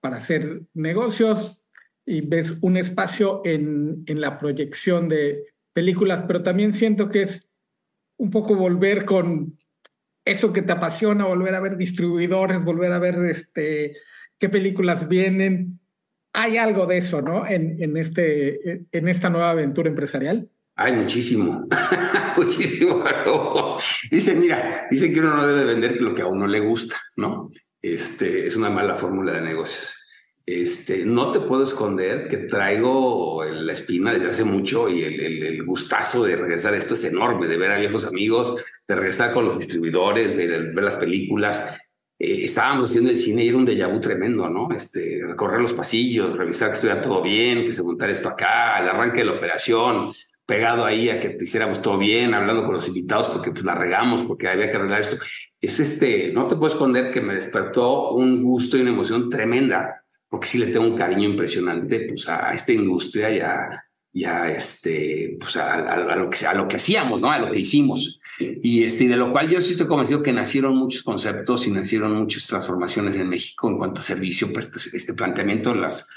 para 0.00 0.18
hacer 0.18 0.62
negocios 0.74 1.60
y 2.06 2.20
ves 2.20 2.54
un 2.60 2.76
espacio 2.76 3.42
en, 3.44 4.04
en 4.06 4.20
la 4.20 4.38
proyección 4.38 5.08
de 5.08 5.42
películas, 5.72 6.22
pero 6.26 6.44
también 6.44 6.72
siento 6.72 7.08
que 7.08 7.22
es 7.22 7.50
un 8.16 8.30
poco 8.30 8.54
volver 8.54 9.04
con 9.04 9.58
eso 10.24 10.52
que 10.52 10.62
te 10.62 10.72
apasiona, 10.72 11.26
volver 11.26 11.54
a 11.54 11.60
ver 11.60 11.76
distribuidores, 11.76 12.62
volver 12.62 12.92
a 12.92 12.98
ver 12.98 13.16
este, 13.24 13.96
qué 14.38 14.48
películas 14.48 15.08
vienen. 15.08 15.80
Hay 16.32 16.56
algo 16.56 16.86
de 16.86 16.98
eso, 16.98 17.22
¿no? 17.22 17.46
En, 17.46 17.82
en, 17.82 17.96
este, 17.96 18.86
en 18.90 19.08
esta 19.08 19.30
nueva 19.30 19.50
aventura 19.50 19.88
empresarial. 19.88 20.48
Hay 20.76 20.92
muchísimo, 20.92 21.68
muchísimo. 22.36 23.04
Dice, 24.10 24.34
mira, 24.34 24.88
dice 24.90 25.12
que 25.12 25.20
uno 25.20 25.36
no 25.36 25.46
debe 25.46 25.64
vender 25.64 26.00
lo 26.00 26.14
que 26.14 26.22
a 26.22 26.26
uno 26.26 26.48
le 26.48 26.58
gusta, 26.58 26.96
¿no? 27.16 27.50
Este, 27.80 28.46
es 28.46 28.56
una 28.56 28.70
mala 28.70 28.96
fórmula 28.96 29.32
de 29.32 29.42
negocios. 29.42 29.94
Este, 30.46 31.06
no 31.06 31.32
te 31.32 31.40
puedo 31.40 31.64
esconder 31.64 32.28
que 32.28 32.36
traigo 32.36 33.44
la 33.44 33.72
espina 33.72 34.12
desde 34.12 34.28
hace 34.28 34.44
mucho 34.44 34.90
y 34.90 35.02
el, 35.02 35.64
gustazo 35.64 36.24
de 36.24 36.36
regresar 36.36 36.74
esto 36.74 36.94
es 36.94 37.04
enorme, 37.04 37.46
de 37.46 37.56
ver 37.56 37.72
a 37.72 37.78
viejos 37.78 38.04
amigos, 38.04 38.62
de 38.86 38.94
regresar 38.94 39.32
con 39.32 39.46
los 39.46 39.58
distribuidores, 39.58 40.36
de 40.36 40.46
ver 40.46 40.84
las 40.84 40.96
películas. 40.96 41.70
Eh, 42.18 42.44
estábamos 42.44 42.90
haciendo 42.90 43.10
el 43.10 43.16
cine 43.16 43.44
y 43.44 43.48
era 43.48 43.58
un 43.58 43.66
déjà 43.66 43.88
vu 43.88 44.00
tremendo, 44.00 44.48
¿no? 44.48 44.68
Este, 44.74 45.22
recorrer 45.26 45.60
los 45.60 45.74
pasillos, 45.74 46.36
revisar 46.36 46.68
que 46.68 46.74
estuviera 46.74 47.00
todo 47.00 47.22
bien, 47.22 47.64
que 47.64 47.72
se 47.72 47.82
montara 47.82 48.12
esto 48.12 48.28
acá, 48.28 48.78
el 48.78 48.88
arranque 48.88 49.18
de 49.18 49.24
la 49.24 49.32
operación, 49.32 50.08
pegado 50.46 50.84
ahí 50.84 51.08
a 51.08 51.18
que 51.18 51.36
hiciéramos 51.40 51.82
todo 51.82 51.98
bien, 51.98 52.34
hablando 52.34 52.64
con 52.64 52.74
los 52.74 52.86
invitados 52.86 53.28
porque 53.28 53.50
pues 53.50 53.64
la 53.64 53.74
regamos, 53.74 54.22
porque 54.22 54.48
había 54.48 54.70
que 54.70 54.76
arreglar 54.76 55.00
esto. 55.00 55.16
Es 55.60 55.80
este, 55.80 56.30
no 56.32 56.46
te 56.46 56.56
puedo 56.56 56.68
esconder 56.68 57.10
que 57.10 57.20
me 57.20 57.34
despertó 57.34 58.12
un 58.12 58.42
gusto 58.42 58.76
y 58.76 58.82
una 58.82 58.90
emoción 58.90 59.28
tremenda, 59.28 60.04
porque 60.28 60.46
sí 60.46 60.58
le 60.58 60.66
tengo 60.66 60.86
un 60.86 60.96
cariño 60.96 61.28
impresionante 61.28 62.06
pues 62.08 62.28
a 62.28 62.50
esta 62.50 62.72
industria 62.72 63.30
y 63.30 63.40
a, 63.40 63.83
y 64.16 64.24
a 64.24 64.48
este, 64.48 65.36
pues 65.40 65.56
a, 65.56 66.14
lo 66.14 66.30
que, 66.30 66.46
a 66.46 66.54
lo 66.54 66.68
que 66.68 66.76
hacíamos, 66.76 67.20
¿no? 67.20 67.32
A 67.32 67.38
lo 67.40 67.50
que 67.50 67.58
hicimos. 67.58 68.20
Y 68.38 68.84
este, 68.84 69.08
de 69.08 69.16
lo 69.16 69.32
cual 69.32 69.50
yo 69.50 69.60
sí 69.60 69.72
estoy 69.72 69.88
convencido 69.88 70.22
que 70.22 70.32
nacieron 70.32 70.76
muchos 70.76 71.02
conceptos 71.02 71.66
y 71.66 71.72
nacieron 71.72 72.14
muchas 72.14 72.46
transformaciones 72.46 73.16
en 73.16 73.28
México 73.28 73.68
en 73.68 73.76
cuanto 73.76 74.00
a 74.00 74.04
servicio, 74.04 74.52
pues 74.52 74.72
este, 74.72 74.96
este 74.96 75.14
planteamiento, 75.14 75.74
las 75.74 76.08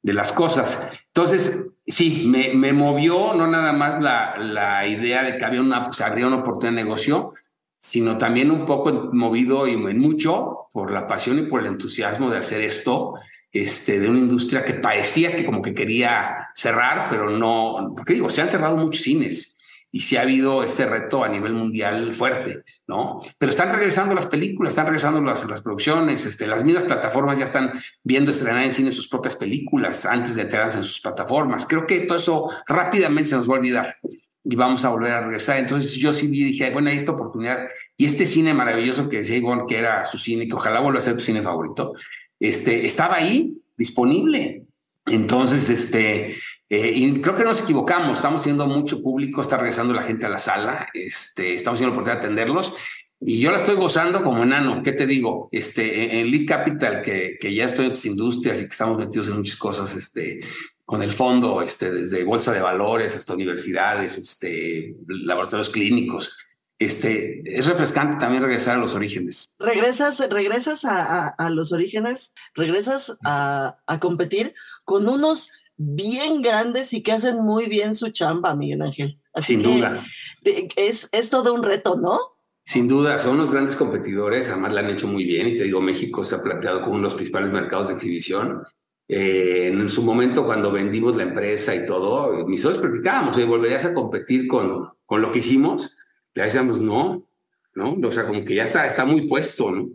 de 0.00 0.12
las 0.12 0.30
cosas. 0.30 0.86
Entonces, 1.08 1.58
sí, 1.84 2.22
me, 2.24 2.54
me 2.54 2.72
movió 2.72 3.34
no 3.34 3.48
nada 3.48 3.72
más 3.72 4.00
la, 4.00 4.38
la, 4.38 4.86
idea 4.86 5.24
de 5.24 5.36
que 5.36 5.44
había 5.44 5.60
una, 5.60 5.86
pues, 5.86 6.00
habría 6.00 6.28
una 6.28 6.38
oportunidad 6.38 6.76
de 6.76 6.84
negocio, 6.84 7.34
sino 7.80 8.16
también 8.16 8.52
un 8.52 8.64
poco 8.64 9.10
movido 9.12 9.66
y 9.66 9.72
en 9.72 9.98
mucho 9.98 10.68
por 10.72 10.92
la 10.92 11.08
pasión 11.08 11.40
y 11.40 11.42
por 11.42 11.60
el 11.60 11.66
entusiasmo 11.66 12.30
de 12.30 12.38
hacer 12.38 12.62
esto, 12.62 13.14
este, 13.52 13.98
de 13.98 14.08
una 14.08 14.18
industria 14.18 14.64
que 14.64 14.74
parecía 14.74 15.34
que 15.34 15.44
como 15.44 15.62
que 15.62 15.74
quería 15.74 16.48
cerrar, 16.54 17.08
pero 17.10 17.30
no, 17.30 17.94
porque 17.96 18.14
digo, 18.14 18.30
se 18.30 18.40
han 18.40 18.48
cerrado 18.48 18.76
muchos 18.76 19.02
cines 19.02 19.58
y 19.92 20.00
sí 20.00 20.16
ha 20.16 20.22
habido 20.22 20.62
este 20.62 20.86
reto 20.86 21.24
a 21.24 21.28
nivel 21.28 21.52
mundial 21.52 22.14
fuerte, 22.14 22.62
¿no? 22.86 23.20
Pero 23.38 23.50
están 23.50 23.72
regresando 23.72 24.14
las 24.14 24.26
películas, 24.26 24.72
están 24.72 24.86
regresando 24.86 25.20
las, 25.20 25.48
las 25.48 25.62
producciones, 25.62 26.24
este, 26.26 26.46
las 26.46 26.64
mismas 26.64 26.84
plataformas 26.84 27.38
ya 27.38 27.44
están 27.44 27.72
viendo 28.04 28.30
estrenar 28.30 28.64
en 28.64 28.72
cine 28.72 28.92
sus 28.92 29.08
propias 29.08 29.34
películas 29.34 30.06
antes 30.06 30.36
de 30.36 30.42
entrarse 30.42 30.78
en 30.78 30.84
sus 30.84 31.00
plataformas. 31.00 31.66
Creo 31.66 31.86
que 31.86 32.00
todo 32.00 32.18
eso 32.18 32.50
rápidamente 32.68 33.30
se 33.30 33.36
nos 33.36 33.50
va 33.50 33.56
a 33.56 33.58
olvidar 33.58 33.96
y 34.44 34.56
vamos 34.56 34.84
a 34.84 34.90
volver 34.90 35.12
a 35.12 35.20
regresar. 35.22 35.58
Entonces 35.58 35.94
yo 35.96 36.12
sí 36.12 36.28
dije, 36.28 36.70
bueno, 36.70 36.90
hay 36.90 36.96
esta 36.96 37.12
oportunidad 37.12 37.68
y 37.96 38.06
este 38.06 38.26
cine 38.26 38.54
maravilloso 38.54 39.08
que 39.08 39.18
decía 39.18 39.36
Ivonne 39.36 39.64
que 39.68 39.78
era 39.78 40.04
su 40.04 40.18
cine, 40.18 40.46
que 40.46 40.54
ojalá 40.54 40.80
vuelva 40.80 40.98
a 40.98 41.02
ser 41.02 41.14
tu 41.14 41.20
cine 41.20 41.42
favorito, 41.42 41.94
este, 42.40 42.86
estaba 42.86 43.16
ahí, 43.16 43.58
disponible. 43.76 44.64
Entonces, 45.06 45.70
este, 45.70 46.36
eh, 46.68 46.92
y 46.94 47.20
creo 47.20 47.34
que 47.34 47.44
nos 47.44 47.60
equivocamos, 47.60 48.18
estamos 48.18 48.42
teniendo 48.42 48.66
mucho 48.66 49.02
público, 49.02 49.40
está 49.40 49.56
regresando 49.56 49.94
la 49.94 50.02
gente 50.02 50.26
a 50.26 50.30
la 50.30 50.38
sala, 50.38 50.88
este, 50.94 51.54
estamos 51.54 51.78
teniendo 51.78 51.96
la 51.96 52.02
oportunidad 52.02 52.20
de 52.20 52.26
atenderlos 52.26 52.74
y 53.20 53.38
yo 53.38 53.50
la 53.50 53.58
estoy 53.58 53.76
gozando 53.76 54.22
como 54.22 54.42
enano. 54.42 54.82
¿Qué 54.82 54.92
te 54.92 55.06
digo? 55.06 55.48
Este, 55.52 56.20
en 56.20 56.30
Lead 56.30 56.46
Capital, 56.46 57.02
que, 57.02 57.36
que 57.38 57.54
ya 57.54 57.66
estoy 57.66 57.86
en 57.86 57.90
las 57.90 58.06
industrias 58.06 58.58
y 58.58 58.64
que 58.64 58.70
estamos 58.70 58.96
metidos 58.96 59.28
en 59.28 59.36
muchas 59.36 59.56
cosas, 59.56 59.94
este, 59.94 60.40
con 60.86 61.02
el 61.02 61.12
fondo, 61.12 61.60
este, 61.60 61.90
desde 61.90 62.24
bolsa 62.24 62.52
de 62.52 62.62
valores 62.62 63.14
hasta 63.14 63.34
universidades, 63.34 64.16
este, 64.16 64.96
laboratorios 65.06 65.68
clínicos. 65.68 66.34
Este, 66.80 67.42
es 67.44 67.66
refrescante 67.66 68.16
también 68.18 68.42
regresar 68.42 68.78
a 68.78 68.80
los 68.80 68.94
orígenes. 68.94 69.44
Regresas, 69.58 70.18
regresas 70.30 70.86
a, 70.86 71.28
a, 71.28 71.50
los 71.50 71.72
orígenes, 71.72 72.32
regresas 72.54 73.18
a, 73.22 73.76
a 73.86 74.00
competir 74.00 74.54
con 74.84 75.06
unos 75.06 75.52
bien 75.76 76.40
grandes 76.40 76.94
y 76.94 77.02
que 77.02 77.12
hacen 77.12 77.42
muy 77.42 77.66
bien 77.66 77.94
su 77.94 78.08
chamba, 78.08 78.56
Miguel 78.56 78.80
Ángel. 78.80 79.20
Así 79.34 79.54
Sin 79.54 79.62
duda. 79.62 80.02
Es, 80.42 81.10
es 81.12 81.28
todo 81.28 81.52
un 81.52 81.62
reto, 81.62 81.96
¿no? 81.96 82.18
Sin 82.64 82.88
duda, 82.88 83.18
son 83.18 83.36
los 83.36 83.50
grandes 83.50 83.76
competidores, 83.76 84.48
además 84.48 84.72
la 84.72 84.80
han 84.80 84.90
hecho 84.90 85.06
muy 85.06 85.24
bien 85.24 85.48
y 85.48 85.58
te 85.58 85.64
digo, 85.64 85.82
México 85.82 86.24
se 86.24 86.36
ha 86.36 86.42
planteado 86.42 86.80
como 86.80 86.92
uno 86.92 87.00
de 87.00 87.04
los 87.04 87.14
principales 87.14 87.50
mercados 87.50 87.88
de 87.88 87.94
exhibición. 87.94 88.62
Eh, 89.06 89.68
en 89.70 89.88
su 89.90 90.02
momento, 90.02 90.46
cuando 90.46 90.72
vendimos 90.72 91.14
la 91.14 91.24
empresa 91.24 91.74
y 91.74 91.84
todo, 91.84 92.46
mis 92.46 92.62
socios 92.62 92.80
platicábamos, 92.80 93.36
¿y 93.36 93.44
¿volverías 93.44 93.84
a 93.84 93.92
competir 93.92 94.46
con, 94.46 94.88
con 95.04 95.20
lo 95.20 95.30
que 95.30 95.40
hicimos? 95.40 95.96
Le 96.34 96.44
decíamos, 96.44 96.80
no, 96.80 97.28
¿no? 97.74 97.98
O 98.02 98.10
sea, 98.10 98.26
como 98.26 98.44
que 98.44 98.54
ya 98.54 98.64
está, 98.64 98.86
está 98.86 99.04
muy 99.04 99.26
puesto, 99.26 99.70
¿no? 99.70 99.88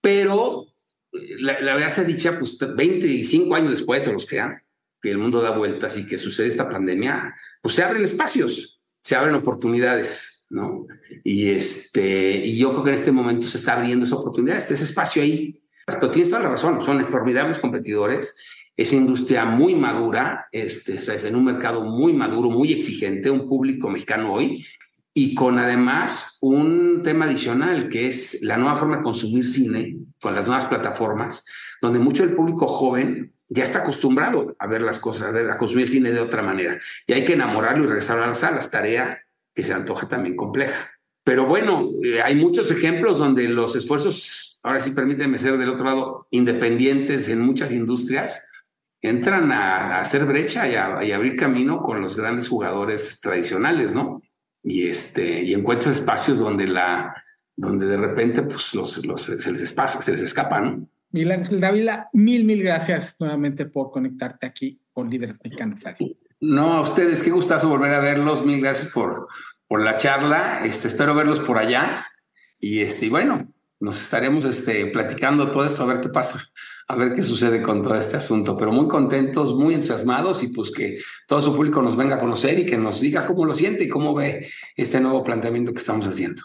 Pero 0.00 0.66
la, 1.12 1.60
la 1.60 1.74
verdad 1.74 1.90
se 1.90 2.04
dicha, 2.04 2.38
pues 2.38 2.58
25 2.58 3.54
años 3.54 3.70
después 3.70 4.04
se 4.04 4.12
los 4.12 4.26
quedan 4.26 4.62
que 5.00 5.10
el 5.10 5.18
mundo 5.18 5.40
da 5.40 5.50
vueltas 5.50 5.96
y 5.96 6.06
que 6.06 6.18
sucede 6.18 6.48
esta 6.48 6.68
pandemia, 6.68 7.34
pues 7.62 7.74
se 7.74 7.82
abren 7.82 8.02
espacios, 8.02 8.80
se 9.00 9.16
abren 9.16 9.34
oportunidades, 9.34 10.46
¿no? 10.50 10.86
Y, 11.24 11.50
este, 11.50 12.44
y 12.44 12.58
yo 12.58 12.70
creo 12.72 12.84
que 12.84 12.90
en 12.90 12.96
este 12.96 13.12
momento 13.12 13.46
se 13.46 13.58
está 13.58 13.74
abriendo 13.74 14.04
esa 14.04 14.16
oportunidad, 14.16 14.58
ese 14.58 14.74
espacio 14.74 15.22
ahí. 15.22 15.62
Pero 15.86 16.10
tienes 16.10 16.28
toda 16.28 16.42
la 16.42 16.50
razón, 16.50 16.80
son 16.82 17.06
formidables 17.06 17.58
competidores, 17.58 18.36
es 18.76 18.92
industria 18.92 19.44
muy 19.44 19.74
madura, 19.74 20.46
este, 20.52 20.94
es 20.94 21.24
en 21.24 21.34
un 21.34 21.44
mercado 21.44 21.82
muy 21.82 22.12
maduro, 22.12 22.50
muy 22.50 22.72
exigente, 22.72 23.30
un 23.30 23.48
público 23.48 23.88
mexicano 23.88 24.34
hoy, 24.34 24.66
y 25.18 25.34
con 25.34 25.58
además 25.58 26.38
un 26.42 27.02
tema 27.02 27.24
adicional 27.24 27.88
que 27.88 28.06
es 28.06 28.40
la 28.42 28.56
nueva 28.56 28.76
forma 28.76 28.98
de 28.98 29.02
consumir 29.02 29.44
cine 29.44 29.96
con 30.20 30.32
las 30.32 30.46
nuevas 30.46 30.66
plataformas, 30.66 31.44
donde 31.82 31.98
mucho 31.98 32.24
del 32.24 32.36
público 32.36 32.68
joven 32.68 33.32
ya 33.48 33.64
está 33.64 33.80
acostumbrado 33.80 34.54
a 34.60 34.68
ver 34.68 34.80
las 34.80 35.00
cosas, 35.00 35.34
a, 35.34 35.56
consumir 35.56 35.88
cine 35.88 36.12
de 36.12 36.20
otra 36.20 36.40
manera. 36.40 36.78
Y 37.04 37.14
hay 37.14 37.24
que 37.24 37.32
enamorarlo 37.32 37.82
y 37.82 37.86
regresar 37.88 38.20
a 38.20 38.28
las 38.28 38.38
salas, 38.38 38.70
tarea 38.70 39.18
que 39.52 39.64
se 39.64 39.74
antoja 39.74 40.06
también 40.06 40.36
compleja. 40.36 40.88
Pero 41.24 41.46
bueno, 41.46 41.90
eh, 42.04 42.22
hay 42.22 42.36
muchos 42.36 42.70
ejemplos 42.70 43.18
donde 43.18 43.48
los 43.48 43.74
esfuerzos, 43.74 44.60
ahora 44.62 44.78
sí 44.78 44.92
permíteme 44.92 45.40
ser 45.40 45.58
del 45.58 45.70
otro 45.70 45.84
lado, 45.84 46.28
independientes 46.30 47.26
en 47.26 47.40
muchas 47.40 47.72
industrias, 47.72 48.48
entran 49.02 49.50
a, 49.50 49.98
hacer 49.98 50.26
brecha 50.26 50.68
y 50.68 50.76
a, 50.76 51.16
abrir 51.16 51.34
camino 51.34 51.82
con 51.82 52.00
los 52.00 52.16
grandes 52.16 52.48
jugadores 52.48 53.20
tradicionales, 53.20 53.96
¿no? 53.96 54.22
Y, 54.62 54.88
este, 54.88 55.42
y 55.42 55.54
encuentras 55.54 55.96
espacios 55.96 56.38
donde, 56.38 56.66
la, 56.66 57.14
donde 57.56 57.86
de 57.86 57.96
repente 57.96 58.42
pues, 58.42 58.74
los, 58.74 59.04
los, 59.06 59.22
se 59.22 59.52
les 59.52 59.62
espacio, 59.62 60.00
se 60.00 60.12
les 60.12 60.22
escapa, 60.22 60.60
¿no? 60.60 60.88
Miguel 61.10 61.32
Ángel 61.32 61.60
Dávila, 61.60 62.08
mil, 62.12 62.44
mil 62.44 62.62
gracias 62.62 63.16
nuevamente 63.18 63.64
por 63.64 63.90
conectarte 63.90 64.46
aquí 64.46 64.80
con 64.92 65.08
Líderes 65.08 65.38
Mexicanos. 65.42 65.80
No, 66.40 66.74
a 66.74 66.80
ustedes, 66.82 67.22
qué 67.22 67.30
gustazo 67.30 67.68
volver 67.68 67.92
a 67.94 68.00
verlos. 68.00 68.44
Mil 68.44 68.60
gracias 68.60 68.92
por, 68.92 69.28
por 69.66 69.82
la 69.82 69.96
charla. 69.96 70.60
Este, 70.64 70.88
espero 70.88 71.14
verlos 71.14 71.40
por 71.40 71.56
allá. 71.56 72.06
Y 72.60 72.80
este, 72.80 73.08
bueno, 73.08 73.52
nos 73.80 74.00
estaremos 74.02 74.44
este, 74.44 74.86
platicando 74.86 75.50
todo 75.50 75.64
esto 75.64 75.82
a 75.82 75.86
ver 75.86 76.00
qué 76.00 76.08
pasa, 76.08 76.42
a 76.88 76.96
ver 76.96 77.14
qué 77.14 77.22
sucede 77.22 77.60
con 77.60 77.82
todo 77.82 77.94
este 77.94 78.16
asunto. 78.16 78.56
Pero 78.56 78.72
muy 78.72 78.88
contentos, 78.88 79.54
muy 79.54 79.74
entusiasmados 79.74 80.42
y 80.42 80.48
pues 80.48 80.70
que 80.70 80.98
todo 81.26 81.42
su 81.42 81.54
público 81.54 81.82
nos 81.82 81.96
venga 81.96 82.16
a 82.16 82.20
conocer 82.20 82.58
y 82.58 82.66
que 82.66 82.78
nos 82.78 83.00
diga 83.00 83.26
cómo 83.26 83.44
lo 83.44 83.52
siente 83.52 83.84
y 83.84 83.88
cómo 83.88 84.14
ve 84.14 84.48
este 84.74 84.98
nuevo 84.98 85.22
planteamiento 85.22 85.72
que 85.72 85.78
estamos 85.78 86.08
haciendo. 86.08 86.42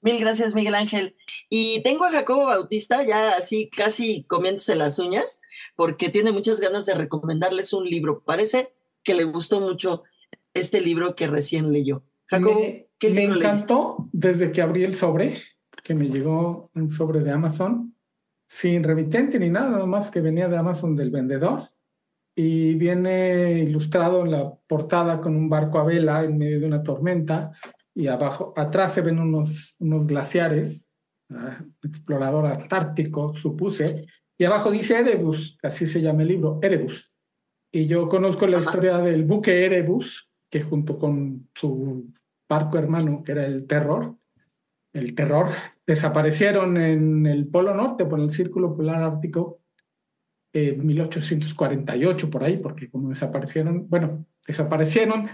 Mil 0.00 0.20
gracias, 0.20 0.54
Miguel 0.54 0.74
Ángel. 0.74 1.16
Y 1.48 1.82
tengo 1.82 2.04
a 2.04 2.12
Jacobo 2.12 2.44
Bautista 2.44 3.02
ya 3.04 3.30
así 3.30 3.68
casi 3.68 4.22
comiéndose 4.24 4.76
las 4.76 4.98
uñas, 4.98 5.40
porque 5.74 6.08
tiene 6.10 6.30
muchas 6.30 6.60
ganas 6.60 6.86
de 6.86 6.94
recomendarles 6.94 7.72
un 7.72 7.88
libro. 7.88 8.22
Parece 8.24 8.72
que 9.02 9.14
le 9.14 9.24
gustó 9.24 9.60
mucho 9.60 10.04
este 10.52 10.82
libro 10.82 11.16
que 11.16 11.26
recién 11.26 11.72
leyó. 11.72 12.04
Jacobo, 12.26 12.60
me, 12.60 12.86
¿qué 12.98 13.10
me 13.10 13.24
encantó 13.24 14.08
desde 14.12 14.52
que 14.52 14.60
abrí 14.60 14.84
el 14.84 14.94
sobre, 14.94 15.42
que 15.82 15.94
me 15.94 16.06
llegó 16.08 16.70
un 16.74 16.92
sobre 16.92 17.20
de 17.20 17.32
Amazon, 17.32 17.94
sin 18.48 18.82
remitente 18.82 19.38
ni 19.38 19.50
nada, 19.50 19.84
más 19.86 20.10
que 20.10 20.20
venía 20.20 20.48
de 20.48 20.56
Amazon 20.56 20.96
del 20.96 21.10
vendedor. 21.10 21.62
Y 22.34 22.74
viene 22.74 23.60
ilustrado 23.60 24.24
en 24.24 24.30
la 24.30 24.54
portada 24.66 25.20
con 25.20 25.34
un 25.36 25.48
barco 25.48 25.78
a 25.78 25.84
vela 25.84 26.24
en 26.24 26.38
medio 26.38 26.60
de 26.60 26.66
una 26.66 26.82
tormenta 26.82 27.52
y 27.98 28.06
abajo, 28.06 28.54
atrás 28.56 28.94
se 28.94 29.00
ven 29.00 29.18
unos, 29.18 29.74
unos 29.80 30.06
glaciares, 30.06 30.88
ah, 31.30 31.64
explorador 31.82 32.46
antártico, 32.46 33.34
supuse, 33.34 34.06
y 34.38 34.44
abajo 34.44 34.70
dice 34.70 35.00
Erebus, 35.00 35.58
así 35.64 35.84
se 35.88 36.00
llama 36.00 36.22
el 36.22 36.28
libro, 36.28 36.60
Erebus. 36.62 37.12
Y 37.72 37.86
yo 37.86 38.08
conozco 38.08 38.46
la 38.46 38.60
historia 38.60 38.98
del 38.98 39.24
buque 39.24 39.66
Erebus, 39.66 40.30
que 40.48 40.62
junto 40.62 40.96
con 40.96 41.48
su 41.56 42.12
barco 42.48 42.78
hermano, 42.78 43.24
que 43.24 43.32
era 43.32 43.44
el 43.44 43.66
Terror, 43.66 44.14
el 44.92 45.16
terror. 45.16 45.48
Desaparecieron 45.88 46.76
en 46.76 47.26
el 47.26 47.46
Polo 47.46 47.74
Norte, 47.74 48.04
por 48.04 48.20
el 48.20 48.30
Círculo 48.30 48.76
Polar 48.76 49.02
Ártico, 49.02 49.62
en 50.52 50.86
1848, 50.86 52.28
por 52.28 52.44
ahí, 52.44 52.58
porque 52.58 52.90
como 52.90 53.08
desaparecieron, 53.08 53.88
bueno, 53.88 54.26
desaparecieron 54.46 55.30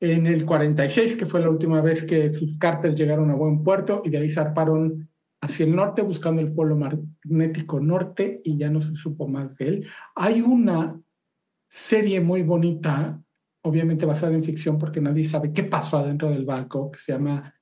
en 0.00 0.26
el 0.26 0.44
46, 0.44 1.14
que 1.14 1.24
fue 1.24 1.40
la 1.40 1.50
última 1.50 1.80
vez 1.82 2.02
que 2.02 2.34
sus 2.34 2.58
cartas 2.58 2.96
llegaron 2.96 3.30
a 3.30 3.36
buen 3.36 3.62
puerto, 3.62 4.02
y 4.04 4.10
de 4.10 4.18
ahí 4.18 4.28
zarparon 4.28 5.08
hacia 5.40 5.66
el 5.66 5.76
norte 5.76 6.02
buscando 6.02 6.42
el 6.42 6.52
polo 6.52 6.76
magnético 6.76 7.78
norte 7.78 8.40
y 8.42 8.58
ya 8.58 8.68
no 8.68 8.82
se 8.82 8.96
supo 8.96 9.28
más 9.28 9.56
de 9.58 9.68
él. 9.68 9.86
Hay 10.16 10.40
una 10.40 11.00
serie 11.68 12.20
muy 12.20 12.42
bonita, 12.42 13.22
obviamente 13.62 14.04
basada 14.04 14.34
en 14.34 14.42
ficción 14.42 14.78
porque 14.78 15.00
nadie 15.00 15.22
sabe 15.22 15.52
qué 15.52 15.62
pasó 15.62 15.98
adentro 15.98 16.28
del 16.28 16.44
barco, 16.44 16.90
que 16.90 16.98
se 16.98 17.12
llama 17.12 17.54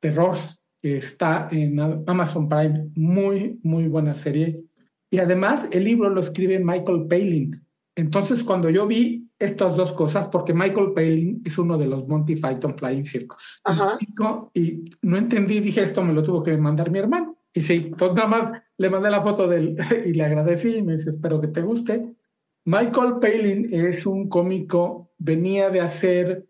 Terror, 0.00 0.34
está 0.82 1.48
en 1.50 1.78
Amazon 2.06 2.48
Prime, 2.48 2.90
muy, 2.94 3.58
muy 3.62 3.88
buena 3.88 4.14
serie. 4.14 4.62
Y 5.10 5.18
además 5.18 5.68
el 5.72 5.84
libro 5.84 6.08
lo 6.10 6.20
escribe 6.20 6.58
Michael 6.58 7.06
Palin. 7.08 7.64
Entonces 7.96 8.42
cuando 8.42 8.70
yo 8.70 8.86
vi 8.86 9.28
estas 9.38 9.74
dos 9.76 9.92
cosas, 9.92 10.28
porque 10.28 10.54
Michael 10.54 10.92
Palin 10.94 11.42
es 11.44 11.58
uno 11.58 11.78
de 11.78 11.86
los 11.86 12.06
Monty 12.06 12.36
Python 12.36 12.76
Flying 12.76 13.04
Circus. 13.04 13.60
Y 14.54 14.84
no 15.02 15.16
entendí, 15.16 15.60
dije, 15.60 15.82
esto 15.82 16.04
me 16.04 16.12
lo 16.12 16.22
tuvo 16.22 16.42
que 16.42 16.56
mandar 16.56 16.90
mi 16.90 16.98
hermano. 16.98 17.38
Y 17.52 17.62
sí, 17.62 17.90
pues 17.96 18.12
nada 18.12 18.28
más 18.28 18.62
le 18.76 18.90
mandé 18.90 19.10
la 19.10 19.22
foto 19.22 19.48
de 19.48 19.56
él 19.56 19.76
y 20.06 20.12
le 20.12 20.24
agradecí 20.24 20.76
y 20.76 20.82
me 20.82 20.92
dice, 20.92 21.10
espero 21.10 21.40
que 21.40 21.48
te 21.48 21.62
guste. 21.62 22.14
Michael 22.66 23.14
Palin 23.20 23.68
es 23.72 24.06
un 24.06 24.28
cómico, 24.28 25.10
venía 25.18 25.70
de 25.70 25.80
hacer 25.80 26.49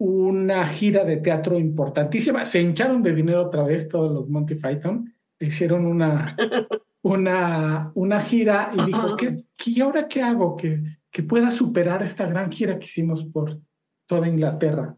una 0.00 0.66
gira 0.66 1.04
de 1.04 1.18
teatro 1.18 1.58
importantísima. 1.58 2.46
Se 2.46 2.60
hincharon 2.60 3.02
de 3.02 3.14
dinero 3.14 3.46
otra 3.46 3.64
vez 3.64 3.86
todos 3.86 4.10
los 4.10 4.30
Monty 4.30 4.54
Python. 4.54 5.12
Hicieron 5.38 5.84
una, 5.84 6.34
una, 7.02 7.92
una 7.94 8.22
gira 8.22 8.72
y 8.74 8.86
dijo, 8.86 9.14
¿qué, 9.16 9.36
¿y 9.66 9.80
ahora 9.82 10.08
qué 10.08 10.22
hago? 10.22 10.56
Que, 10.56 10.82
que 11.10 11.22
pueda 11.22 11.50
superar 11.50 12.02
esta 12.02 12.26
gran 12.26 12.50
gira 12.50 12.78
que 12.78 12.86
hicimos 12.86 13.26
por 13.26 13.60
toda 14.06 14.26
Inglaterra. 14.26 14.96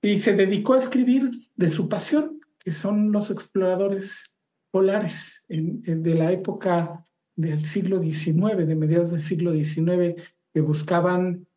Y 0.00 0.20
se 0.20 0.32
dedicó 0.32 0.74
a 0.74 0.78
escribir 0.78 1.28
de 1.54 1.68
su 1.68 1.86
pasión, 1.90 2.40
que 2.58 2.72
son 2.72 3.12
los 3.12 3.30
exploradores 3.30 4.34
polares 4.70 5.44
de 5.48 6.14
la 6.14 6.32
época 6.32 7.04
del 7.36 7.66
siglo 7.66 8.00
XIX, 8.00 8.66
de 8.66 8.76
mediados 8.76 9.10
del 9.10 9.20
siglo 9.20 9.52
XIX, 9.52 10.22
que 10.54 10.60
buscaban 10.62 11.47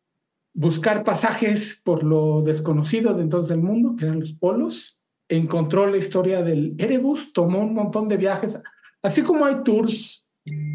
buscar 0.54 1.04
pasajes 1.04 1.80
por 1.84 2.04
lo 2.04 2.42
desconocido 2.42 3.14
de 3.14 3.22
entonces 3.22 3.50
del 3.50 3.62
mundo, 3.62 3.96
que 3.96 4.04
eran 4.04 4.20
los 4.20 4.32
polos. 4.32 5.00
Encontró 5.28 5.86
la 5.86 5.96
historia 5.96 6.42
del 6.42 6.74
Erebus, 6.78 7.32
tomó 7.32 7.60
un 7.60 7.74
montón 7.74 8.08
de 8.08 8.16
viajes, 8.16 8.60
así 9.02 9.22
como 9.22 9.46
hay 9.46 9.62
tours 9.64 10.26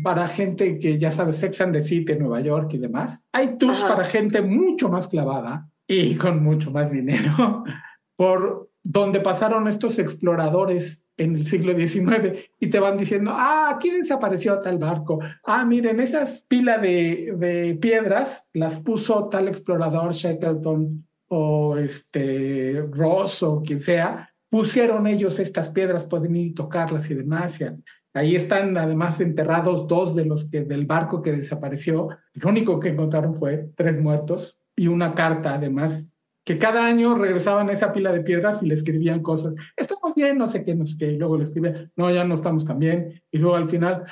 para 0.04 0.28
gente 0.30 0.80
que 0.80 0.98
ya 0.98 1.12
sabe 1.12 1.34
Sex 1.34 1.62
and 1.62 1.74
the 1.74 1.82
City, 1.82 2.16
Nueva 2.16 2.42
York 2.42 2.74
y 2.74 2.78
demás. 2.78 3.24
Hay 3.34 3.58
tours 3.58 3.82
para 3.82 4.06
gente 4.06 4.42
mucho 4.42 4.90
más 4.90 5.08
clavada 5.08 5.70
y 5.88 6.16
con 6.16 6.44
mucho 6.44 6.72
más 6.72 6.92
dinero 6.92 7.64
por 8.16 8.70
donde 8.84 9.20
pasaron 9.20 9.68
estos 9.68 10.00
exploradores 10.00 11.06
en 11.18 11.36
el 11.36 11.46
siglo 11.46 11.76
XIX 11.76 12.50
y 12.60 12.68
te 12.68 12.80
van 12.80 12.98
diciendo, 12.98 13.32
ah, 13.34 13.72
aquí 13.74 13.90
desapareció 13.90 14.60
tal 14.60 14.78
barco. 14.78 15.20
Ah, 15.44 15.66
miren, 15.66 16.00
esas 16.00 16.46
pilas 16.48 16.82
de, 16.82 17.34
de 17.38 17.78
piedras 17.82 18.50
las 18.54 18.78
puso 18.78 19.28
tal 19.28 19.48
explorador 19.48 20.14
Shackleton 20.14 21.08
o 21.30 21.78
este 21.78 22.86
Ross 22.92 23.44
o 23.44 23.62
quien 23.62 23.80
sea, 23.80 24.30
pusieron 24.50 25.08
ellos 25.08 25.40
estas 25.40 25.70
piedras, 25.70 26.06
pueden 26.06 26.36
ir 26.36 26.48
y 26.48 26.54
tocarlas 26.54 27.10
y 27.10 27.16
demás. 27.16 27.60
ahí 28.14 28.36
están 28.36 28.78
además 28.78 29.20
enterrados 29.20 29.88
dos 29.88 30.16
de 30.16 30.26
los 30.26 30.50
que 30.50 30.64
del 30.64 30.86
barco 30.86 31.22
que 31.22 31.34
desapareció. 31.34 32.10
Lo 32.34 32.50
único 32.50 32.80
que 32.80 32.90
encontraron 32.90 33.36
fue 33.36 33.70
tres 33.76 34.00
muertos 34.00 34.58
y 34.76 34.88
una 34.88 35.14
carta 35.14 35.56
además 35.56 36.14
que 36.48 36.58
cada 36.58 36.86
año 36.86 37.14
regresaban 37.14 37.68
a 37.68 37.74
esa 37.74 37.92
pila 37.92 38.14
de 38.14 38.22
piedras 38.22 38.64
y 38.64 38.68
le 38.68 38.74
escribían 38.74 39.22
cosas. 39.22 39.54
Estamos 39.76 40.16
bien, 40.16 40.38
no 40.38 40.50
sé 40.50 40.64
qué, 40.64 40.76
no 40.76 40.86
sé 40.86 40.96
qué. 40.98 41.12
Y 41.12 41.18
luego 41.18 41.36
le 41.36 41.44
escribían, 41.44 41.92
no, 41.98 42.10
ya 42.10 42.24
no 42.24 42.36
estamos 42.36 42.64
tan 42.64 42.80
bien. 42.80 43.22
Y 43.30 43.38
luego 43.38 43.58
al 43.58 43.68
final, 43.68 44.06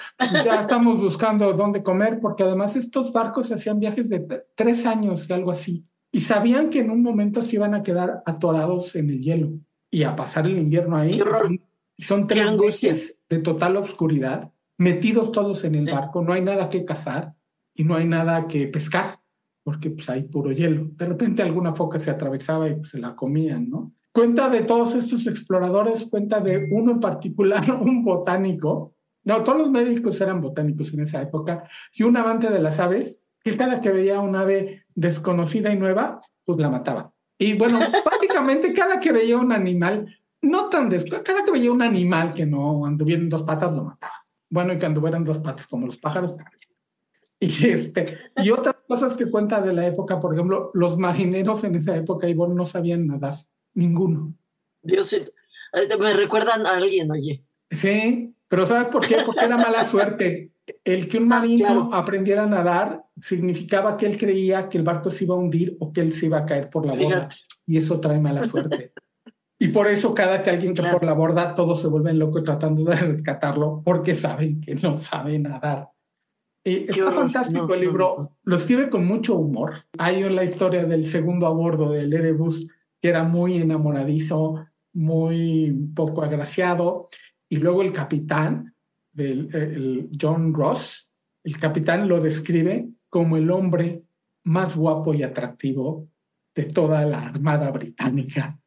ya 0.44 0.60
estamos 0.60 0.98
buscando 0.98 1.54
dónde 1.54 1.82
comer, 1.82 2.20
porque 2.20 2.44
además 2.44 2.76
estos 2.76 3.14
barcos 3.14 3.54
hacían 3.54 3.80
viajes 3.80 4.10
de 4.10 4.44
tres 4.54 4.86
años 4.86 5.30
y 5.30 5.32
algo 5.32 5.50
así. 5.50 5.86
Y 6.12 6.20
sabían 6.20 6.70
que 6.70 6.80
en 6.80 6.92
un 6.92 7.02
momento 7.02 7.42
se 7.42 7.56
iban 7.56 7.74
a 7.74 7.84
quedar 7.84 8.22
atorados 8.26 8.98
en 8.98 9.12
el 9.12 9.22
hielo 9.22 9.54
y 9.90 10.04
a 10.04 10.18
pasar 10.18 10.46
el 10.46 10.58
invierno 10.58 10.98
ahí. 10.98 11.14
Son, 11.14 11.62
son 11.98 12.28
tres 12.28 12.58
meses 12.58 13.18
de 13.30 13.40
total 13.40 13.78
oscuridad, 13.78 14.52
metidos 14.78 15.32
todos 15.32 15.64
en 15.64 15.76
el 15.76 15.86
barco, 15.86 16.22
no 16.22 16.34
hay 16.34 16.42
nada 16.42 16.70
que 16.70 16.84
cazar 16.84 17.34
y 17.74 17.86
no 17.86 17.96
hay 17.96 18.06
nada 18.06 18.46
que 18.50 18.68
pescar 18.68 19.20
porque 19.66 19.90
pues 19.90 20.08
hay 20.12 20.22
puro 20.24 20.52
hielo. 20.52 20.90
De 20.92 21.08
repente 21.08 21.42
alguna 21.42 21.74
foca 21.74 22.00
se 22.00 22.12
atravesaba 22.12 22.70
y 22.70 22.76
pues, 22.76 22.90
se 22.90 23.00
la 23.00 23.16
comían, 23.16 23.68
¿no? 23.68 23.94
Cuenta 24.14 24.48
de 24.48 24.62
todos 24.62 24.94
estos 24.94 25.26
exploradores, 25.26 26.06
cuenta 26.06 26.40
de 26.40 26.70
uno 26.72 26.92
en 26.92 27.00
particular, 27.00 27.72
un 27.82 28.04
botánico. 28.04 28.94
No, 29.24 29.42
todos 29.42 29.58
los 29.58 29.72
médicos 29.72 30.22
eran 30.22 30.40
botánicos 30.40 30.94
en 30.94 31.00
esa 31.00 31.20
época 31.20 31.64
y 31.94 32.04
un 32.04 32.16
amante 32.16 32.52
de 32.52 32.60
las 32.60 32.80
aves 32.80 33.24
que 33.44 33.58
cada 33.58 33.82
que 33.82 33.92
veía 33.92 34.20
una 34.20 34.42
ave 34.42 34.86
desconocida 34.94 35.74
y 35.74 35.80
nueva, 35.80 36.20
pues 36.46 36.60
la 36.60 36.70
mataba. 36.70 37.12
Y 37.40 37.56
bueno, 37.58 37.80
básicamente 38.06 38.72
cada 38.72 39.00
que 39.00 39.12
veía 39.12 39.36
un 39.36 39.52
animal, 39.52 40.16
no 40.44 40.70
tan 40.70 40.90
después, 40.90 41.24
cada 41.24 41.44
que 41.44 41.52
veía 41.52 41.72
un 41.72 41.82
animal 41.82 42.36
que 42.36 42.46
no 42.46 42.86
anduviera 42.86 43.20
en 43.20 43.30
dos 43.30 43.42
patas, 43.42 43.74
lo 43.74 43.84
mataba. 43.84 44.14
Bueno, 44.48 44.74
y 44.74 44.78
que 44.78 44.86
anduvieran 44.86 45.24
dos 45.26 45.40
patas 45.40 45.66
como 45.66 45.88
los 45.88 45.98
pájaros. 45.98 46.36
Y, 47.62 47.70
este, 47.70 48.18
y 48.38 48.50
otras 48.50 48.76
cosas 48.88 49.16
que 49.16 49.30
cuenta 49.30 49.62
de 49.62 49.74
la 49.74 49.86
época, 49.86 50.20
por 50.20 50.34
ejemplo, 50.34 50.72
los 50.74 50.98
marineros 50.98 51.64
en 51.64 51.76
esa 51.76 51.96
época, 51.96 52.28
Ivonne, 52.28 52.56
no 52.56 52.66
sabían 52.66 53.06
nadar, 53.06 53.36
ninguno. 53.74 54.34
Dios, 54.82 55.14
eh, 55.14 55.32
me 56.00 56.14
recuerdan 56.14 56.66
a 56.66 56.78
alguien, 56.78 57.12
oye. 57.12 57.44
Sí, 57.70 58.34
pero 58.48 58.66
¿sabes 58.66 58.88
por 58.88 59.06
qué? 59.06 59.18
Porque 59.26 59.46
era 59.46 59.58
mala 59.58 59.86
suerte. 59.86 60.52
El 60.84 61.08
que 61.08 61.18
un 61.18 61.32
ah, 61.32 61.40
marino 61.40 61.90
aprendiera 61.94 62.44
a 62.44 62.48
nadar 62.48 63.04
significaba 63.20 63.98
que 63.98 64.08
él 64.08 64.18
creía 64.18 64.68
que 64.68 64.80
el 64.80 64.84
barco 64.84 65.12
se 65.12 65.26
iba 65.26 65.36
a 65.36 65.38
hundir 65.38 65.78
o 65.80 65.94
que 65.94 66.02
él 66.02 66.14
se 66.14 66.26
iba 66.26 66.40
a 66.40 66.46
caer 66.46 66.70
por 66.70 66.86
la 66.86 66.94
borda. 66.94 67.30
Y 67.68 67.78
eso 67.78 68.00
trae 68.00 68.20
mala 68.20 68.44
suerte. 68.44 68.94
Y 69.58 69.70
por 69.70 69.88
eso 69.88 70.14
cada 70.14 70.44
que 70.44 70.50
alguien 70.50 70.76
cae 70.76 70.92
por 70.92 71.04
la 71.04 71.14
borda, 71.14 71.54
todos 71.54 71.82
se 71.82 71.88
vuelven 71.88 72.20
locos 72.20 72.44
tratando 72.44 72.84
de 72.84 72.96
rescatarlo 72.96 73.82
porque 73.86 74.14
saben 74.14 74.60
que 74.62 74.76
no 74.76 74.98
sabe 74.98 75.40
nadar. 75.40 75.95
Eh, 76.68 76.88
está 76.90 77.12
fantástico 77.12 77.72
el 77.76 77.82
libro, 77.82 78.38
lo 78.44 78.56
escribe 78.56 78.90
con 78.90 79.06
mucho 79.06 79.36
humor. 79.36 79.86
Hay 80.00 80.28
la 80.28 80.44
historia 80.44 80.86
del 80.86 81.06
segundo 81.06 81.46
a 81.46 81.52
bordo 81.52 81.92
del 81.92 82.12
Erebus, 82.12 82.68
que 83.00 83.10
era 83.10 83.24
muy 83.24 83.58
enamoradizo, 83.62 84.66
muy 84.94 85.72
poco 85.96 86.24
agraciado, 86.24 87.08
y 87.48 87.58
luego 87.58 87.84
el 87.84 87.94
capitán, 87.94 88.74
del, 89.14 90.10
John 90.20 90.54
Ross, 90.54 91.12
el 91.44 91.60
capitán 91.60 92.08
lo 92.08 92.20
describe 92.20 92.90
como 93.10 93.38
el 93.38 93.52
hombre 93.52 94.04
más 94.44 94.76
guapo 94.76 95.14
y 95.14 95.22
atractivo 95.22 96.10
de 96.56 96.64
toda 96.64 97.06
la 97.06 97.28
Armada 97.28 97.70
Británica. 97.70 98.60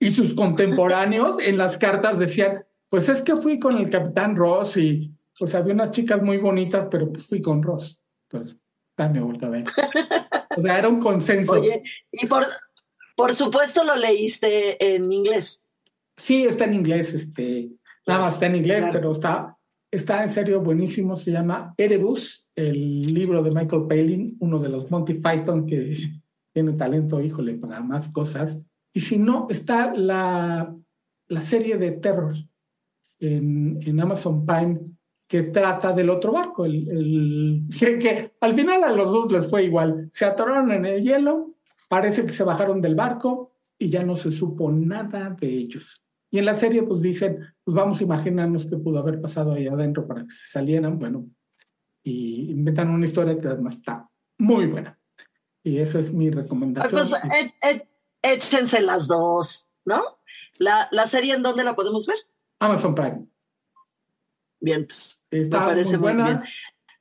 Y 0.00 0.10
sus 0.10 0.32
contemporáneos 0.34 1.36
en 1.38 1.58
las 1.58 1.76
cartas 1.76 2.18
decían, 2.18 2.64
pues 2.88 3.10
es 3.10 3.20
que 3.20 3.36
fui 3.36 3.58
con 3.58 3.76
el 3.76 3.90
capitán 3.90 4.36
Ross 4.36 4.78
y 4.78 5.11
pues 5.38 5.54
había 5.54 5.74
unas 5.74 5.92
chicas 5.92 6.22
muy 6.22 6.38
bonitas, 6.38 6.86
pero 6.90 7.10
pues 7.10 7.26
fui 7.26 7.40
con 7.40 7.62
Ross. 7.62 8.00
Entonces, 8.30 8.56
dame 8.96 9.20
vuelta 9.20 9.46
a 9.46 9.50
ver. 9.50 9.64
O 10.56 10.60
sea, 10.60 10.78
era 10.78 10.88
un 10.88 11.00
consenso. 11.00 11.52
Oye, 11.52 11.82
y 12.10 12.26
por, 12.26 12.44
por 13.16 13.34
supuesto 13.34 13.84
lo 13.84 13.96
leíste 13.96 14.94
en 14.94 15.12
inglés. 15.12 15.62
Sí, 16.16 16.44
está 16.44 16.64
en 16.64 16.74
inglés, 16.74 17.14
este, 17.14 17.70
nada 18.06 18.20
más 18.20 18.34
está 18.34 18.46
en 18.46 18.56
inglés, 18.56 18.84
pero 18.92 19.12
está, 19.12 19.56
está 19.90 20.22
en 20.22 20.30
serio 20.30 20.60
buenísimo. 20.60 21.16
Se 21.16 21.30
llama 21.30 21.74
Erebus, 21.76 22.46
el 22.54 23.12
libro 23.12 23.42
de 23.42 23.50
Michael 23.50 23.86
Palin, 23.88 24.36
uno 24.40 24.58
de 24.58 24.68
los 24.68 24.90
Monty 24.90 25.14
Python 25.14 25.66
que 25.66 25.96
tiene 26.52 26.72
talento, 26.74 27.20
híjole, 27.20 27.54
para 27.54 27.80
más 27.80 28.10
cosas. 28.10 28.64
Y 28.92 29.00
si 29.00 29.18
no, 29.18 29.46
está 29.48 29.94
la, 29.94 30.76
la 31.28 31.40
serie 31.40 31.78
de 31.78 31.92
Terror 31.92 32.34
en, 33.18 33.80
en 33.82 34.00
Amazon 34.00 34.44
Prime 34.44 34.80
que 35.32 35.44
trata 35.44 35.94
del 35.94 36.10
otro 36.10 36.30
barco, 36.30 36.66
el, 36.66 37.66
que, 37.80 38.34
al 38.38 38.52
final 38.52 38.84
a 38.84 38.92
los 38.92 39.10
dos 39.10 39.32
les 39.32 39.48
fue 39.48 39.64
igual. 39.64 40.10
Se 40.12 40.26
atoraron 40.26 40.70
en 40.72 40.84
el 40.84 41.02
hielo, 41.02 41.54
parece 41.88 42.26
que 42.26 42.32
se 42.32 42.44
bajaron 42.44 42.82
del 42.82 42.94
barco 42.94 43.54
y 43.78 43.88
ya 43.88 44.02
no 44.02 44.14
se 44.14 44.30
supo 44.30 44.70
nada 44.70 45.34
de 45.40 45.48
ellos. 45.48 46.04
Y 46.30 46.38
en 46.38 46.44
la 46.44 46.52
serie 46.52 46.82
pues 46.82 47.00
dicen, 47.00 47.38
pues 47.64 47.74
vamos 47.74 47.98
a 47.98 48.04
imaginarnos 48.04 48.66
qué 48.66 48.76
pudo 48.76 48.98
haber 48.98 49.22
pasado 49.22 49.52
ahí 49.52 49.66
adentro 49.66 50.06
para 50.06 50.20
que 50.20 50.32
se 50.32 50.50
salieran, 50.50 50.98
bueno, 50.98 51.26
y 52.02 52.50
inventan 52.50 52.90
una 52.90 53.06
historia 53.06 53.38
que 53.38 53.48
además 53.48 53.72
está 53.72 54.06
muy 54.36 54.66
buena. 54.66 55.00
Y 55.64 55.78
esa 55.78 55.98
es 55.98 56.12
mi 56.12 56.30
recomendación. 56.30 56.92
Pues 56.92 57.14
échense 58.20 58.82
las 58.82 59.08
dos, 59.08 59.66
¿no? 59.86 60.02
La, 60.58 60.88
la 60.90 61.06
serie 61.06 61.32
en 61.32 61.42
dónde 61.42 61.64
la 61.64 61.74
podemos 61.74 62.06
ver? 62.06 62.18
Amazon 62.58 62.94
Prime. 62.94 63.31
Bien, 64.62 64.86
Está 65.30 65.60
me 65.60 65.66
parece 65.66 65.98
muy 65.98 66.14
bien. 66.14 66.40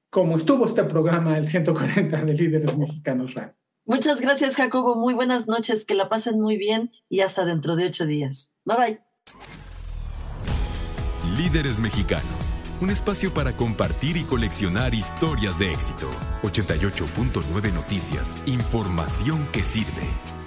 como 0.10 0.36
estuvo 0.36 0.66
este 0.66 0.84
programa, 0.84 1.38
el 1.38 1.48
140 1.48 2.24
de 2.26 2.34
Líderes 2.34 2.76
Mexicanos 2.76 3.36
Radio. 3.36 3.56
Muchas 3.86 4.20
gracias, 4.20 4.56
Jacobo. 4.56 4.96
Muy 4.96 5.14
buenas 5.14 5.48
noches, 5.48 5.86
que 5.86 5.94
la 5.94 6.10
pasen 6.10 6.42
muy 6.42 6.58
bien 6.58 6.90
y 7.08 7.22
hasta 7.22 7.46
dentro 7.46 7.76
de 7.76 7.86
ocho 7.86 8.06
días. 8.06 8.52
Bye 8.66 8.78
bye. 8.78 9.02
Líderes 11.38 11.80
Mexicanos, 11.80 12.58
un 12.82 12.90
espacio 12.90 13.34
para 13.34 13.54
compartir 13.54 14.18
y 14.18 14.24
coleccionar 14.24 14.94
historias 14.94 15.60
de 15.60 15.72
éxito. 15.72 16.10
88.9 16.44 17.74
Noticias, 17.74 18.42
información 18.48 19.48
que 19.52 19.62
sirve. 19.62 20.41